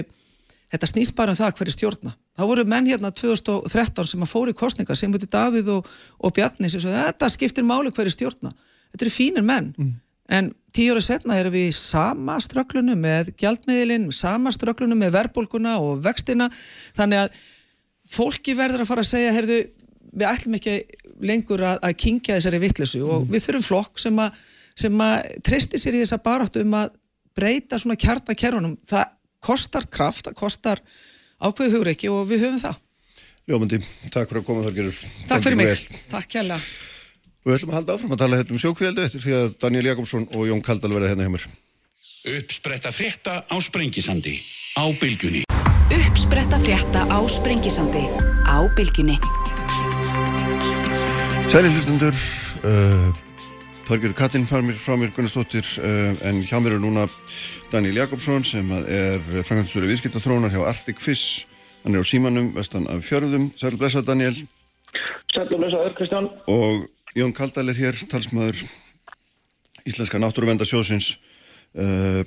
[0.72, 2.14] þetta snýst bara um það hverju stjórna.
[2.36, 5.86] Það voru menn hérna 2013 sem að fóru í kostninga sem mútið Davíð og,
[6.20, 8.52] og Bjarni sem svo þetta skiptir máli hverju stjórna.
[8.92, 9.70] Þetta eru fínir menn,
[10.28, 15.78] en tíu ára setna erum við í sama strögglunum með gjaldmiðilinn, sama strögglunum með verðbólguna
[15.80, 16.50] og vextina,
[16.98, 17.40] þannig að
[18.10, 19.60] fólki verður að fara að segja, heyrðu,
[20.12, 20.76] við ætlum ekki
[21.20, 24.40] lengur að, að kingja þessari vittlesu og við þurfum flokk sem að,
[24.76, 26.96] sem að treysti sér í þessa baráttu um að
[27.36, 28.76] breyta svona kjartakerfunum.
[28.88, 29.12] Það
[29.44, 30.82] kostar kraft, það kostar
[31.38, 32.82] ákveðu hugreiki og við höfum það.
[33.46, 33.78] Ljómandi,
[34.10, 34.92] takk fyrir að koma þar
[35.28, 35.86] Takk fyrir mig.
[36.10, 36.58] Takk kjærlega.
[37.46, 39.86] Og við ætlum að halda áfram að tala hérna um sjókvíaldi eftir því að Daniel
[39.92, 41.46] Jakobsson og Jón Kaldal verða hérna hjá mér.
[42.26, 44.34] Uppspretta frétta á Sprengisandi
[44.74, 45.44] á Bylgjunni.
[45.94, 48.02] Uppspretta frétta á Sprengisandi
[48.50, 49.45] á Bylgjunni.
[51.46, 52.16] Sæli hlustundur,
[52.66, 53.08] uh,
[53.86, 57.06] Þorgjör Kattin fær mér frá mér Gunnarsdóttir uh, en hjá mér er núna
[57.72, 61.46] Daniel Jakobsson sem er franganstöru viðskiptathrónar hjá Arctic Fish.
[61.84, 63.52] Hann er á símanum vestan af fjörðum.
[63.56, 64.34] Sæli blessa Daniel
[65.36, 66.28] Sætlu blessaður, Kristján.
[66.46, 68.66] og Jón Kaldal er hér, talsmaður
[69.86, 71.14] Íslenska náttúruvendasjósins
[71.78, 72.22] uh,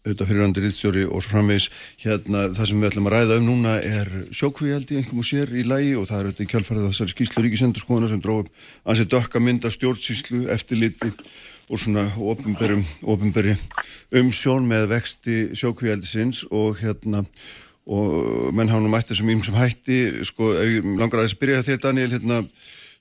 [0.00, 1.68] auðvitað fyrirandi riðstjóri og svo framvegis.
[2.00, 5.64] Hérna það sem við ætlum að ræða um núna er sjókvíaldi einhverjum og sér í
[5.68, 8.52] lægi og það er auðvitað í kjálfærið þessari skýslu ríkisendurskóðuna sem dróðum
[8.88, 11.12] ansið dökka mynda stjórnsýslu eftirliti
[11.70, 13.56] og svona ofinberi
[14.20, 17.26] umsjón með vexti sjókvíaldisins og hérna
[17.90, 20.24] og menn hafa nú mætt þessum ímsum hætti.
[20.26, 20.52] Sko,
[20.98, 22.40] langar að þess að byrja þér Daniel hérna,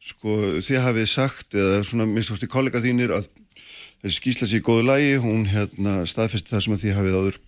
[0.02, 3.30] sko, þið hafið sagt eða svona minnst ást í kollega þínir að
[4.00, 7.40] þessi skýsla sér í góðu lægi hún hérna staðfesti það sem að þið hafið áður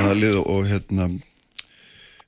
[0.00, 1.08] talið og hérna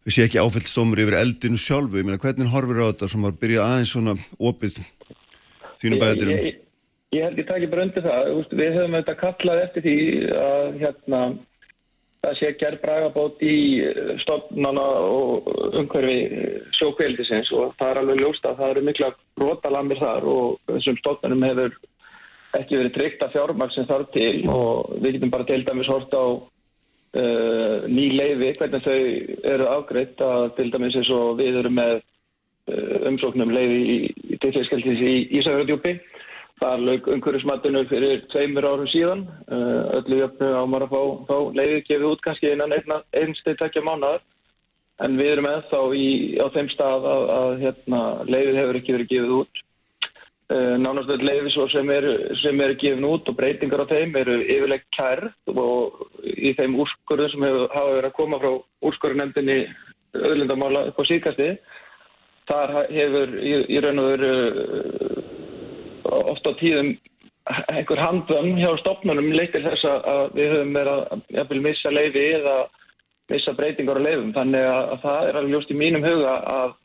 [0.02, 3.34] við sé ekki áfællstómur yfir eldinu sjálfu, ég meina hvernig horfir á þetta sem var
[3.34, 4.80] að byrja aðeins svona opið
[5.82, 6.58] þínum bæðurum Ég,
[7.14, 8.28] ég held ég takk bara undir það.
[8.40, 9.96] Úst, við höfum auðvitað kallað eftir því
[10.40, 11.20] að hérna,
[12.24, 15.50] það sé gerð bragabót í eh, stofnana og
[15.82, 16.18] umhverfi
[16.78, 19.10] sjókveldisins og það er alveg ljóst að það eru mikla
[19.42, 21.76] rótalamir þar og þessum stofnanum hefur
[22.58, 26.16] ekki verið tryggt að fjármagn sem þarf til og við getum bara til dæmis hort
[26.16, 28.98] á uh, ný leifi, hvernig þau
[29.54, 33.96] eru afgreitt að til dæmis eins og við erum með uh, umsóknum leifi í,
[34.42, 35.96] tilfellskeldis í Ísafjörðdjúpi
[36.62, 39.24] Það lauk umhverfismatinu fyrir tveimur árum síðan.
[39.50, 41.00] Uh, öllu jöfnu á maður að fá,
[41.30, 44.22] fá leiðið gefið út kannski innan einsteg tekja mánuðar.
[45.02, 46.06] En við erum ennþá í,
[46.38, 49.62] á þeim stað að, að hérna, leiðið hefur ekki verið gefið út.
[50.52, 52.10] Uh, nánast öll leiðið sem eru,
[52.50, 55.30] eru gefið út og breytingar á þeim eru yfirleitt kærð
[55.62, 58.50] og í þeim úrskurðum sem hefur, hafa verið að koma frá
[58.90, 59.56] úrskurðunemdini
[60.18, 61.48] öðlindamála upp á síkasti.
[62.50, 64.34] Þar hefur í, í raun og veru
[66.34, 66.92] oft á tíðum
[67.72, 72.56] einhver handvömm hjá stopnunum leitir þess að við höfum verið að missa leifi eða
[73.32, 74.34] missa breytingar á leifum.
[74.36, 76.76] Þannig að það er alveg ljóst í mínum huga að,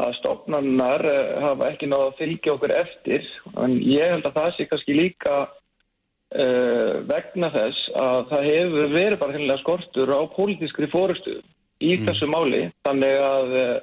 [0.00, 1.04] að stopnunar
[1.44, 3.28] hafa ekki náða að fylgja okkur eftir.
[3.62, 9.18] En ég held að það sé kannski líka uh, vegna þess að það hefur verið
[9.20, 11.38] bara hennilega skortur á pólitískri fórustu
[11.78, 12.06] í mm.
[12.08, 12.64] þessu máli.
[12.88, 13.76] Þannig að uh,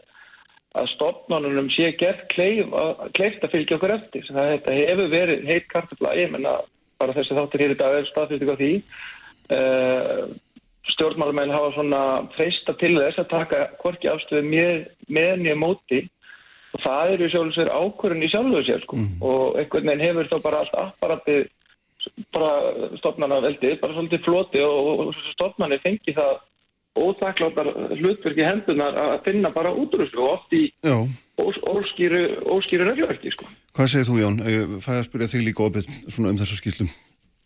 [0.81, 4.27] að stopnánunum sé gert kleift að fylgja okkur eftir.
[4.29, 6.59] Það þetta hefur verið heitt kartafla, ég menna
[7.01, 8.71] bara þessi þáttur hér í dag er staðfyrting á því.
[9.51, 10.23] Uh,
[10.95, 12.01] stjórnmálamenn hafa svona
[12.35, 16.03] freista til þess að taka hvorki afstöðu með, nýja móti
[16.71, 18.99] og það eru sjálfur sér ákvörðin í sjálfuðu sér sko.
[18.99, 19.17] mm.
[19.27, 21.49] og einhvern veginn hefur þá bara allt apparatið
[22.33, 22.53] bara
[22.97, 26.39] stopnana veldið, bara svolítið floti og, og stopnani fengi það
[26.97, 27.69] óþakkláttar
[27.99, 33.47] hlutverki hendunar að finna bara útrúslu og oft í ós, óskýru, óskýru reglverki sko.
[33.77, 34.41] Hvað segir þú Jón?
[34.83, 35.87] Fæði að spyrja þig líka opið
[36.19, 36.91] um þessu skýrlum.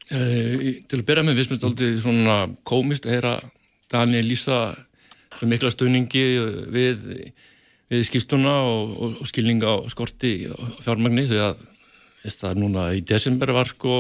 [0.06, 2.36] Uh, til að byrja með við smyndum aldrei svona
[2.68, 3.36] komist að heyra
[3.90, 4.60] Daniel lýsa
[5.44, 6.24] mikla stöningi
[6.72, 7.02] við,
[7.92, 10.36] við skýrstuna og, og, og skilninga á skorti
[10.86, 11.58] fjármagni þegar
[12.26, 13.98] það er núna í desember var sko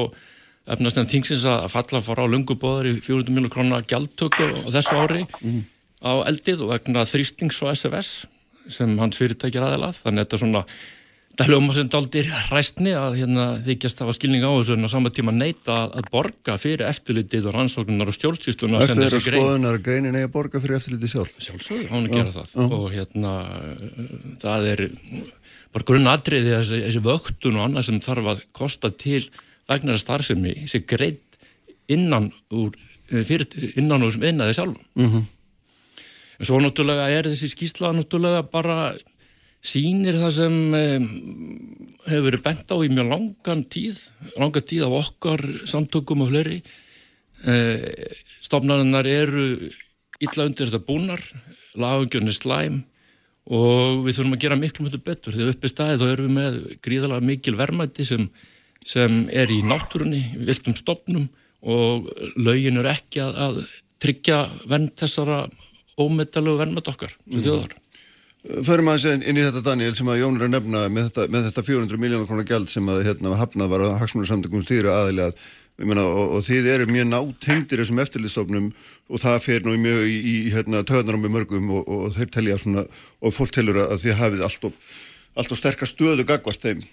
[0.66, 4.70] efnast en þingsins að falla að fara á lungubóðar í 400 miljónu krónar gjaldtöku á
[4.74, 5.60] þessu ári mm.
[6.02, 8.14] á eldið og vegna þrýstings frá SFS
[8.74, 10.64] sem hans fyrirtækir aðelað þannig að þetta er svona
[11.36, 14.90] þetta hljóma sem daldir ræstni að hérna, þykjast það var skilning á þessu en á
[14.94, 20.16] sama tíma neyta að borga fyrir eftirlitið og rannsóknunar og stjórnstýstuna Eftir þeirra skoðunar greinin
[20.16, 21.34] eigi að borga fyrir eftirlitið sjálf?
[21.44, 22.76] Sjálfsög, hann er að gera það.
[22.80, 23.34] Og hérna
[24.40, 24.86] það er
[25.76, 29.26] bara grunnatriði þessi, þessi vöktun og annað sem þarf að kosta til
[29.68, 31.40] vegna starfsemi sé greitt
[31.92, 32.72] innan úr
[33.12, 35.26] eh, fyrir, innan úr sem innaði sjálf mm -hmm.
[36.40, 38.96] en svo náttúrulega er þessi skýrsla náttúrulega bara
[39.66, 41.06] sínir það sem um,
[42.06, 44.02] hefur verið bent á í mjög langan tíð
[44.38, 47.86] langan tíð af okkar samtökum og fleiri uh,
[48.46, 49.48] stofnarinnar eru
[50.22, 51.24] illa undir þetta búnar
[51.76, 52.84] lagungjörni slæm
[53.46, 56.60] og við þurfum að gera miklu mjög betur þegar uppi staði þá erum við með
[56.86, 58.30] gríðalega mikil vermaði sem
[58.86, 61.26] sem er í náttúrunni, viltum stopnum
[61.66, 63.62] og lögin er ekki að, að
[64.04, 65.46] tryggja venn þessara
[65.98, 67.46] ómetalögu vennmætt okkar sem mm.
[67.48, 67.76] þjóðar.
[68.46, 71.46] Förum aðeins inn í þetta Daniel sem að Jón er að nefna með þetta, með
[71.48, 75.32] þetta 400 miljónar konar gæld sem að hérna, hafnað var að hagsmunarsamtökum stýra aðilega
[75.82, 78.68] meina, og, og þið eru mjög nátengdir þessum eftirlistofnum
[79.10, 82.60] og það fer nú mjög í, í hérna, töðnarum með mörgum og, og þeir telja
[82.62, 84.78] svona og fólk telur að þið hafið allt og,
[85.36, 86.86] allt og sterkar stöðu gagvart þeim.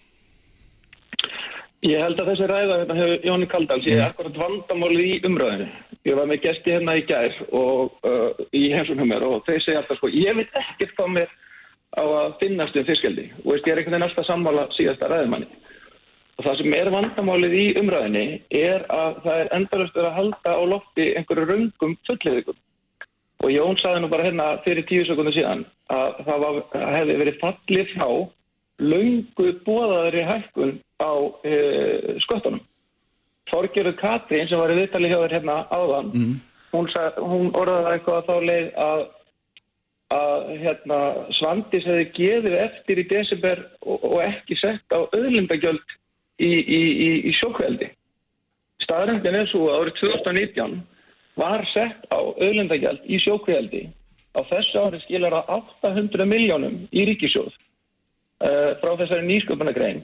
[1.83, 4.03] Ég held að þessi ræða hérna hefur Jóni Kaldal sé mm.
[4.09, 5.69] akkurat vandamáli í umröðinu.
[6.07, 9.83] Ég var með gesti hérna í gær og uh, í heimsum hummer og þeir segja
[9.83, 11.33] alltaf sko, ég veit ekkert hvað mér
[11.93, 15.49] á að finnast um fyrskjaldi og veist ég er einhvern veginn alltaf sammála síðasta ræðumanni.
[16.39, 18.25] Og það sem er vandamálið í umröðinu
[18.63, 22.61] er að það er endalust að halda á lofti einhverju rungum fullriðikum.
[23.43, 26.61] Og Jón saði nú bara hérna fyrir tíu sekundu síðan að það var,
[26.97, 28.09] hefði verið fallið frá
[28.83, 31.13] laungu bóðaðri hækkun á
[31.45, 31.57] e,
[32.25, 32.63] sköttunum.
[33.53, 36.37] Þorgjörður Katrín sem var í viðtali hjá þér hérna áðan, mm.
[36.73, 36.89] hún,
[37.21, 39.03] hún orðaði eitthvað þá leið að,
[40.13, 41.01] að hérna,
[41.39, 45.99] Svandis hefði gefið eftir í desember og, og ekki sett á öðlindagjöld
[46.43, 47.91] í, í, í, í sjókveldi.
[48.83, 50.81] Staðröndin er svo að árið 2019
[51.39, 53.87] var sett á auðlendagjald í sjókvíaldi.
[54.37, 55.53] Á þessu ári skilar það
[55.85, 60.03] 800 miljónum í ríkisjóð uh, frá þessari nýsköpunagrein.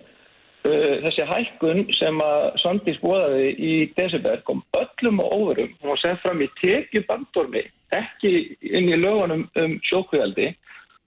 [0.67, 5.75] Uh, þessi hækkun sem að Sandís bóðaði í desember kom öllum og óverum.
[5.85, 7.65] Var sett fram í tekjubandormi,
[7.97, 10.49] ekki inn í lögunum um sjókvíaldi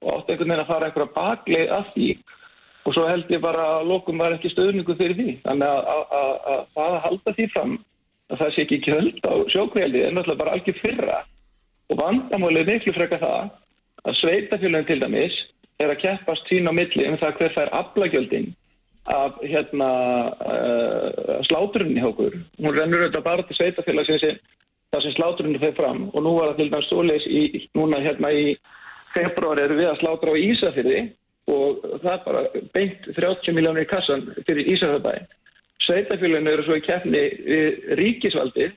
[0.01, 2.09] og átti einhvern veginn að fara einhverja baklið af því
[2.81, 5.33] og svo held ég bara að lokum var ekki stöðningu fyrir því.
[5.43, 7.75] Þannig að, að, að, að það að halda því fram
[8.31, 11.19] að það sé ekki kjöld á sjókvíaldi er náttúrulega bara algjör fyrra
[11.91, 13.51] og vandamálið miklu freka það
[14.07, 15.37] að sveitafélagin til dæmis
[15.81, 18.49] er að keppast sín á milli um það hver fær aflagjöldin
[19.11, 19.89] af hérna
[20.45, 22.37] uh, sláturinn í hókur.
[22.61, 24.25] Hún rennur auðvitað bara til sveitafélagsins
[24.91, 27.41] þar sem sláturinn fer fram og nú var það til dæmis stóleis í,
[27.77, 28.45] núna hérna í
[29.15, 31.01] februar eru við að slátra á Ísafyrði
[31.51, 32.41] og það er bara
[32.75, 35.23] beint 30 miljónir í kassan fyrir Ísafjörðbæði.
[35.87, 38.69] Sveitafélaginu eru svo í keppni við ríkisvaldið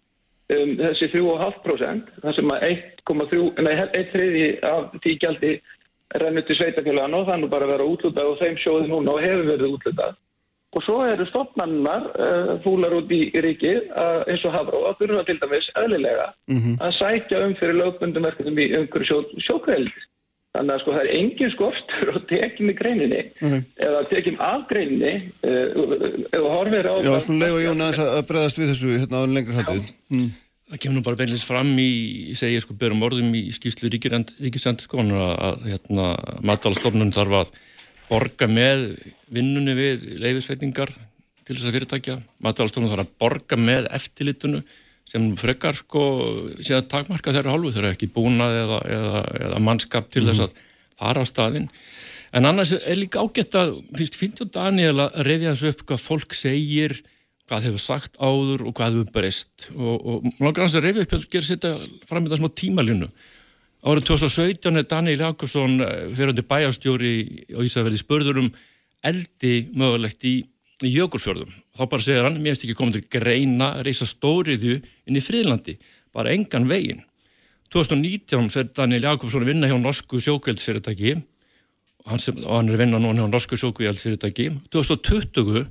[0.56, 5.52] um, þessi 3,5% þar sem að 1,3 af því gjaldi
[6.22, 9.50] rennur til sveitafélaginu og nú bara að vera útlutað og þeim sjóði núna og hefur
[9.50, 10.16] verið útlutað.
[10.74, 15.22] Og svo eru stopnannar uh, fúlar út í, ríkið uh, eins og hafró að þurfa
[15.28, 16.74] til dæmis eðlilega mm -hmm.
[16.82, 20.08] að sækja um fyrir lögbundum verkefnum í umhverju sjó, sjókveldis.
[20.54, 23.60] Þannig að sko það er engin skortur og tekjum í greininni Mhm.
[23.86, 25.66] eða tekjum af greininni uh,
[26.30, 26.94] eða horfir á...
[27.02, 29.88] Já, svona leifa Jón aðeins að bregðast við þessu hérna á lengri haldið.
[30.10, 30.30] Mm.
[30.70, 31.90] Það kemur nú bara beinleins fram í,
[32.32, 36.06] ég segi sko, berum orðum í skýslu ríkisendurskónu að, að hérna,
[36.42, 37.50] matalastofnun þarf að
[38.14, 38.86] borga með
[39.34, 40.92] vinnunni við leifisveitingar
[41.44, 42.16] til þess að fyrirtækja.
[42.44, 44.62] Matalastofnun þarf að borga með eftirlitunu
[45.08, 46.02] sem frekar sko
[46.56, 50.54] síðan takmarka þeirra hálfu þeirra ekki búnað eða, eða, eða mannskap til þess að
[50.96, 51.68] fara á staðinn.
[52.34, 56.38] En annars er líka ágætt að, finnst, þú Daniel að reyðja þessu upp hvað fólk
[56.38, 56.96] segir
[57.44, 61.16] hvað hefur sagt áður og hvað hefur breyst og, og langar hans að reyfi upp
[61.18, 61.72] að gera sitta
[62.08, 63.08] fram í það smá tímalínu
[63.84, 65.76] árið 2017 er Daniel Jakobsson
[66.14, 67.14] fyrirhundi bæjarstjóri
[67.52, 68.50] á Ísafjörði spörður um
[69.04, 70.38] eldi mögulegt í,
[70.80, 71.50] í jökulfjörðum.
[71.76, 75.24] Þá bara segir hann, mér finnst ekki komið til greina að reysa stóriðju inn í
[75.24, 75.76] Fríðlandi
[76.14, 77.02] bara engan vegin
[77.74, 81.16] 2019 fer Daniel Jakobsson að vinna hjá norsku sjókveldsfyrirtæki
[82.04, 85.64] og hann, er að vinna núna hjá norsku sjókveldsfyrirtæki 2020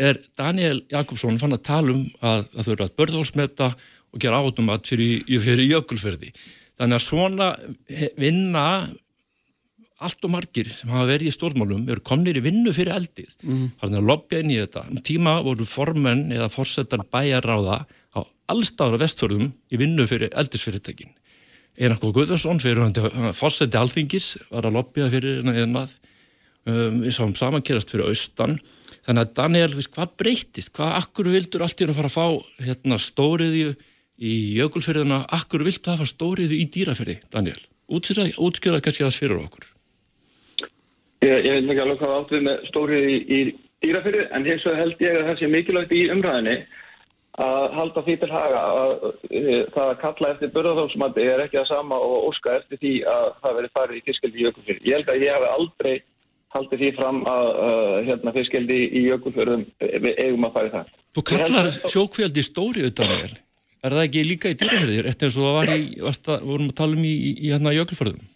[0.00, 3.68] er Daniel Jakobsson fann að tala um að, að þau eru að börðhólsmeta
[4.12, 6.32] og gera átumat fyrir, fyrir jökulferði.
[6.82, 7.48] Þannig að svona
[8.18, 8.66] vinna
[10.02, 13.36] allt og margir sem hafa verið í stórmálum eru komnir í vinnu fyrir eldið.
[13.46, 13.64] Mm.
[13.78, 14.84] Þannig að lobbja inn í þetta.
[14.90, 21.14] Um tíma voru formenn eða fórsetar bæjarráða á allstára vestförðum í vinnu fyrir eldisfyrirtækin.
[21.78, 25.94] Einar Góð Guðvarsson fyrir fórseti alþingis var að lobbja fyrir einað
[26.66, 28.58] um, við sáum samankerast fyrir austan
[29.02, 30.70] Þannig að Daniel, hvað breytist?
[30.76, 33.72] Hvað, akkur vildur allt í hún að fara að fá hérna, stóriðju
[34.22, 37.58] í jökulferðina, akkur vildu að fá stóriðju í dýraferði, Daniel?
[37.92, 39.66] Útskjöraði kannski það fyrir okkur.
[41.22, 43.40] Ég, ég veit ekki alveg hvað átt við með stóriðju í, í
[43.82, 46.56] dýraferði, en hins vegar held ég að það sé mikilvægt í umræðinni
[47.42, 48.90] að halda því til haga að
[49.72, 53.54] það að kalla eftir börðarþálsmandi er ekki að sama og óska eftir því að það
[53.58, 54.90] veri farið í fiskeldi í jökulferði.
[54.90, 55.94] Ég held að ég hafi aldrei
[56.52, 60.92] haldið því fram að uh, hérna, fiskeldi í jökulfjörðum við eigum að fara í það.
[61.16, 63.32] Þú kallar sjókveldi stóriðu, Daniel.
[63.82, 65.08] Er það ekki líka í dýrafjörðir?
[65.10, 67.74] Eftir eins og það var í, varsta, vorum að tala um í, í, í hérna
[67.74, 68.28] jökulfjörðum.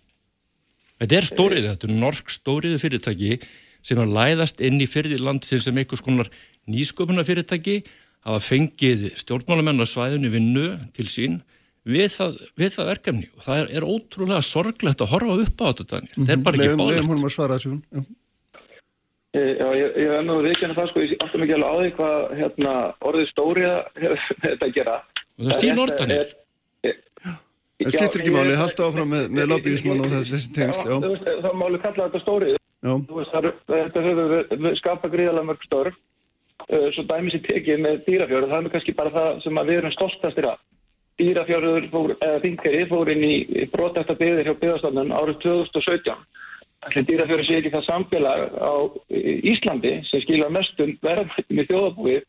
[0.97, 3.37] Þetta er stóriðu, þetta er norsk stóriðu fyrirtæki
[3.87, 6.31] sem er læðast inn í fyrirland sem einhvers konar
[6.67, 7.83] nýsköpuna fyrirtæki
[8.27, 10.67] hafa fengið stjórnmálamenn á svæðinu vinnu
[10.97, 11.41] til sín
[11.87, 15.69] við það, við það verkefni og það er, er ótrúlega sorglegt að horfa upp á
[15.71, 16.01] þetta.
[16.01, 16.27] Mm -hmm.
[16.27, 16.97] þetta er bara ekki bálegt.
[16.97, 17.77] Leðum hún að svara þessu.
[17.93, 18.07] Já,
[19.37, 22.21] Já ég, ég er nú viðkjörna það sko, ég áttum ekki alveg á því hvað
[22.39, 22.73] hérna,
[23.05, 24.95] orðið stóriða hefur þetta að gera.
[25.37, 26.29] Og það er þín orð, Daniel.
[27.77, 30.87] Það skiptir ekki máli, halda áfram með, með lobbyismann og þessi tengsl.
[30.89, 32.55] Já, veist, það máli kalla þetta stórið.
[33.67, 35.99] Þetta hefur skapað gríðalega mörg störf.
[36.67, 40.49] Svo dæmis í tekið með dýrafjörðu, það er kannski bara það sem við erum stoltastir
[40.49, 40.63] af.
[41.21, 46.25] Dýrafjörður, eða þingari, fór inn í brotækta byggðir hjá byggðarstofnun árið 2017.
[46.87, 48.75] Allir dýrafjörður sé ekki það samfélag á
[49.53, 52.25] Íslandi sem skilja mestum verðmættum í þjóðabúið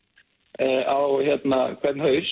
[0.88, 2.30] á hérna hvern haus.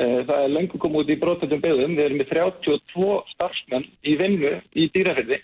[0.00, 1.94] Það er lengur komið út í brotæktum byggðum.
[1.98, 5.40] Við erum með 32 starfsmenn í vinnu í dýrafjörði.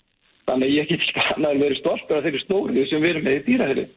[0.47, 3.43] Þannig ég get ekki að vera stoltur af þeirri stórið sem við erum með í
[3.49, 3.87] dýrafjörði.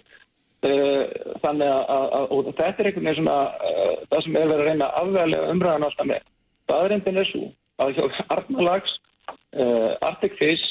[1.41, 3.39] Þannig að og þetta er einhvern veginn svona
[3.70, 6.27] uh, það sem er verið að reyna afveglega umræðan alltaf með.
[6.66, 7.47] Staðrindin er svo
[7.81, 8.99] að hjá Arnalags,
[10.05, 10.66] Arctic Fish,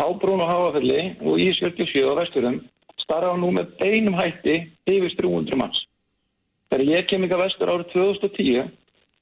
[0.00, 2.58] Hábrún og Háafelli og Í77 á vesturum
[2.98, 4.56] starfa nú með beinum hætti
[4.90, 5.78] yfir 300 manns.
[6.70, 8.68] Þegar ég kem ykkar vestur árið 2010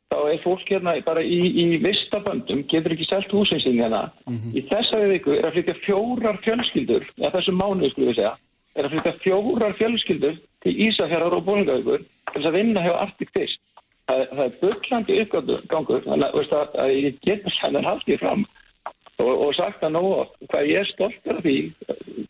[0.08, 4.08] þá er fólk hérna bara í, í vistaböndum, getur ekki selt húsin sín hérna.
[4.56, 8.34] Í þessari viku er að flytja fjórar fjölskyldur, eða þessum mánuðu skulle við segja,
[8.74, 13.34] er að flytja fjórar fjölskyldur til Ísafjörðar og Bólingaugur til þess að vinna hjá Arctic
[13.36, 13.58] Fish.
[14.08, 18.46] Það, það er bygglandi uppgangur, þannig að, að, að ég get sæðan haldið fram
[19.18, 21.56] og, og sagt að nóg hvað ég er stolt af því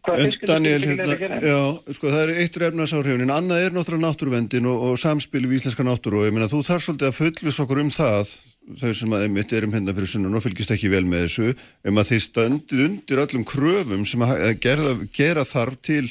[0.08, 1.38] hvað Daniel, er að hérna, gera.
[1.42, 5.58] já, sko það er eitt refnarsáhrifin, en annað er náttúrulega náttúruvendin og, og samspil við
[5.60, 8.32] íslenska náttúru og ég meina þú þarf svolítið að fullvis okkur um það
[8.78, 11.52] þau sem að einmitt erum hérna fyrir sunnan og fylgist ekki vel með þessu
[11.88, 16.06] um að þið stöndið undir öllum kröfum sem að gera, gera þarf til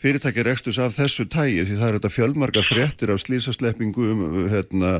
[0.00, 4.92] fyrirtækja rekstus af þessu tægi því það er þetta fjölmargar fréttir af slísasleppingum hérna,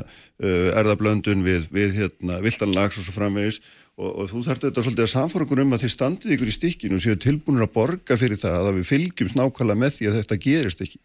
[0.43, 3.61] uh, erðablöndun við, við hérna, viltanlags og svo framvegis
[3.99, 6.57] og, og þú þarf þetta svolítið að samfara okkur um að þið standið ykkur í
[6.57, 10.19] stikkinu og séu tilbúinir að borga fyrir það að við fylgjumst nákvæmlega með því að
[10.21, 11.01] þetta gerist ekki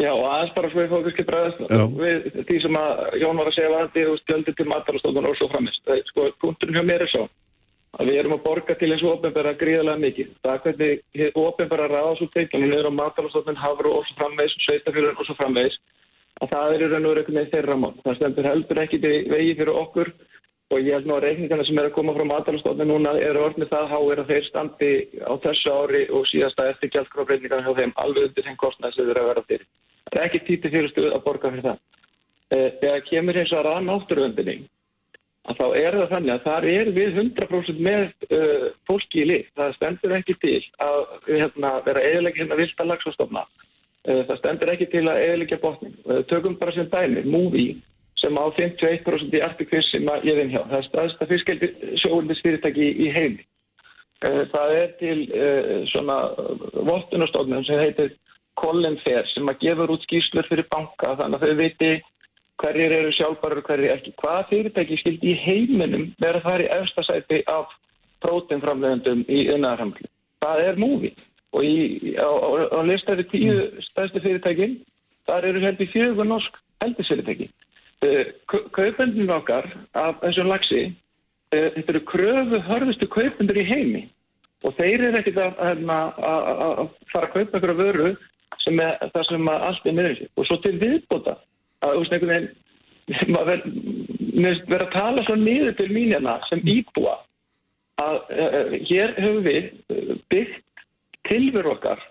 [0.00, 1.58] Já, og aðeins bara svo ég fóðu kannski bregðast
[2.00, 5.48] við því sem að Jón var að segja varandi og stjöldi til matarastofnun og svo
[5.52, 5.90] framist.
[6.08, 7.26] Sko, punkturinn hjá mér er svo
[8.00, 10.30] að við erum að borga til eins og ofinbæra gríðarlega mikið.
[10.40, 15.20] Það er hvernig ofinbæra ráða svo teikinu niður á matarastofnun, hafru og svo framvegs, sveitafjörðun
[15.20, 15.76] og svo framvegs
[16.40, 17.94] að það er í raun og veru einhvern veginn þeirra mál.
[18.06, 20.14] Það stendur heldur ekki til vegi fyrir okkur
[20.72, 23.72] og ég held nú að reikningarna sem er að koma frá matarastofnun núna eru orðnið
[23.72, 28.28] það háir að þeir standi á þessu ári og síðasta eftir gjaldgráfreikningarna hjá þeim alveg
[28.28, 29.66] undir þeim kostnæð sem þeir eru að vera fyrir.
[30.08, 31.82] Það er ekki títi fyrir stuð að borga fyrir það.
[32.52, 34.56] Eh, Þegar kemur eins og að náttúruöndinni
[35.50, 39.46] að þá er það þannig að þar er við 100% með uh, fólki í lið.
[39.58, 43.42] Það stendur ekki til að hérna, vera eðilegja hérna vilda lagsastofna.
[44.06, 45.96] Uh, það stendur ekki til að eðilegja botning.
[46.06, 47.66] Uh, tökum bara sem dæmi, Movi
[48.22, 50.62] sem á 51% í Arctic sem að ég vinn hjá.
[50.70, 51.70] Það er staðista fiskeldi
[52.04, 53.46] sjóundisfyrirtæki í heimi.
[54.22, 56.18] Uh, það er til uh, svona
[56.86, 58.14] vottunarstofnum sem heitir
[58.60, 61.92] Colin Fair sem að gefur út skýrslur fyrir banka þannig að þau viti
[62.62, 64.14] hverjir eru sjálfbærar og hverjir ekki.
[64.20, 67.72] Hvaða fyrirtæki skildi í heiminum vera þar í efsta sæti af
[68.22, 70.06] prótinframlegundum í innæðarhamli?
[70.44, 71.12] Það er múfi
[71.52, 73.56] og í, á, á, á listaði tíu
[73.90, 74.78] stærstu fyrirtækin
[75.28, 77.50] þar eru heldur fjögur norsk heldisfyrirtæki.
[78.02, 78.24] Uh,
[78.74, 84.02] kaupendin okkar af þessum lagsi uh, þetta eru kröfu hörðustu kaupendur í heimi.
[84.66, 85.84] Og þeir eru ekkert að, að,
[86.26, 86.50] að,
[86.82, 88.10] að fara að kaupa ykkur vöru
[88.62, 91.36] sem er það sem að allt er niður og svo til viðbóta
[91.82, 92.50] að þú veist einhvern veginn
[93.34, 93.64] maður ver-
[94.32, 97.16] mér finnst vera að tala svo niður til mín hérna sem íbúa
[98.02, 99.70] að uh, hér höfum við
[100.32, 100.86] byggt
[101.30, 102.02] tilveru okkar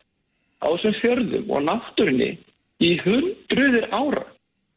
[0.61, 2.31] á þessum fjörðum og náttúrunni
[2.84, 4.27] í hundruðir ára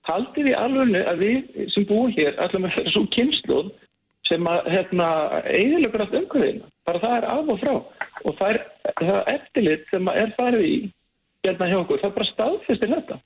[0.08, 3.70] haldið í alvegni að við sem búum hér ætlum að vera svo kynsluð
[4.28, 5.06] sem að hérna
[5.52, 7.74] eiginlega allt umhverfina, bara það er af og frá.
[8.24, 8.60] Og það er,
[9.00, 10.76] það eftirlit sem að er farið í
[11.44, 13.18] hérna hjá okkur, það er bara staðfestir þetta.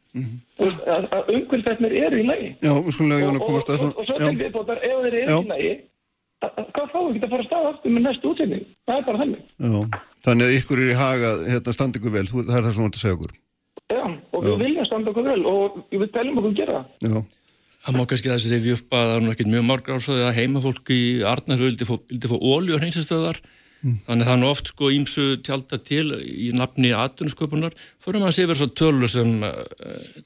[0.59, 2.49] Og að, að umhverfetnir eru í lagi.
[2.67, 4.81] Já, við skulum lega Jón að og, komast og, að og, og svo til viðbótar
[4.83, 5.71] ef þeir eru í lagi
[6.43, 8.99] að- að- hvað fáum við ekki að fara að staða aftur með næstu útsending það
[8.99, 9.43] er bara þannig.
[9.59, 12.83] Já, þannig að ykkur er í haga, hérna, standi ykkur vel, það er það sem
[12.83, 13.37] þú ert að segja okkur.
[13.89, 17.13] Já, og við viljum standa okkur vel og við teljum okkur gera það.
[17.13, 17.21] Já,
[17.79, 20.37] Það má kannski þessi reyfi upp að það er nú ekkert mjög margar ásöðu að
[20.37, 23.39] heimafólk í Arnarfjörð vildi fá, vildi fá ólju og hreinsastöðar
[23.79, 28.33] þannig að það er nú oft sko ímsu tjálta til í nafni aðtunsköpunar fyrir maður
[28.33, 29.53] að sé verið svo tölur sem uh,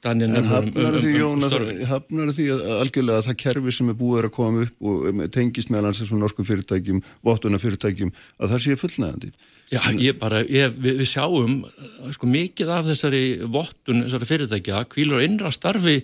[0.01, 1.83] Daniel en nefnir um, um, um, um, að, störfin.
[1.91, 5.25] hafnar því að algjörlega að það kerfi sem er búið að koma upp og um,
[5.37, 9.35] tengist meðal hans þessum norskum fyrirtækjum, vottuna fyrirtækjum, að það sé fullnægandi.
[9.73, 14.83] Já, ég bara, ég, við, við sjáum uh, sko mikið af þessari vottun, þessari fyrirtækja,
[14.93, 16.01] kvílur innra starfi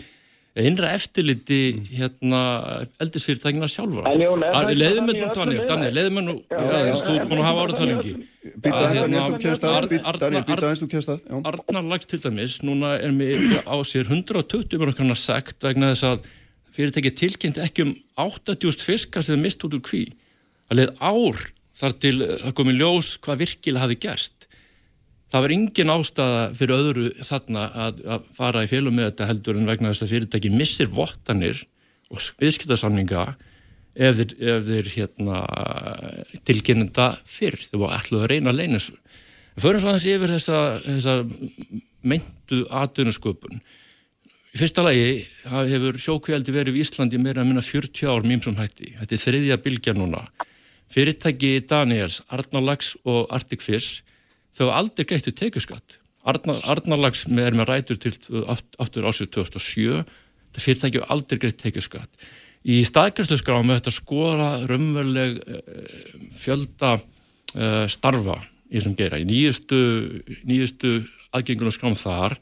[0.59, 1.59] innra eftirliti
[1.93, 2.40] hérna
[3.03, 7.47] eldisfyrirtækina sjálfur er Leðum í nú, Daniel, Daniel, leðum með nú þú er búin að
[7.47, 8.15] hafa árið það lengi
[8.49, 9.77] Býta Að aðeins, hérna, þú kemst að,
[10.23, 11.36] Daniel, býta aðeins, þú kemst að, já.
[11.51, 16.24] Arnarlags til dæmis, núna er með á sér 120 mörgurna sekt vegna þess að
[16.74, 17.93] fyrirtæki tilkynnt ekki um
[18.24, 20.07] 80.000 fiskar sem er mist út úr kví.
[20.70, 21.45] Það leið ár
[21.78, 24.48] þar til að komi ljós hvað virkilega hafi gerst.
[25.28, 29.59] Það var engin ástæða fyrir öðru þarna að, að fara í félum með þetta heldur
[29.60, 31.60] en vegna þess að fyrirtæki missir vottanir
[32.09, 33.24] og viðskiptasamninga
[33.98, 35.42] ef þeir, ef þeir hérna,
[36.48, 37.59] tilkynninda fyrr.
[37.68, 38.96] Þau var alltaf að reyna að leina þessu.
[39.59, 41.16] Förum svo aðeins yfir þessa, þessa
[42.09, 43.60] meintu atvinnusköpun.
[44.48, 45.09] Í fyrsta lagi
[45.44, 48.94] það hefur sjókveldi verið í Íslandi meira að minna 40 ár mýmsum hætti.
[48.96, 50.22] Þetta er þriðja bylgja núna.
[50.93, 54.02] Fyrirtæki Daniels, Arnarlags og Arctic Fish
[54.56, 55.98] þau aldrei greitt við tekjuskatt.
[56.28, 58.12] Arnar, Arnarlags er með rætur til
[58.48, 60.05] aft- aftur ásið 2007.
[60.48, 62.28] Þetta fyrirtæki hafa aldrei greitt tekjuskatt.
[62.69, 62.81] Í
[63.70, 69.20] er þetta skora raunveruleg eh, fjölda uh, starfa í þessum geira.
[69.20, 69.78] Í nýjustu,
[70.44, 70.97] nýjustu
[71.32, 72.36] aðgengunum skrám þar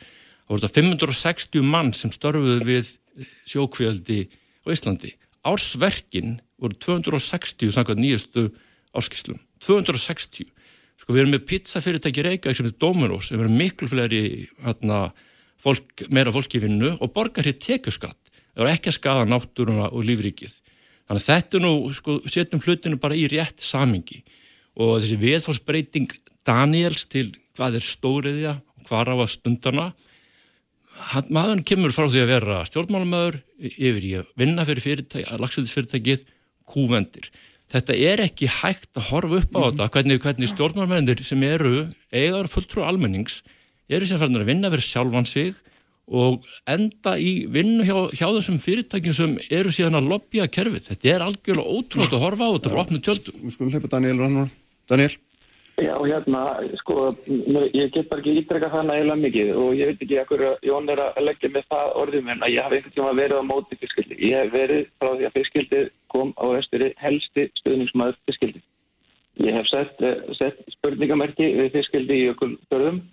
[0.47, 2.91] Það voru þetta 560 mann sem störfuðu við
[3.51, 4.19] sjókvíaldi
[4.63, 5.11] á Íslandi.
[5.43, 8.49] Ársverkin voru 260 samkvæmt nýjastu
[8.97, 9.41] áskýslum.
[9.65, 10.49] 260.
[10.97, 14.23] Sko við erum með pizzafyrirtæki reyka sem er Dominos, sem er miklu fleiri
[14.65, 15.11] hérna,
[15.61, 18.19] fólk, meira fólk í vinnu og borgar hér tekjuskatt.
[18.57, 20.55] Það er ekki að skada náttúruna og lífrikið.
[21.07, 24.23] Þannig að þetta nú, sko, setjum hlutinu bara í rétt samingi
[24.77, 26.17] og þessi viðfórsbreyting
[26.47, 29.87] Daniels til hvað er stóriðja og hvað ráða stundana
[31.33, 36.25] maður kemur frá því að vera stjórnmálumöður yfir í að vinna fyrir fyrirtæki, lagsveitsfyrirtækið
[36.69, 37.31] kúvendir.
[37.73, 39.71] Þetta er ekki hægt að horfa upp á -hmm.
[39.71, 43.43] þetta, hvernig, hvernig stjórnmálumöðinir sem eru eigar fulltrú almennings
[43.89, 45.55] eru sem færðin að vinna fyrir sjálfan sig
[46.07, 50.87] og enda í vinnu hjá, hjá þessum fyrirtækjum sem eru síðan að lobbyja kerfið.
[50.93, 53.41] Þetta er algjörlega ótrúlega að horfa á þetta frá opnu tjöldum.
[53.43, 54.49] Við skulum hleypa Daniel
[54.87, 55.17] Daniel?
[55.77, 56.43] Já, hérna,
[56.81, 57.11] sko,
[57.77, 60.89] ég get bara ekki ítrekka það nægilega mikið og ég veit ekki ekkur að Jón
[60.89, 63.79] er að leggja með það orðum en að ég hafi einhvern tíma verið á móti
[63.83, 64.17] fiskildi.
[64.25, 65.83] Ég hef verið frá því að fiskildi
[66.15, 68.65] kom á vesturi helsti stuðningsmæður fiskildi.
[69.45, 70.03] Ég hef sett,
[70.41, 73.05] sett spurningamerki við fiskildi í jökulbörðum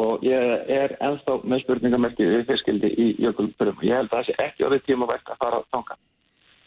[0.00, 3.84] og ég er ennþá með spurningamerki við fiskildi í jökulbörðum.
[3.84, 6.02] Ég held að það sé ekki orðið tíma verk að fara á tanga.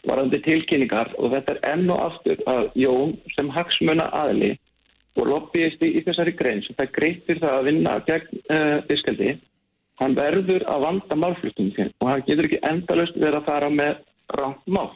[0.06, 4.58] Varandi tilkynningar og þetta er enn og aftur að Jón sem hagsmuna aðli
[5.18, 9.34] og lobbyist í þessari grein sem það greitir það að vinna gegn uh, fiskaldi,
[10.00, 13.98] hann verður að vanda málflutningin og hann getur ekki endalust verið að fara með
[14.38, 14.92] rámt mál.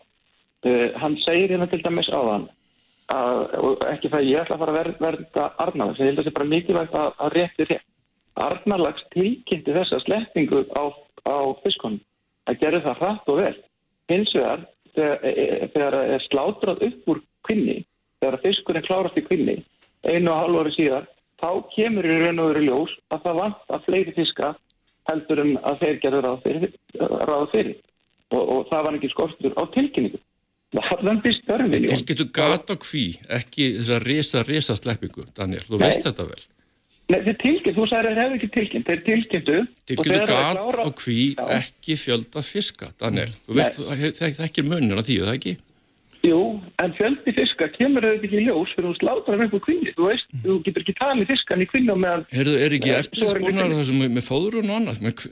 [0.66, 2.48] Uh, hann segir hérna til dæmis á þann
[3.12, 6.22] að, og ekki það ég ætla að fara að ver, verða Arnarlags, ég held að
[6.22, 7.86] það sé bara mikilvægt að, að rétti rétt.
[8.47, 10.84] Arnarlags tilkynnti þessa sleppingu á,
[11.28, 12.01] á fiskunum
[12.47, 13.55] að gera það hratt og vel.
[14.10, 14.66] Hins vegar,
[14.97, 15.22] þegar,
[15.74, 17.78] þegar er slátrað upp úr kvinni,
[18.20, 19.56] þegar fiskurinn klárast í kvinni,
[20.12, 21.08] einu og hálf ári síðar,
[21.42, 24.54] þá kemur í raun og veru ljós að það vant að fleiri fiska
[25.10, 26.72] heldur um að þeir gerður ráð fyrir,
[27.30, 27.76] ráð fyrir.
[28.34, 30.18] Og, og það var ekki skortur á tilkynningu.
[30.74, 31.86] Það hafðandi störfin.
[31.86, 33.04] Til getur gata kví,
[33.38, 35.84] ekki þess að resa, resa sleppingu, Daniel, þú Nei.
[35.84, 36.40] veist þetta vel.
[37.06, 39.60] Nei, þeir tilkynnt, þú sagði að það hefði ekki tilkynnt, þeir tilkynntu.
[39.86, 40.86] Til getur gata klára...
[40.98, 41.20] kví,
[41.54, 43.30] ekki fjölda fiska, Daniel.
[43.46, 43.78] Þú veist,
[44.18, 45.54] það er ekki munir á því, það ekki?
[46.26, 46.40] Jú,
[46.82, 50.28] en fjöldi fiska kemur auðvitað ekki í ljós fyrir að slátra með kvinni, þú veist,
[50.32, 50.42] mm.
[50.42, 52.24] þú getur ekki talið fiskan í kvinni og meðan...
[52.32, 55.22] Herðu, er ekki eh, eftirlitsbúnar þessum með fóðrun og annað, með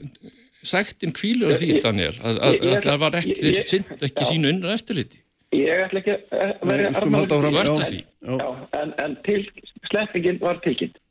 [0.65, 4.51] sættin kvílur af því, Daniel, að, að, að það var ekki, þeir synd ekki sínu
[4.53, 5.21] unnar eftirliti?
[5.55, 7.99] Ég ætla ekki að vera armáður því.
[8.29, 8.47] Já,
[8.79, 9.41] en, en til,
[9.89, 11.01] sleppingin var tilkynnt.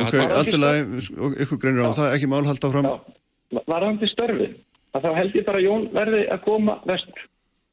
[0.00, 1.02] Ok, alltilega,
[1.44, 2.88] ykkur greinir á það, ekki mál halda áfram.
[2.88, 4.56] Já, var hann til störfin,
[4.96, 7.28] að þá held ég bara Jón verði að koma vestur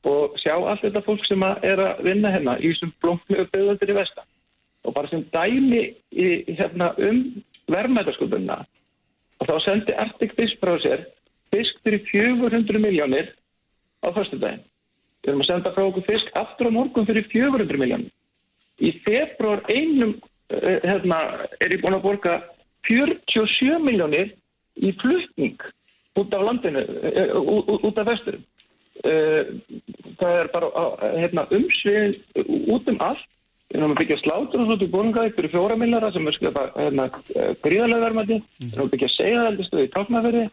[0.08, 3.98] og sjá allt þetta fólk sem er að vinna hérna í þessum blómknu uppbyggðandir í
[3.98, 4.28] vestan
[4.88, 5.82] og bara sem dæmi
[6.12, 7.24] í, hérna, um
[7.70, 8.62] verðmætasköpunna
[9.40, 11.06] og þá sendi Arctic Fish frá sér
[11.54, 13.34] fisk fyrir 400 miljónir
[14.06, 14.64] á fyrstu daginn.
[15.24, 18.12] Við erum að senda frá okkur fisk aftur á morgun fyrir 400 miljónir.
[18.80, 21.20] Í februar einum uh, hérna,
[21.60, 22.38] er ég búin að borga
[22.88, 24.32] 47 miljónir
[24.80, 25.60] í flutning
[26.20, 28.46] út af landinu, uh, út af vesturum.
[29.08, 29.52] Eh,
[30.20, 30.70] það er bara
[31.16, 32.18] hérna, umsvið
[32.74, 33.28] út um allt.
[33.70, 36.64] Við erum að byggja slátur og svo til bónungaði fyrir fjóra millara sem er skilja
[36.74, 37.04] hérna,
[37.62, 40.46] gríðarlega verðmætti við erum að byggja segjaðaldistöðu í tálknaferði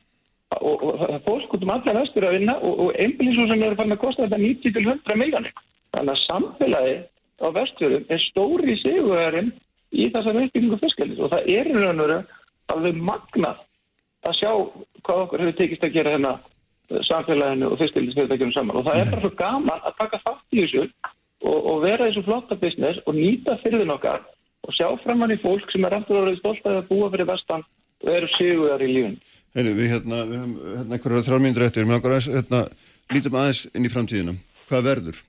[0.60, 3.64] og, og það er fólk út um alla vestur að vinna og, og einbilísum sem
[3.64, 5.54] eru farin að kosta þetta 90-100 miljónir
[5.96, 6.96] þannig að samfélagi
[7.40, 9.50] á vesturðum er stóri sigurverðin
[9.96, 12.20] í þessar uppbyggingu fiskaldis og það er í raun og veru
[12.74, 13.54] alveg magna
[14.26, 14.50] að sjá
[15.06, 16.36] hvað okkur hefur tekist að gera hérna
[17.08, 20.82] samfélaginu og fyrstildisfyrirtækjum saman og það er bara svo gaman að taka þátt í þessu
[20.86, 24.22] og, og vera þessu flotta business og nýta fyrirðin okkar
[24.66, 27.64] og sjá framann í fólk sem er aftur árið stolt að búa fyrir vestan
[28.04, 29.16] og eru siguðar í lífun.
[29.56, 32.60] Heyrðu, við hérna, við hefum hérna einhverja þrjálfmyndur eftir, við aðeins, hérna,
[33.14, 34.34] lítum aðeins inn í framtíðina.
[34.68, 35.22] Hvað verður?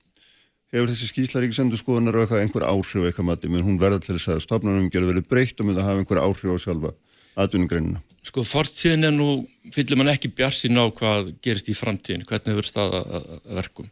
[0.74, 4.18] Hefur þessi skýslarík sendu skoðunar og eitthvað einhver áhrif eitthvað mati, menn hún verður til
[4.18, 6.92] þess að stofnarnum gerður verið breytt og myndi að hafa einhver áhrif á sjálfa
[7.40, 8.04] aðdunumgreinina.
[8.28, 12.68] Sko fortíðin er nú, fyllir mann ekki bjarsin á hvað gerist í framtíðin, hvernig verður
[12.68, 13.24] staða
[13.60, 13.88] verkum.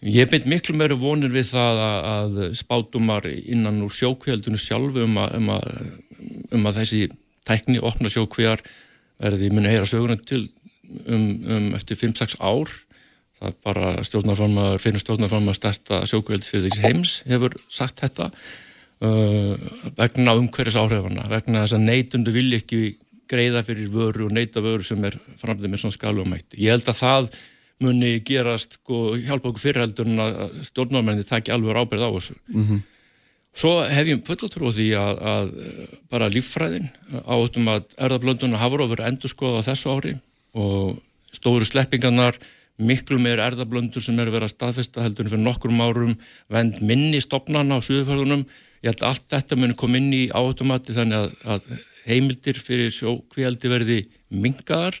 [0.00, 5.34] Ég beint miklu meira vonir við það að spátumar innan úr sjókveldunum sjálfu um að,
[5.36, 5.66] um, að,
[6.56, 7.02] um að þessi
[7.48, 8.62] tækni opna sjókvejar
[9.20, 10.46] verði muni að heyra söguna til
[11.04, 12.72] um, um eftir 5-6 ár.
[13.40, 18.30] Það er bara stjórnarfarmar, fyrir stjórnarfarmar stærsta sjókveldisfyrirtækis heims hefur sagt þetta
[19.04, 19.54] uh,
[20.00, 22.82] vegna umhverjus áhrifana, vegna þess að neitundu vilja ekki
[23.30, 26.58] greiða fyrir vöru og neyta vöru sem er framlega með svona skalu og mætti.
[26.58, 27.32] Ég held að það
[27.80, 32.36] muni gerast og sko, hjálpa okkur fyrirheldur en að stjórnarmenni takki alveg ábyrð á þessu.
[32.52, 32.80] Mm -hmm.
[33.56, 35.48] Svo hef ég fullatrú því að, að
[36.10, 36.88] bara líffræðin
[37.26, 40.14] áttum að erðablöndun og hafrófur endur skoða þessu ári
[40.54, 41.00] og
[41.34, 42.38] stóru sleppingarnar,
[42.78, 46.14] miklu meir erðablöndur sem eru verið að staðfesta heldur fyrir nokkrum árum,
[46.48, 48.46] vend minni stopnana á suðuförðunum.
[48.80, 51.66] Ég held að allt þetta muni koma inn í átumati þannig að, að
[52.06, 53.98] heimildir fyrir sjókvíaldi verði
[54.30, 55.00] mingaðar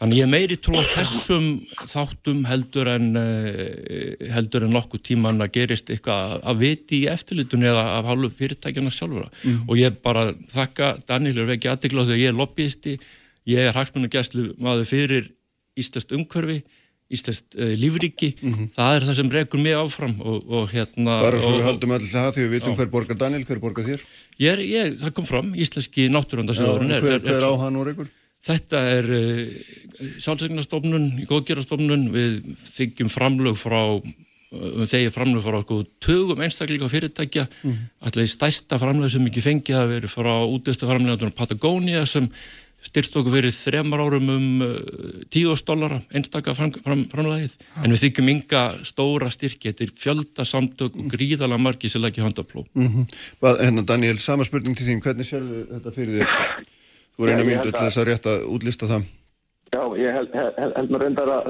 [0.00, 1.46] Þannig ég meiri trú að þessum
[1.84, 7.68] þáttum heldur en, eh, heldur en nokkuð tíman að gerist eitthvað að viti í eftirlitunni
[7.68, 9.28] eða af hálfu fyrirtækjana sjálfura.
[9.44, 9.68] Mm.
[9.68, 12.98] Og ég bara þakka Daniel er ekki aðdegla þegar ég er lobbyisti,
[13.44, 15.28] ég er hagsmunagæslu maður fyrir
[15.76, 16.62] Íslandst umhverfi,
[17.10, 18.70] Íslandst uh, lífriki, mm -hmm.
[18.76, 21.16] það er það sem regur mig áfram og, og hérna...
[21.24, 24.04] Bara svo við höldum allir það því við vitum hver borgar Daniel, hver borgar þér?
[24.38, 26.94] Ég er, ég, það kom fram, Íslandski náttúrundasjóðurinn.
[27.02, 28.12] Hver, hver á hann og regur?
[28.46, 29.42] Þetta er uh,
[29.98, 32.38] eh, sálsegnastofnun, góðgerastofnun, við
[32.70, 37.84] þykjum framlög frá, uh, þegar framlög frá sko, tögum einstakleika fyrirtækja, mm.
[38.06, 42.30] alltaf í stæsta framlög sem ekki fengið að vera frá útesta framlögum Patagonia sem
[42.84, 44.72] styrst okkur verið þremar árum um uh,
[45.32, 47.84] tíðost dollara einstakka fram, fram, framlægið, ah.
[47.84, 52.24] en við þykjum ynga stóra styrki, þetta er fjölda samtök og gríðala margi sem leggja
[52.24, 52.64] handapló.
[52.74, 53.16] Mm -hmm.
[53.60, 55.46] Hérna Daniel, sama spurning til þín, hvernig sér
[55.76, 56.66] þetta fyrir þér?
[57.16, 59.08] Þú er eina myndu til þess að rétt að útlista það.
[59.70, 61.44] Já, ég held, held, held mér reyndar að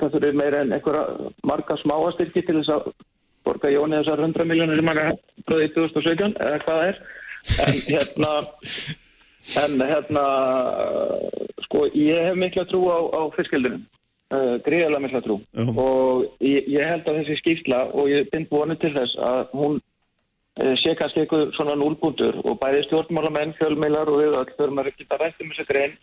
[0.00, 2.86] það þurfir meira en einhverja marga smáastyrki til þess að
[3.44, 5.10] borga Jóni þessar 100 miljónir sem hann er
[5.46, 7.02] bröðið í 2017 eða hvað það er.
[7.66, 8.30] En hérna,
[9.62, 10.24] en hérna,
[11.66, 13.84] sko, ég hef miklu að trú á, á fyrskildunum.
[14.26, 15.36] Uh, greiðalega miklu að trú.
[15.54, 15.76] Uh -huh.
[15.78, 19.80] Og ég, ég held að þessi skýrsla og ég bind búinu til þess að hún
[20.56, 24.86] Eh, sé kannski eitthvað svona núlbúndur og bæði stjórnmálamenn, fjölmeilar og við öll þurfum að
[24.96, 25.96] geta rætt um þessu grein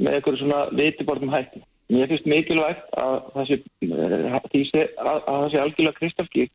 [0.00, 1.62] með eitthvað svona vitibortum hætti.
[1.94, 6.52] Mér finnst mikilvægt að það sé, eh, að, að sé algjörlega kristalskýrt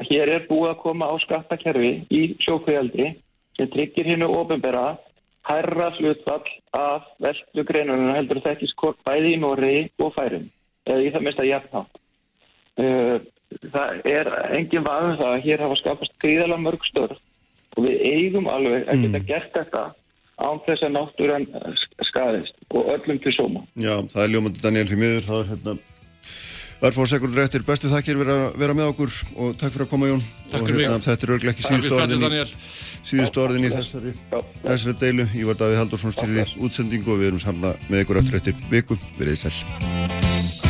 [0.00, 3.06] að hér er búið að koma á skattakerfi í sjókveðaldri
[3.60, 4.84] sem tryggir hinnu ofinbera
[5.48, 10.48] hærra slutfall af veldu greinunum heldur ekki skort bæði í Nóri og Færum
[10.86, 12.00] eða í það mista jafnátt.
[12.80, 13.16] Uh,
[13.72, 17.18] það er engin vaðum það að hér hafa skapast gríðalega mörg störf
[17.76, 19.26] og við eigum alveg að geta mm.
[19.28, 19.84] gert þetta
[20.40, 21.46] án þess að náttúran
[22.08, 23.64] skadist og öllum til sóma.
[23.76, 25.74] Já, það er ljómandi Daniel því miður, það er hérna
[26.80, 30.22] Örfór sekundur eftir, bestu þakkir vera, vera með okkur og takk fyrir að koma Jón.
[30.48, 32.40] Takk fyrir hérna, Þetta er örglega ekki síðust orðin í,
[33.10, 34.14] síðust orðin í þessari,
[34.64, 35.28] þessari deilu.
[35.36, 38.96] Ég var Davíð Haldursson styrði útsendingu og við erum samla með ykkur aftur eftir viku,
[39.20, 40.69] verið sæl